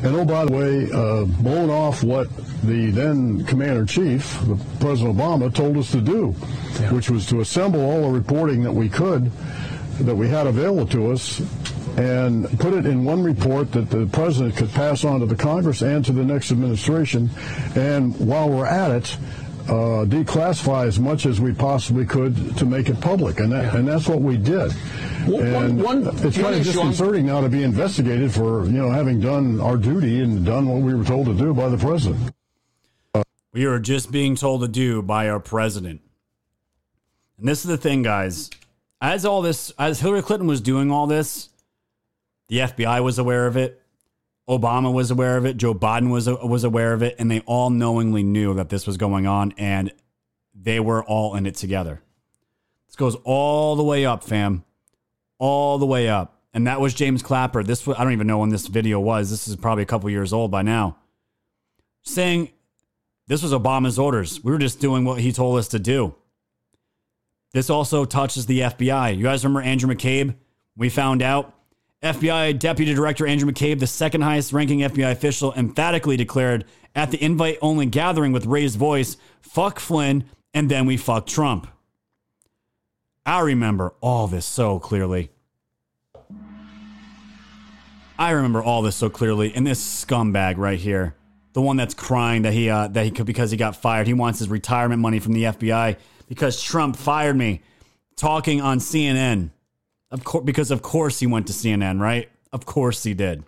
[0.05, 2.29] And oh, by the way, uh, blown off what
[2.67, 4.39] the then commander-in-chief,
[4.81, 6.35] President Obama, told us to do,
[6.81, 6.93] yeah.
[6.93, 9.31] which was to assemble all the reporting that we could,
[10.01, 11.41] that we had available to us,
[11.97, 15.81] and put it in one report that the president could pass on to the Congress
[15.81, 17.31] and to the next administration.
[17.75, 19.17] And while we're at it,
[19.69, 23.79] uh, declassify as much as we possibly could to make it public, and that, yeah.
[23.79, 24.73] and that's what we did.
[25.27, 29.19] and one, one, it's kind of disconcerting now to be investigated for you know having
[29.19, 32.33] done our duty and done what we were told to do by the president.
[33.57, 36.03] We were just being told to do by our president.
[37.39, 38.51] And this is the thing, guys.
[39.01, 41.49] As all this, as Hillary Clinton was doing all this,
[42.49, 43.81] the FBI was aware of it.
[44.47, 45.57] Obama was aware of it.
[45.57, 48.99] Joe Biden was was aware of it, and they all knowingly knew that this was
[48.99, 49.91] going on, and
[50.55, 52.03] they were all in it together.
[52.87, 54.67] This goes all the way up, fam,
[55.39, 57.63] all the way up, and that was James Clapper.
[57.63, 59.31] This I don't even know when this video was.
[59.31, 60.99] This is probably a couple years old by now,
[62.03, 62.51] saying
[63.27, 64.43] this was Obama's orders.
[64.43, 66.15] We were just doing what he told us to do.
[67.53, 69.17] This also touches the FBI.
[69.17, 70.35] You guys remember Andrew McCabe?
[70.77, 71.55] We found out
[72.03, 77.23] FBI Deputy Director Andrew McCabe, the second highest ranking FBI official, emphatically declared at the
[77.23, 81.67] invite only gathering with raised voice, fuck Flynn, and then we fuck Trump.
[83.25, 85.31] I remember all this so clearly.
[88.19, 89.53] I remember all this so clearly.
[89.55, 91.17] And this scumbag right here,
[91.57, 94.07] the one that's crying that he uh, that he could because he got fired.
[94.07, 95.97] He wants his retirement money from the FBI
[96.29, 97.63] because Trump fired me.
[98.15, 99.53] Talking on CNN.
[100.11, 102.29] Of course, because of course he went to CNN, right?
[102.53, 103.43] Of course he did.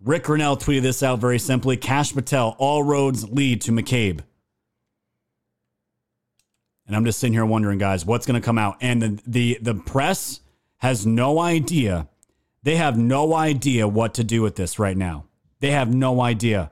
[0.00, 1.76] Ric Grenell tweeted this out very simply.
[1.76, 4.22] Kash Patel, all roads lead to McCabe.
[6.88, 8.76] And I'm just sitting here wondering, guys, what's going to come out?
[8.80, 10.40] And the, the the press
[10.78, 12.08] has no idea.
[12.64, 15.27] They have no idea what to do with this right now.
[15.60, 16.70] They have no idea.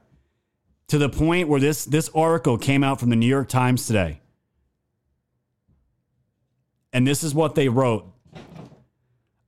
[0.89, 4.21] To the point where this this article came out from the New York Times today.
[6.93, 8.11] And this is what they wrote.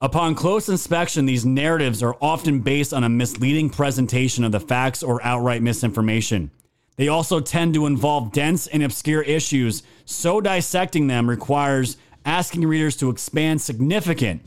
[0.01, 5.03] Upon close inspection, these narratives are often based on a misleading presentation of the facts
[5.03, 6.51] or outright misinformation.
[6.97, 12.97] They also tend to involve dense and obscure issues, so dissecting them requires asking readers
[12.97, 14.43] to expand significant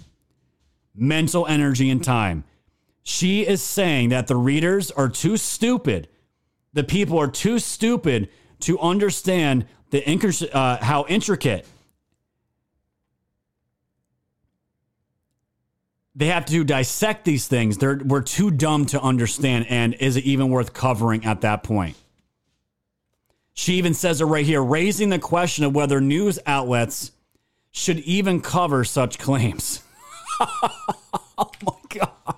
[0.96, 2.44] mental energy and time.
[3.04, 6.08] She is saying that the readers are too stupid.
[6.74, 8.30] The people are too stupid
[8.62, 11.66] to understand the uh, how intricate
[16.16, 17.78] they have to dissect these things.
[17.78, 21.96] They're we're too dumb to understand, and is it even worth covering at that point?
[23.54, 27.12] She even says it right here, raising the question of whether news outlets
[27.72, 29.84] should even cover such claims.
[30.40, 32.36] oh my god.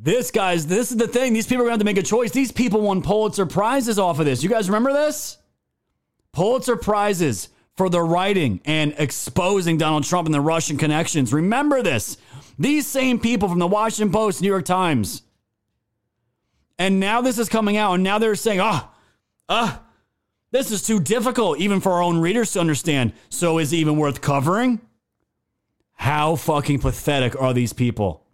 [0.00, 1.32] This guy's this is the thing.
[1.32, 2.30] These people are going to have to make a choice.
[2.30, 4.42] These people won Pulitzer prizes off of this.
[4.42, 5.38] You guys remember this?
[6.32, 11.32] Pulitzer prizes for their writing and exposing Donald Trump and the Russian connections.
[11.32, 12.16] Remember this.
[12.58, 15.22] These same people from the Washington Post, New York Times.
[16.78, 18.94] And now this is coming out, and now they're saying, ah, oh,
[19.48, 19.82] ah, uh,
[20.50, 23.12] this is too difficult, even for our own readers to understand.
[23.28, 24.80] So is it even worth covering?
[25.94, 28.24] How fucking pathetic are these people?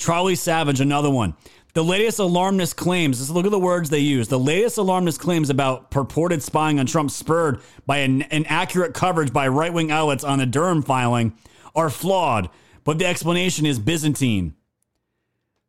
[0.00, 1.34] Charlie Savage, another one.
[1.72, 4.26] The latest alarmist claims, let's look at the words they use.
[4.26, 9.46] The latest alarmist claims about purported spying on Trump, spurred by an inaccurate coverage by
[9.46, 11.34] right wing outlets on the Durham filing,
[11.76, 12.50] are flawed,
[12.82, 14.54] but the explanation is Byzantine.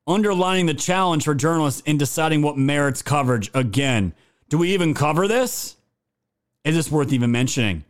[0.08, 3.52] Underlining the challenge for journalists in deciding what merits coverage.
[3.54, 4.14] Again,
[4.50, 5.76] do we even cover this?
[6.66, 7.84] Is this worth even mentioning?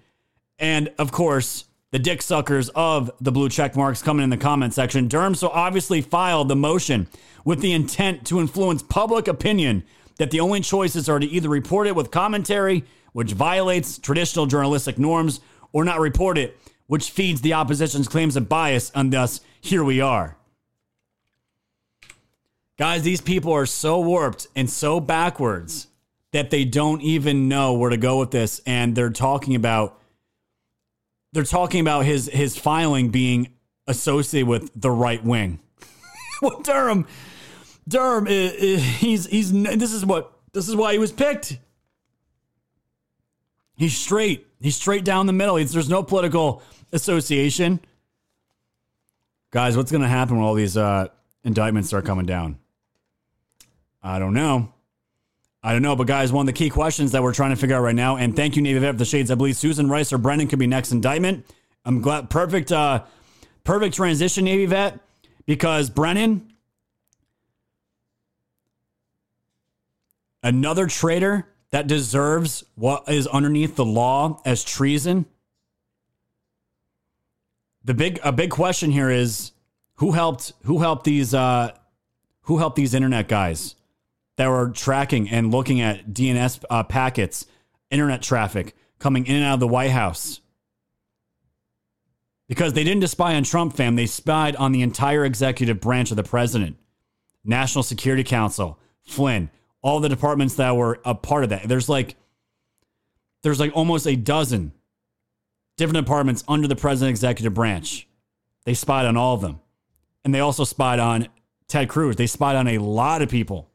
[0.59, 4.73] And of course, the dick suckers of the blue check marks coming in the comment
[4.73, 5.07] section.
[5.07, 7.07] Durham so obviously filed the motion
[7.43, 9.84] with the intent to influence public opinion
[10.18, 14.97] that the only choices are to either report it with commentary, which violates traditional journalistic
[14.97, 15.41] norms,
[15.73, 16.57] or not report it,
[16.88, 20.38] which feeds the opposition's claims of bias, and thus here we are.
[22.77, 25.88] Guys, these people are so warped and so backwards
[26.31, 30.01] that they don't even know where to go with this, and they're talking about
[31.34, 33.49] they're talking about his his filing being
[33.88, 35.60] associated with the right wing.
[36.41, 37.08] well, Durham
[37.88, 41.58] Durham, he's he's this is what this is why he was picked.
[43.76, 44.48] He's straight.
[44.60, 45.56] He's straight down the middle.
[45.56, 47.80] He's, there's no political association.
[49.49, 51.08] Guys, what's going to happen when all these uh,
[51.44, 52.60] indictments start coming down?
[54.03, 54.72] I don't know.
[55.64, 57.76] I don't know, but guys, one of the key questions that we're trying to figure
[57.76, 59.30] out right now, and thank you, Navy Vet, for the shades.
[59.30, 61.46] I believe Susan Rice or Brennan could be next indictment.
[61.86, 63.04] I'm glad, perfect, uh,
[63.64, 65.00] perfect transition, Navy Vet,
[65.46, 66.52] because Brennan
[70.44, 75.26] Another traitor that deserves what is underneath the law as treason.
[77.84, 79.52] The big a big question here is
[79.96, 81.72] who helped who helped these uh,
[82.42, 83.76] who helped these internet guys
[84.41, 87.45] that were tracking and looking at DNS uh, packets,
[87.91, 90.41] internet traffic coming in and out of the White House.
[92.49, 96.09] Because they didn't just spy on Trump, fam, they spied on the entire executive branch
[96.09, 96.77] of the president,
[97.45, 99.51] National Security Council, Flynn,
[99.84, 101.68] all the departments that were a part of that.
[101.68, 102.15] There's like
[103.43, 104.72] there's like almost a dozen
[105.77, 108.07] different departments under the president executive branch.
[108.65, 109.59] They spied on all of them.
[110.26, 111.27] And they also spied on
[111.68, 112.15] Ted Cruz.
[112.15, 113.70] They spied on a lot of people.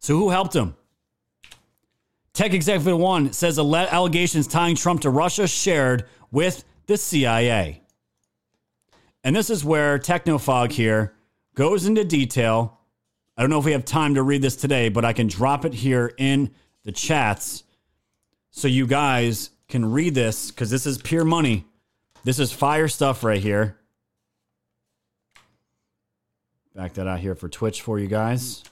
[0.00, 0.74] So who helped him?
[2.32, 7.82] Tech Executive One says alle- allegations tying Trump to Russia shared with the CIA.
[9.22, 11.14] And this is where Technofog here
[11.54, 12.80] goes into detail.
[13.36, 15.64] I don't know if we have time to read this today, but I can drop
[15.64, 16.50] it here in
[16.84, 17.64] the chats
[18.50, 21.66] so you guys can read this because this is pure money.
[22.24, 23.76] This is fire stuff right here.
[26.74, 28.62] Back that out here for Twitch for you guys.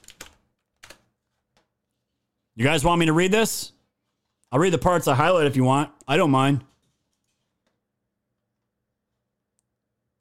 [2.59, 3.71] You guys want me to read this?
[4.51, 5.91] I'll read the parts I highlight if you want.
[6.05, 6.59] I don't mind.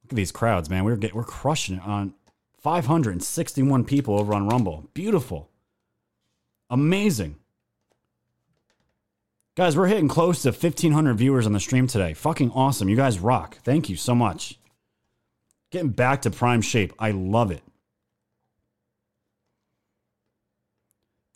[0.05, 0.85] Look at these crowds, man.
[0.85, 2.15] We're we're crushing it on
[2.61, 4.89] 561 people over on Rumble.
[4.95, 5.51] Beautiful.
[6.71, 7.35] Amazing.
[9.57, 12.15] Guys, we're hitting close to 1,500 viewers on the stream today.
[12.15, 12.89] Fucking awesome.
[12.89, 13.59] You guys rock.
[13.65, 14.61] Thank you so much.
[15.73, 16.93] Getting back to prime shape.
[17.01, 17.63] I love it.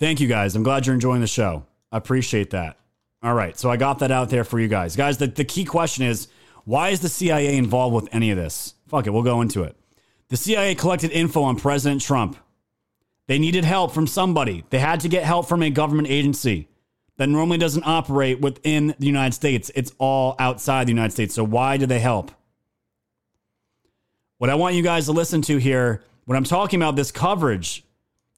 [0.03, 0.57] Thank you guys.
[0.57, 1.65] I'm glad you're enjoying the show.
[1.93, 2.77] I appreciate that.
[3.23, 3.57] All right.
[3.57, 4.97] So I got that out there for you guys.
[4.97, 6.27] Guys, the, the key question is
[6.65, 8.75] why is the CIA involved with any of this?
[8.89, 9.11] Fuck it.
[9.11, 9.77] We'll go into it.
[10.27, 12.37] The CIA collected info on President Trump.
[13.29, 14.65] They needed help from somebody.
[14.71, 16.67] They had to get help from a government agency
[17.19, 19.71] that normally doesn't operate within the United States.
[19.77, 21.33] It's all outside the United States.
[21.33, 22.33] So why do they help?
[24.39, 27.85] What I want you guys to listen to here, when I'm talking about this coverage,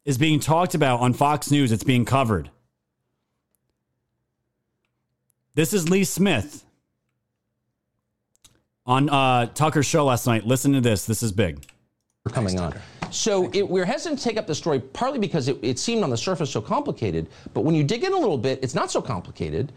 [0.04, 1.72] is being talked about on Fox News.
[1.72, 2.50] It's being covered.
[5.54, 6.64] This is Lee Smith
[8.86, 10.46] on uh, Tucker's show last night.
[10.46, 11.06] Listen to this.
[11.06, 11.64] This is big.
[12.24, 12.74] We're coming on.
[13.10, 16.10] So it, we're hesitant to take up the story partly because it, it seemed on
[16.10, 19.00] the surface so complicated, but when you dig in a little bit, it's not so
[19.00, 19.72] complicated.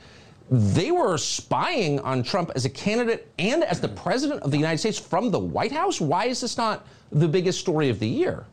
[0.50, 4.78] They were spying on Trump as a candidate and as the president of the United
[4.80, 6.02] States from the White House.
[6.02, 8.46] Why is this not the biggest story of the year?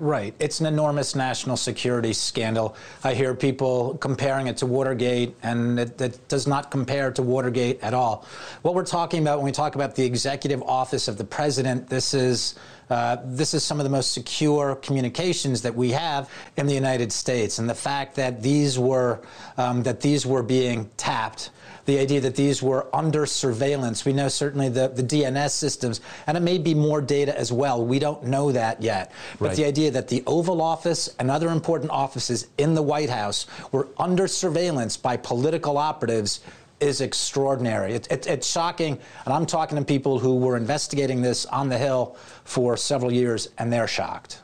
[0.00, 0.32] Right.
[0.38, 2.76] It's an enormous national security scandal.
[3.02, 7.82] I hear people comparing it to Watergate, and it, it, does not compare to Watergate
[7.82, 8.24] at all.
[8.62, 12.14] What we're talking about when we talk about the executive office of the president, this
[12.14, 12.54] is.
[12.90, 17.12] Uh, this is some of the most secure communications that we have in the United
[17.12, 19.20] States, and the fact that these were
[19.58, 21.50] um, that these were being tapped
[21.88, 24.04] the idea that these were under surveillance.
[24.04, 27.82] We know certainly the, the DNS systems, and it may be more data as well.
[27.82, 29.10] We don't know that yet.
[29.38, 29.56] But Right.
[29.56, 33.88] the idea that the Oval Office and other important offices in the White House were
[33.96, 36.40] under surveillance by political operatives
[36.78, 37.94] is extraordinary.
[37.94, 41.78] It, it, it's shocking, and I'm talking to people who were investigating this on the
[41.78, 44.42] Hill for several years, and they're shocked.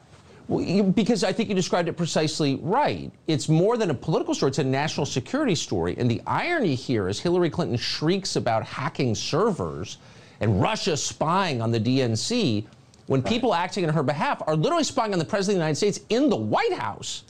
[0.48, 3.10] Well, because I think you described it precisely right.
[3.26, 5.94] It's more than a political story, it's a national security story.
[5.98, 9.98] And the irony here is Hillary Clinton shrieks about hacking servers
[10.40, 12.64] and Russia spying on the DNC
[13.06, 15.76] when people acting on her behalf are literally spying on the President of the United
[15.76, 17.24] States in the White House.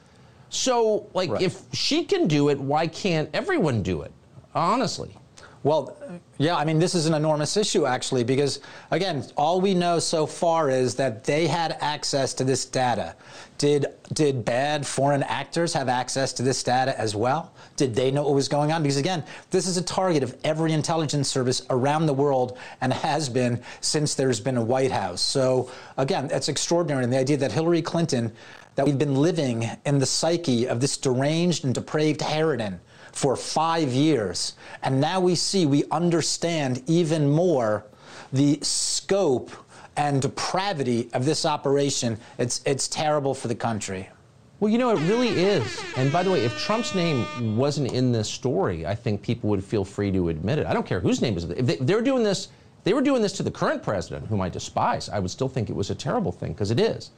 [0.48, 4.12] So, like, if she can do it, why can't everyone do it?
[4.54, 5.16] Honestly.
[5.64, 5.96] Well,
[6.36, 8.60] yeah, I mean, this is an enormous issue, actually, because,
[8.90, 13.16] again, all we know so far is that they had access to this data.
[13.56, 17.54] Did, did bad foreign actors have access to this data as well?
[17.76, 18.82] Did they know what was going on?
[18.82, 23.30] Because, again, this is a target of every intelligence service around the world and has
[23.30, 25.22] been since there's been a White House.
[25.22, 27.04] So, again, that's extraordinary.
[27.04, 28.32] And the idea that Hillary Clinton,
[28.74, 32.80] that we've been living in the psyche of this deranged and depraved harridan
[33.14, 34.54] for five years.
[34.82, 37.86] And now we see, we understand even more
[38.32, 39.50] the scope
[39.96, 42.18] and depravity of this operation.
[42.38, 44.08] It's, it's terrible for the country.
[44.58, 45.80] Well, you know, it really is.
[45.96, 49.62] And by the way, if Trump's name wasn't in this story, I think people would
[49.62, 50.66] feel free to admit it.
[50.66, 51.44] I don't care whose name is.
[51.44, 52.48] If they, they're doing this,
[52.82, 55.08] they were doing this to the current president, whom I despise.
[55.08, 57.10] I would still think it was a terrible thing because it is.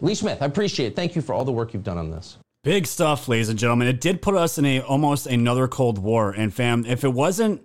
[0.00, 0.96] Lee Smith, I appreciate it.
[0.96, 2.36] Thank you for all the work you've done on this.
[2.62, 3.88] Big stuff, ladies and gentlemen.
[3.88, 6.30] It did put us in a almost another Cold War.
[6.30, 7.62] And fam, if it wasn't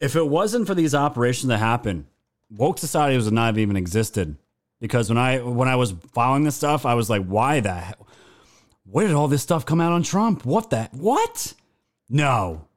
[0.00, 2.06] if it wasn't for these operations that happened,
[2.50, 4.36] woke society would not have even existed.
[4.80, 7.98] Because when I when I was following this stuff, I was like, why that?
[8.84, 10.44] Where did all this stuff come out on Trump?
[10.44, 10.92] What that?
[10.92, 11.54] What?
[12.08, 12.68] No.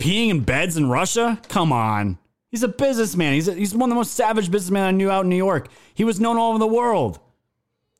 [0.00, 1.40] Peeing in beds in Russia?
[1.48, 2.18] Come on.
[2.50, 3.34] He's a businessman.
[3.34, 5.68] He's, a, he's one of the most savage businessmen I knew out in New York.
[5.94, 7.20] He was known all over the world.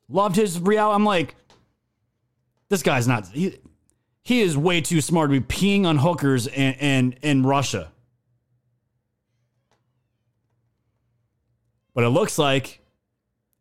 [0.09, 0.95] Loved his reality.
[0.95, 1.37] I'm like,
[2.73, 3.29] this guy's not.
[3.29, 3.59] He,
[4.23, 7.93] he is way too smart to be peeing on hookers in, in, in Russia.
[11.95, 12.81] But it looks like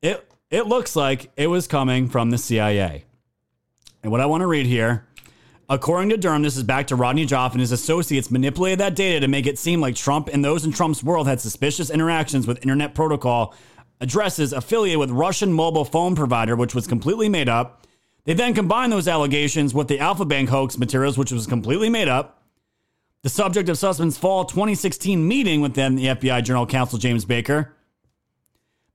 [0.01, 3.03] it it looks like it was coming from the CIA.
[4.01, 5.05] And what I want to read here
[5.71, 9.21] According to Durham, this is back to Rodney Joffe and his associates manipulated that data
[9.21, 12.57] to make it seem like Trump and those in Trump's world had suspicious interactions with
[12.57, 13.55] Internet Protocol
[14.01, 17.87] addresses affiliated with Russian mobile phone provider, which was completely made up.
[18.23, 22.07] They then combined those allegations with the Alfa Bank hoax materials, which was completely made
[22.07, 22.43] up.
[23.23, 27.73] The subject of Sussman's fall 2016 meeting with then the FBI General Counsel James Baker.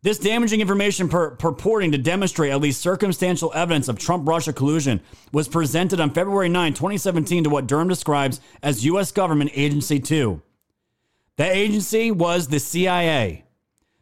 [0.02, 5.00] This damaging information pur- purporting to demonstrate at least circumstantial evidence of Trump Russia collusion
[5.32, 9.10] was presented on February 9, 2017, to what Durham describes as U.S.
[9.10, 10.40] Government Agency 2.
[11.36, 13.45] That agency was the CIA.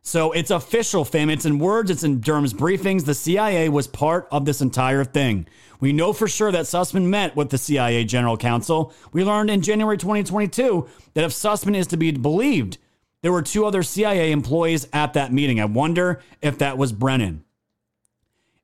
[0.06, 1.30] So it's official, fam.
[1.30, 3.06] It's in words, it's in Durham's briefings.
[3.06, 5.46] The CIA was part of this entire thing.
[5.80, 8.92] We know for sure that Sussman met with the CIA general counsel.
[9.12, 12.76] We learned in January 2022 that if Sussman is to be believed,
[13.22, 15.58] there were two other CIA employees at that meeting.
[15.58, 17.42] I wonder if that was Brennan.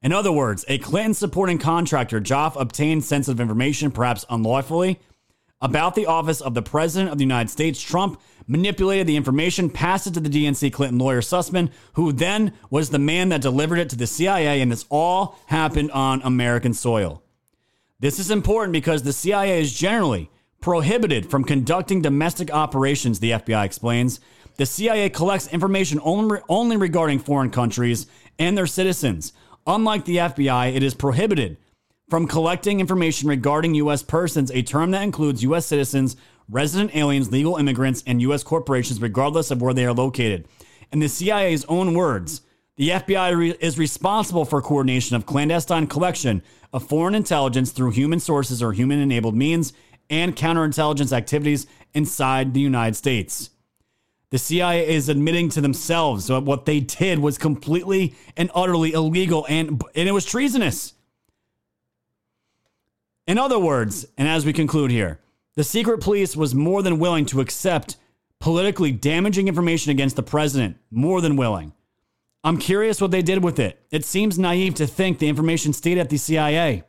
[0.03, 5.01] In other words, a Clinton supporting contractor, Joffe, obtained sensitive information, perhaps unlawfully,
[5.63, 7.81] about the office of the President of the United States.
[7.81, 12.91] Trump manipulated the information, passed it to the DNC Clinton lawyer Sussman, who then was
[12.91, 17.23] the man that delivered it to the CIA, and this all happened on American soil.
[18.01, 23.65] This is important because the CIA is generally prohibited from conducting domestic operations, the FBI
[23.65, 24.19] explains.
[24.57, 28.09] The CIA collects information only, only regarding foreign countries
[28.39, 29.33] and their citizens.
[29.65, 31.57] Unlike the FBI, it is prohibited
[32.09, 34.03] from collecting information regarding U.S.
[34.03, 35.67] persons, a term that includes U.S.
[35.67, 36.17] citizens,
[36.51, 38.43] resident aliens, legal immigrants, and U.S.
[38.43, 40.47] corporations, regardless of where they are located.
[40.93, 42.43] In the CIA's own words,
[42.77, 48.21] the FBI re- is responsible for coordination of clandestine collection of foreign intelligence through human
[48.21, 49.73] sources or human enabled means
[50.09, 53.51] and counterintelligence activities inside the United States.
[54.31, 59.45] The CIA is admitting to themselves that what they did was completely and utterly illegal
[59.49, 60.95] and, and it was treasonous.
[63.27, 65.21] In other words, and as we conclude here,
[65.61, 67.99] the secret police was more than willing to accept
[68.39, 71.75] politically damaging information against the president, more than willing.
[72.43, 73.79] I'm curious what they did with it.
[73.91, 76.85] It seems naive to think the information stayed at the CIA.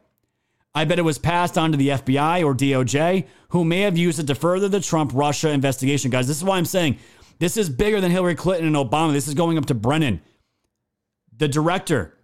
[0.73, 4.19] I bet it was passed on to the FBI or DOJ, who may have used
[4.19, 6.09] it to further the Trump Russia investigation.
[6.09, 6.97] Guys, this is why I'm saying
[7.39, 9.11] this is bigger than Hillary Clinton and Obama.
[9.11, 10.21] This is going up to Brennan,
[11.35, 12.17] the director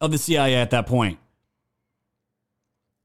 [0.00, 1.20] of the CIA at that point.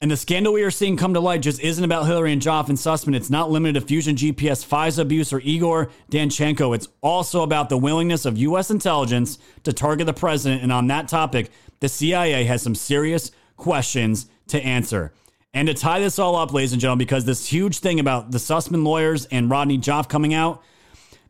[0.01, 2.69] And the scandal we are seeing come to light just isn't about Hillary and Joffe
[2.69, 3.13] and Sussman.
[3.13, 6.73] It's not limited to Fusion GPS, FISA abuse, or Igor Danchenko.
[6.73, 8.71] It's also about the willingness of U.S.
[8.71, 10.63] intelligence to target the president.
[10.63, 11.51] And on that topic,
[11.81, 15.11] the CIA has some serious questions to answer.
[15.53, 18.37] And to tie this all up, ladies and gentlemen, because this huge thing about the
[18.37, 20.63] Sussman lawyers and Rodney Joffe coming out,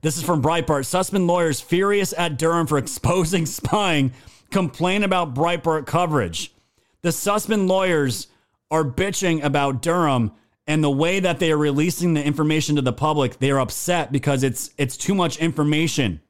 [0.04, 0.86] this is from Breitbart.
[0.86, 4.14] Sussman lawyers furious at Durham for exposing spying
[4.52, 6.54] complain about Breitbart coverage.
[7.02, 8.28] The Sussman lawyers
[8.72, 10.32] are bitching about Durham
[10.68, 13.40] and the way that they are releasing the information to the public.
[13.40, 16.22] They are upset because it's it's too much information.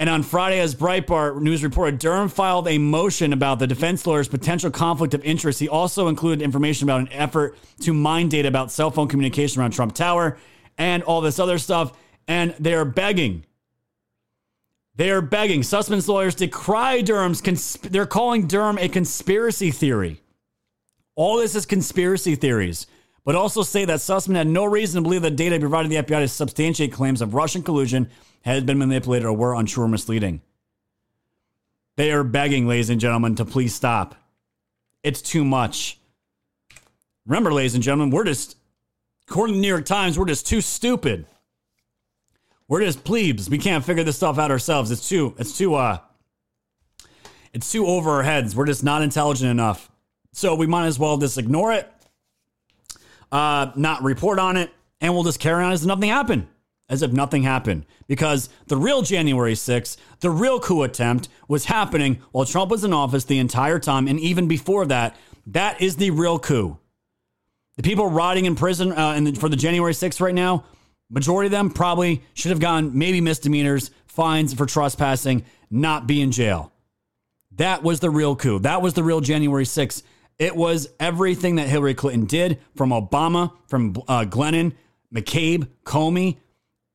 [0.00, 4.28] And on Friday, as Breitbart News reported, Durham filed a motion about the defense lawyer's
[4.28, 5.60] potential conflict of interest.
[5.60, 9.72] He also included information about an effort to mine data about cell phone communication around
[9.72, 10.38] Trump Tower
[10.78, 11.92] and all this other stuff.
[12.26, 13.44] And they're begging.
[15.00, 15.62] They are begging.
[15.62, 17.40] Sussman's lawyers decry Durham's.
[17.40, 20.20] Consp- they're calling Durham a conspiracy theory.
[21.14, 22.86] All this is conspiracy theories,
[23.24, 26.02] but also say that Sussman had no reason to believe that the data provided the
[26.02, 28.10] FBI to substantiate claims of Russian collusion
[28.42, 30.42] had been manipulated or were untrue or misleading.
[31.96, 34.16] They are begging, ladies and gentlemen, to please stop.
[35.02, 35.98] It's too much.
[37.24, 38.54] Remember, ladies and gentlemen, we're just,
[39.26, 41.24] according to the New York Times, we're just too stupid.
[42.70, 43.50] We're just plebes.
[43.50, 44.92] We can't figure this stuff out ourselves.
[44.92, 45.98] It's too, it's too, uh,
[47.52, 48.54] it's too over our heads.
[48.54, 49.90] We're just not intelligent enough.
[50.32, 51.92] So we might as well just ignore it,
[53.32, 54.70] uh, not report on it,
[55.00, 56.46] and we'll just carry on as if nothing happened.
[56.88, 57.86] As if nothing happened.
[58.06, 62.92] Because the real January 6th, the real coup attempt was happening while Trump was in
[62.92, 64.06] office the entire time.
[64.06, 65.16] And even before that,
[65.48, 66.78] that is the real coup.
[67.76, 70.66] The people rotting in prison uh, in the, for the January 6th right now,
[71.10, 76.30] majority of them probably should have gone maybe misdemeanors, fines for trespassing, not be in
[76.32, 76.72] jail.
[77.56, 78.60] That was the real coup.
[78.60, 80.02] That was the real January 6th.
[80.38, 84.72] It was everything that Hillary Clinton did from Obama, from uh, Glennon,
[85.14, 86.38] McCabe, Comey,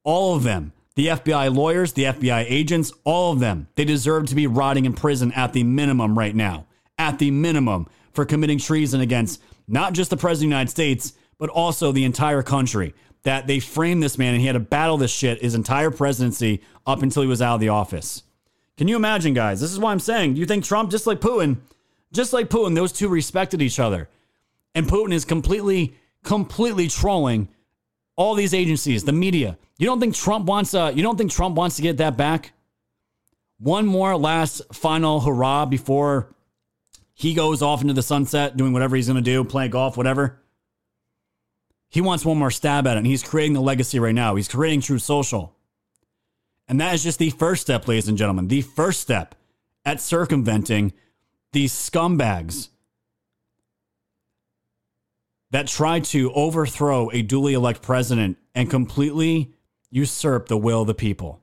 [0.04, 0.72] all of them.
[0.96, 3.68] The FBI lawyers, the FBI agents, all of them.
[3.76, 6.68] They deserve to be rotting in prison at the minimum right now.
[6.98, 11.14] At the minimum for committing treason against not just the President of the United States,
[11.38, 12.94] but also the entire country.
[13.26, 16.62] That they framed this man and he had to battle this shit his entire presidency
[16.88, 18.24] up until he was out of the office.
[18.78, 19.62] Can you imagine, guys?
[19.62, 21.58] This is why I'm saying, do you think Trump, just like Putin,
[22.14, 24.08] Just like Putin, those two respected each other.
[24.74, 27.50] And Putin is completely, completely trolling
[28.16, 29.58] all these agencies, the media.
[29.78, 32.54] You don't think Trump wants uh you don't think Trump wants to get that back?
[33.60, 36.34] One more last final hurrah before
[37.14, 40.40] he goes off into the sunset doing whatever he's gonna do, playing golf, whatever.
[41.90, 44.36] He wants one more stab at it, and he's creating the legacy right now.
[44.36, 45.56] He's creating Truth Social.
[46.68, 48.48] And that is just the first step, ladies and gentlemen.
[48.48, 49.36] The first step
[49.86, 50.94] at circumventing
[51.54, 52.70] these scumbags
[55.52, 59.54] that try to overthrow a duly elected president and completely
[59.90, 61.42] usurp the will of the people.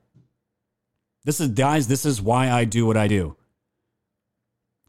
[1.23, 3.37] This is, guys, this is why I do what I do.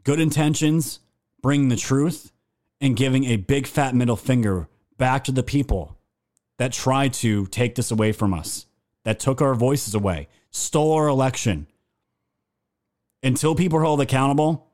[0.03, 1.01] Good intentions,
[1.41, 2.33] bringing the truth,
[2.81, 5.97] and giving a big fat middle finger back to the people
[6.59, 8.67] that tried to take this away from us,
[9.05, 11.67] that took our voices away, stole our election.
[13.23, 14.69] Until people are held accountable,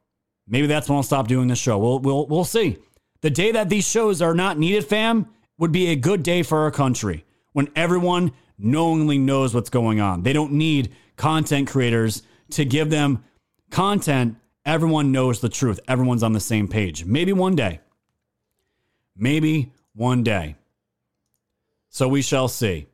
[0.46, 1.78] maybe that's when I'll stop doing this show.
[1.78, 2.78] We'll, we'll, we'll see.
[3.22, 5.26] The day that these shows are not needed, fam,
[5.58, 10.22] would be a good day for our country when everyone knowingly knows what's going on.
[10.22, 13.24] They don't need content creators to give them
[13.70, 14.36] content.
[14.64, 15.80] Everyone knows the truth.
[15.88, 17.04] Everyone's on the same page.
[17.04, 17.80] Maybe one day.
[19.16, 20.56] Maybe one day.
[21.88, 22.86] So we shall see.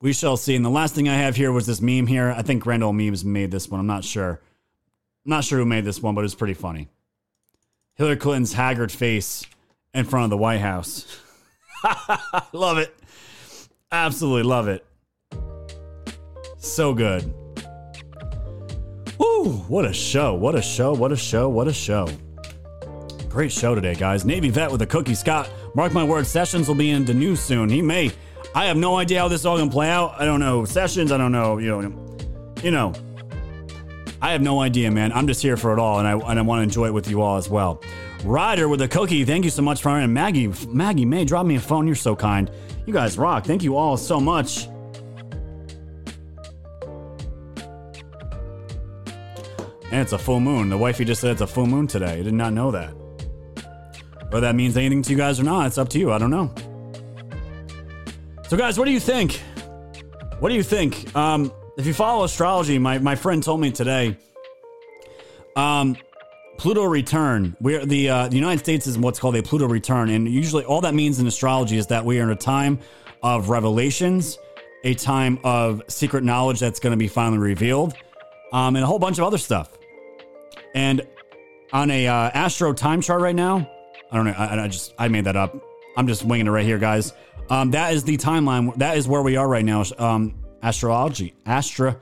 [0.00, 0.56] We shall see.
[0.56, 2.34] And the last thing I have here was this meme here.
[2.36, 3.80] I think Randall Memes made this one.
[3.80, 4.40] I'm not sure.
[5.24, 6.88] I'm not sure who made this one, but it's pretty funny.
[7.94, 9.46] Hillary Clinton's haggard face
[9.94, 11.20] in front of the White House.
[12.52, 12.94] love it.
[13.90, 14.84] Absolutely love it.
[16.58, 17.32] So good.
[19.18, 19.52] Woo!
[19.68, 20.34] What a show.
[20.34, 20.94] What a show.
[20.94, 21.48] What a show.
[21.48, 22.08] What a show.
[23.28, 24.24] Great show today, guys.
[24.24, 25.14] Navy vet with a cookie.
[25.14, 27.68] Scott, mark my words, Sessions will be in the news soon.
[27.68, 28.10] He may.
[28.54, 30.14] I have no idea how this is all gonna play out.
[30.18, 31.12] I don't know Sessions.
[31.12, 31.58] I don't know.
[31.58, 32.16] You know.
[32.62, 32.92] You know.
[34.20, 35.12] I have no idea, man.
[35.12, 37.08] I'm just here for it all, and I and I want to enjoy it with
[37.08, 37.82] you all as well.
[38.24, 39.24] Ryder with a cookie.
[39.24, 40.52] Thank you so much for and Maggie.
[40.68, 41.86] Maggie May, drop me a phone.
[41.86, 42.50] You're so kind.
[42.86, 43.44] You guys rock.
[43.44, 44.68] Thank you all so much.
[49.90, 50.70] And it's a full moon.
[50.70, 52.20] The wifey just said it's a full moon today.
[52.20, 52.94] I did not know that.
[54.32, 56.10] Whether that means anything to you guys or not, it's up to you.
[56.10, 56.54] I don't know.
[58.48, 59.42] So, guys, what do you think?
[60.40, 61.14] What do you think?
[61.14, 64.16] Um, if you follow astrology, my, my friend told me today,
[65.54, 65.98] um,
[66.56, 67.54] Pluto return.
[67.60, 70.80] We're the uh, the United States is what's called a Pluto return, and usually all
[70.80, 72.78] that means in astrology is that we are in a time
[73.22, 74.38] of revelations,
[74.82, 77.92] a time of secret knowledge that's going to be finally revealed,
[78.54, 79.76] um, and a whole bunch of other stuff.
[80.74, 81.06] And
[81.72, 83.68] on a uh, astro time chart right now,
[84.12, 84.32] I don't know.
[84.32, 85.56] I, I just I made that up.
[85.96, 87.12] I'm just winging it right here, guys.
[87.50, 88.76] Um, that is the timeline.
[88.76, 89.84] That is where we are right now.
[89.98, 91.98] Um, astrology, Astra.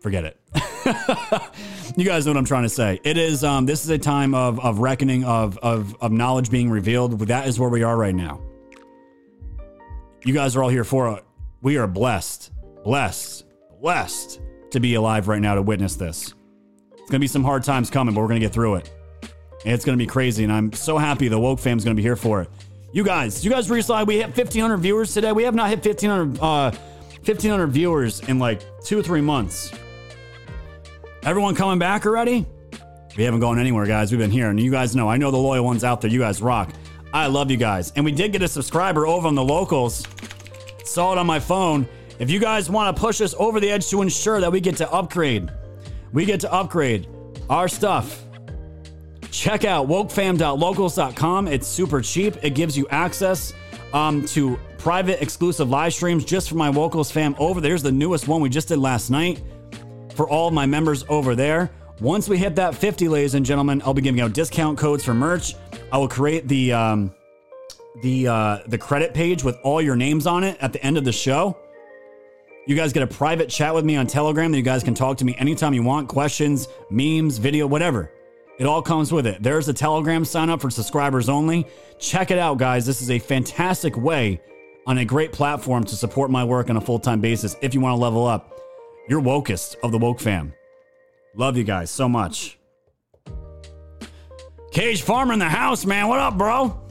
[0.00, 0.36] Forget it.
[1.96, 3.00] you guys know what I'm trying to say.
[3.04, 3.44] It is.
[3.44, 7.18] Um, this is a time of of reckoning of of of knowledge being revealed.
[7.20, 8.40] That is where we are right now.
[10.24, 11.24] You guys are all here for it.
[11.60, 12.52] We are blessed,
[12.84, 13.44] blessed,
[13.80, 14.40] blessed
[14.70, 16.34] to be alive right now to witness this.
[16.92, 18.92] It's gonna be some hard times coming, but we're gonna get through it.
[19.64, 22.42] It's gonna be crazy, and I'm so happy the woke fam's gonna be here for
[22.42, 22.50] it.
[22.92, 25.32] You guys, you guys realize we hit 1,500 viewers today.
[25.32, 26.70] We have not hit 1,500 uh,
[27.24, 29.72] 1,500 viewers in like two or three months.
[31.24, 32.46] Everyone coming back already?
[33.16, 34.12] We haven't gone anywhere, guys.
[34.12, 35.08] We've been here, and you guys know.
[35.08, 36.10] I know the loyal ones out there.
[36.10, 36.70] You guys rock.
[37.12, 37.92] I love you guys.
[37.96, 40.06] And we did get a subscriber over on the locals.
[40.84, 41.88] Saw it on my phone.
[42.18, 44.76] If you guys want to push us over the edge to ensure that we get
[44.78, 45.50] to upgrade,
[46.12, 47.08] we get to upgrade
[47.50, 48.24] our stuff.
[49.30, 51.48] Check out wokefam.locals.com.
[51.48, 52.36] It's super cheap.
[52.42, 53.52] It gives you access
[53.92, 57.70] um, to private exclusive live streams just for my locals fam over there.
[57.70, 59.42] Here's the newest one we just did last night
[60.14, 61.70] for all my members over there.
[62.00, 65.14] Once we hit that 50, ladies and gentlemen, I'll be giving out discount codes for
[65.14, 65.54] merch.
[65.90, 67.14] I will create the um,
[68.02, 71.04] the uh, the credit page with all your names on it at the end of
[71.04, 71.56] the show.
[72.68, 75.16] You guys get a private chat with me on Telegram that you guys can talk
[75.18, 78.12] to me anytime you want, questions, memes, video, whatever.
[78.58, 79.40] It all comes with it.
[79.40, 81.66] There's a Telegram sign up for subscribers only.
[82.00, 82.84] Check it out, guys.
[82.84, 84.40] This is a fantastic way
[84.86, 87.80] on a great platform to support my work on a full time basis if you
[87.80, 88.58] want to level up.
[89.08, 90.52] You're wokest of the woke fam.
[91.36, 92.58] Love you guys so much.
[94.72, 96.08] Cage Farmer in the house, man.
[96.08, 96.84] What up, bro?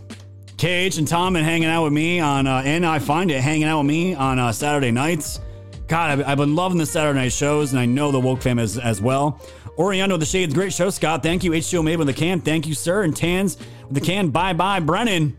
[0.55, 3.65] Cage and Tom been hanging out with me on, uh, and I find it hanging
[3.65, 5.41] out with me on uh, Saturday nights.
[5.87, 8.57] God, I've, I've, been loving the Saturday night shows, and I know the woke fam
[8.57, 9.39] is as well.
[9.77, 11.21] Oriendo the Shades, great show, Scott.
[11.21, 11.51] Thank you.
[11.51, 12.41] H2O made with the can.
[12.41, 13.03] Thank you, sir.
[13.03, 14.29] And Tans with the can.
[14.29, 15.37] Bye bye, Brennan.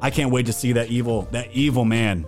[0.00, 2.26] I can't wait to see that evil, that evil man,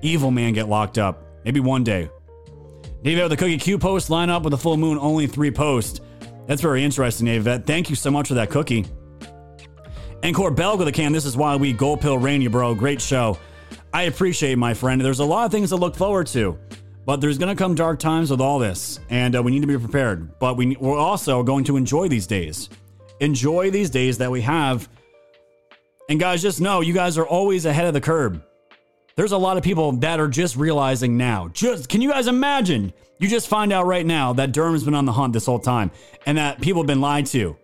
[0.00, 1.24] evil man get locked up.
[1.44, 2.08] Maybe one day.
[3.02, 6.00] David with the Cookie Q post line up with the full moon, only three posts.
[6.46, 7.66] That's very interesting, Avette.
[7.66, 8.86] Thank you so much for that cookie.
[10.22, 11.12] And Corbell with a can.
[11.12, 12.74] This is why we gold pill rain you, bro.
[12.74, 13.38] Great show.
[13.92, 15.00] I appreciate it, my friend.
[15.00, 16.58] There's a lot of things to look forward to,
[17.08, 19.66] but there's going to come dark times with all this, and uh, we need to
[19.66, 20.38] be prepared.
[20.38, 22.68] But we, we're also going to enjoy these days.
[23.20, 24.86] Enjoy these days that we have.
[26.10, 28.44] And guys, just know you guys are always ahead of the curb.
[29.16, 31.48] There's a lot of people that are just realizing now.
[31.48, 32.92] Just can you guys imagine?
[33.20, 35.90] You just find out right now that Durham's been on the hunt this whole time
[36.26, 37.56] and that people have been lied to.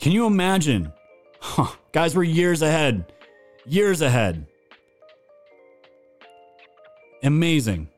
[0.00, 0.94] Can you imagine?
[1.40, 1.76] Huh.
[1.92, 3.12] Guys, we're years ahead.
[3.66, 4.46] Years ahead.
[7.22, 7.90] Amazing.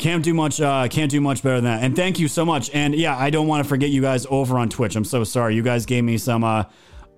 [0.00, 0.62] Can't do much.
[0.62, 1.84] Uh, can't do much better than that.
[1.84, 2.70] And thank you so much.
[2.72, 4.96] And yeah, I don't want to forget you guys over on Twitch.
[4.96, 5.54] I'm so sorry.
[5.54, 6.42] You guys gave me some.
[6.42, 6.64] Uh,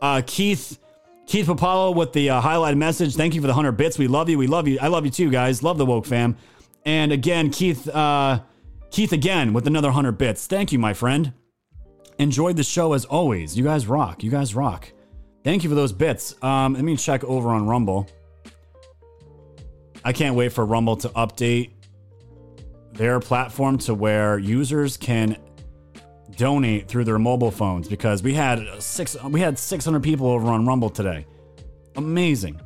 [0.01, 0.81] uh, Keith,
[1.25, 3.15] Keith Papalo with the uh, highlighted message.
[3.15, 3.99] Thank you for the hundred bits.
[3.99, 4.37] We love you.
[4.37, 4.81] We love you.
[4.83, 5.63] I love you too, guys.
[5.63, 6.37] Love the woke fam.
[6.85, 8.41] And again, Keith, uh,
[8.91, 10.49] Keith again with another hundred bits.
[10.49, 11.33] Thank you, my friend.
[12.19, 13.57] Enjoyed the show as always.
[13.57, 14.25] You guys rock.
[14.25, 14.93] You guys rock.
[15.45, 16.35] Thank you for those bits.
[16.43, 18.09] Um, let me check over on Rumble.
[20.05, 21.71] I can't wait for Rumble to update
[22.93, 25.37] their platform to where users can
[26.37, 30.67] donate through their mobile phones because we had six we had 600 people over on
[30.67, 31.27] Rumble today.
[31.97, 32.61] Amazing.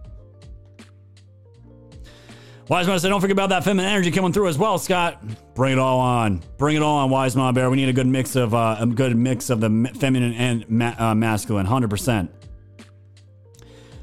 [2.68, 5.22] Wise Man said, don't forget about that feminine energy coming through as well, Scott.
[5.54, 6.42] Bring it all on.
[6.58, 7.70] Bring it all on, Wise Man Bear.
[7.70, 10.94] We need a good mix of uh, a good mix of the feminine and ma-
[10.98, 12.32] uh, masculine, hundred percent.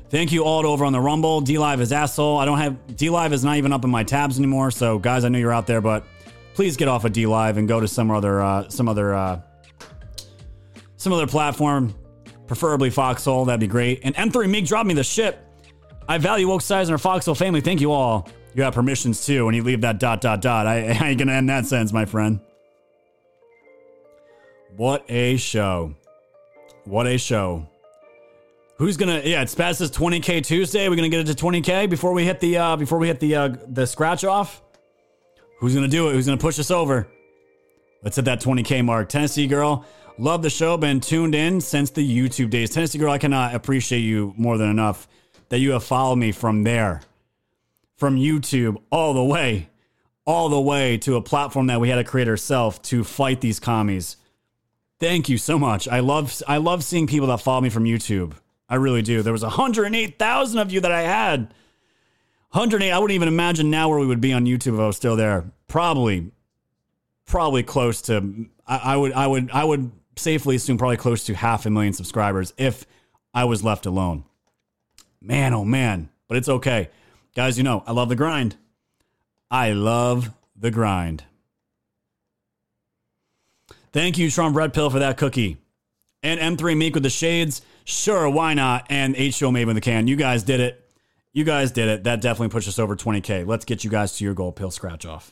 [0.10, 1.42] Thank you all over on the Rumble.
[1.42, 2.38] DLive is asshole.
[2.38, 4.72] I don't have DLive is not even up in my tabs anymore.
[4.72, 6.06] So guys, I know you're out there, but
[6.54, 9.42] please get off of DLive and go to some other uh, some other uh,
[10.98, 11.94] some other platform,
[12.48, 13.46] preferably Foxhole.
[13.46, 14.02] That'd be great.
[14.04, 15.40] And M3 Meek dropped me the ship.
[16.08, 17.62] I value woke size and our Foxhole family.
[17.62, 18.30] Thank you all.
[18.56, 19.46] You have permissions too.
[19.46, 22.06] When you leave that dot dot dot, I, I ain't gonna end that sentence, my
[22.06, 22.40] friend.
[24.76, 25.94] What a show!
[26.86, 27.68] What a show!
[28.78, 29.22] Who's gonna?
[29.24, 30.90] Yeah, it's past this 20k Tuesday.
[30.90, 33.36] We're gonna get it to 20k before we hit the uh, before we hit the
[33.36, 34.63] uh, the scratch off.
[35.58, 36.14] Who's gonna do it?
[36.14, 37.08] Who's gonna push us over?
[38.04, 39.10] Let's hit that 20k mark.
[39.10, 39.86] Tennessee girl,
[40.18, 40.76] love the show.
[40.78, 42.72] Been tuned in since the YouTube days.
[42.72, 45.08] Tennessee girl, I cannot appreciate you more than enough
[45.50, 47.02] that you have followed me from there,
[47.96, 49.70] from YouTube all the way,
[50.26, 53.60] all the way to a platform that we had to create ourselves to fight these
[53.60, 54.18] commies.
[55.00, 55.88] Thank you so much.
[55.88, 58.34] I love I love seeing people that follow me from YouTube.
[58.68, 59.22] I really do.
[59.22, 61.54] There was 108,000 of you that I had.
[62.54, 62.92] 108.
[62.92, 65.16] I wouldn't even imagine now where we would be on YouTube if I was still
[65.16, 65.46] there.
[65.68, 66.32] Probably,
[67.26, 68.48] probably close to.
[68.68, 69.12] I, I would.
[69.14, 69.52] I would.
[69.52, 72.86] I would safely assume probably close to half a million subscribers if
[73.34, 74.24] I was left alone.
[75.20, 76.10] Man, oh man.
[76.28, 76.90] But it's okay,
[77.36, 77.58] guys.
[77.58, 78.56] You know I love the grind.
[79.50, 81.24] I love the grind.
[83.92, 85.58] Thank you, Trump Red Pill, for that cookie.
[86.22, 87.64] And M3 Meek with the shades.
[87.84, 88.88] Sure, why not?
[88.90, 90.08] And H Show with the can.
[90.08, 90.83] You guys did it.
[91.36, 92.04] You guys did it.
[92.04, 93.48] That definitely pushed us over 20K.
[93.48, 95.32] Let's get you guys to your goal, pill scratch off.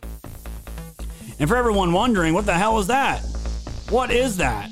[1.37, 3.19] And for everyone wondering, what the hell is that?
[3.91, 4.71] What is that?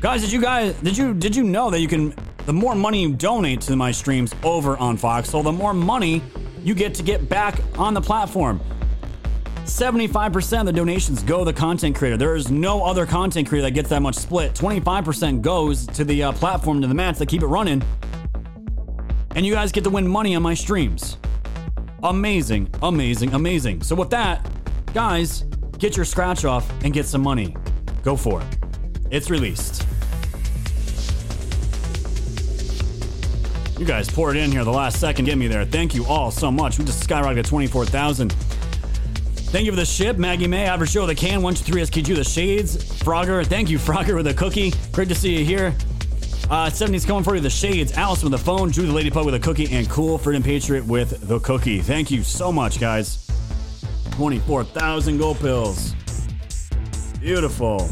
[0.00, 2.14] Guys, did you guys did you did you know that you can
[2.46, 6.20] the more money you donate to my streams over on Foxhole, the more money
[6.64, 8.60] you get to get back on the platform.
[9.64, 12.16] 75% of the donations go to the content creator.
[12.16, 14.54] There is no other content creator that gets that much split.
[14.54, 17.82] 25% goes to the uh, platform, to the mats that keep it running.
[19.34, 21.16] And you guys get to win money on my streams.
[22.02, 23.82] Amazing, amazing, amazing.
[23.82, 24.48] So, with that,
[24.94, 25.44] guys,
[25.78, 27.56] get your scratch off and get some money.
[28.02, 28.58] Go for it.
[29.10, 29.86] It's released.
[33.78, 35.64] You guys poured in here the last second, get me there.
[35.64, 36.78] Thank you all so much.
[36.78, 38.32] We just skyrocketed to 24,000.
[39.50, 42.76] Thank you for the ship, Maggie May, Average Show, the can, 123 SKG, the shades,
[42.76, 43.46] Frogger.
[43.46, 44.72] Thank you, Frogger, with a cookie.
[44.92, 45.74] Great to see you here.
[46.50, 49.26] Uh, 70s coming for you, the shades, Allison with the phone, Drew the Lady Pug
[49.26, 51.82] with a cookie, and Cool Freedom Patriot with the cookie.
[51.82, 53.26] Thank you so much, guys.
[54.12, 55.94] 24,000 gold pills.
[57.20, 57.90] Beautiful.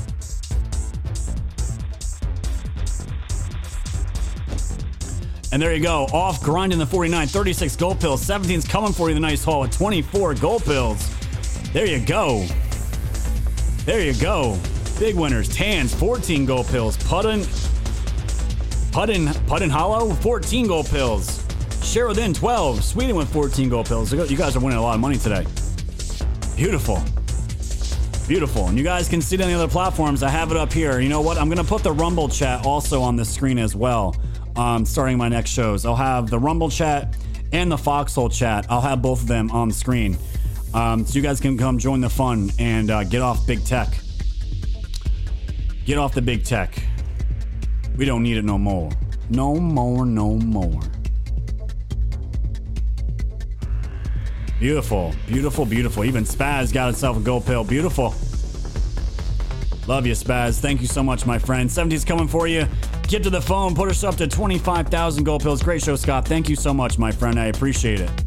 [5.53, 6.05] And there you go.
[6.13, 8.27] Off grinding the 49, 36 gold pills.
[8.27, 11.11] 17's coming for you, the nice haul with 24 gold pills.
[11.73, 12.47] There you go.
[13.85, 14.59] There you go.
[14.99, 15.49] Big winners.
[15.55, 16.97] Tans, 14 gold pills.
[16.97, 17.45] Puddin,
[18.97, 21.45] Puddin, Puddin Hollow, 14 gold pills.
[21.83, 22.83] Sheridan, 12.
[22.83, 24.11] Sweden with 14 gold pills.
[24.11, 25.45] You guys are winning a lot of money today.
[26.57, 27.03] Beautiful.
[28.27, 28.69] Beautiful.
[28.69, 30.23] And you guys can see it on the other platforms.
[30.23, 30.99] I have it up here.
[30.99, 31.37] You know what?
[31.37, 34.17] I'm going to put the Rumble chat also on the screen as well,
[34.57, 35.85] um, starting my next shows.
[35.85, 37.19] I'll have the Rumble chat
[37.53, 38.65] and the Foxhole chat.
[38.71, 40.17] I'll have both of them on screen.
[40.73, 43.89] Um, so you guys can come join the fun and uh, get off big tech.
[45.85, 46.83] Get off the big tech.
[47.97, 48.91] We don't need it no more.
[49.31, 50.81] No more, no more.
[54.59, 56.05] Beautiful, beautiful, beautiful.
[56.05, 57.65] Even Spaz got himself a gold pill.
[57.65, 58.15] Beautiful.
[59.87, 60.61] Love you, Spaz.
[60.61, 61.71] Thank you so much, my friend.
[61.71, 62.67] 70's coming for you.
[63.09, 63.75] Get to the phone.
[63.75, 65.63] Put us up to 25,000 gold pills.
[65.63, 66.27] Great show, Scott.
[66.27, 67.39] Thank you so much, my friend.
[67.39, 68.26] I appreciate it.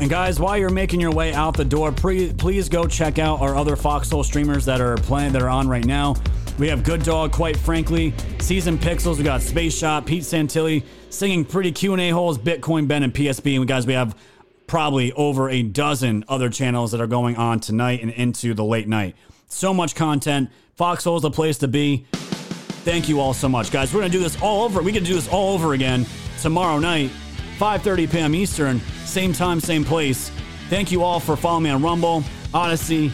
[0.00, 3.42] And guys, while you're making your way out the door, pre- please go check out
[3.42, 6.14] our other Foxhole streamers that are playing that are on right now.
[6.58, 9.18] We have Good Dog, quite frankly, Season Pixels.
[9.18, 13.12] We got Space Shot, Pete Santilli singing pretty Q and A holes, Bitcoin Ben, and
[13.12, 13.56] PSB.
[13.56, 14.16] And guys, we have
[14.66, 18.88] probably over a dozen other channels that are going on tonight and into the late
[18.88, 19.16] night.
[19.48, 20.48] So much content.
[20.76, 22.06] Foxhole is the place to be.
[22.12, 23.92] Thank you all so much, guys.
[23.92, 24.80] We're gonna do this all over.
[24.80, 26.06] We can do this all over again
[26.40, 27.10] tomorrow night,
[27.60, 28.34] 5:30 p.m.
[28.34, 30.30] Eastern, same time, same place.
[30.70, 32.24] Thank you all for following me on Rumble,
[32.54, 33.12] Odysee,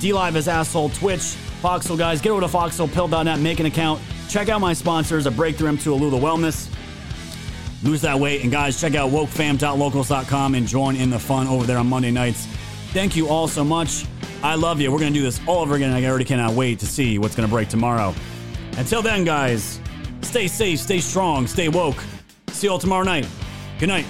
[0.00, 1.22] D Live as asshole, Twitch,
[1.60, 2.20] Foxhole guys.
[2.20, 4.00] Get over to foxholepill.net, make an account.
[4.28, 6.72] Check out my sponsors, a Breakthrough M2 Alula Wellness.
[7.82, 11.78] Lose that weight, and guys, check out wokefam.locals.com and join in the fun over there
[11.78, 12.46] on Monday nights.
[12.92, 14.04] Thank you all so much.
[14.44, 14.92] I love you.
[14.92, 15.92] We're gonna do this all over again.
[15.92, 18.14] I already cannot wait to see what's gonna break tomorrow.
[18.76, 19.80] Until then, guys,
[20.20, 22.00] stay safe, stay strong, stay woke.
[22.52, 23.26] See you all tomorrow night.
[23.82, 24.06] Good night.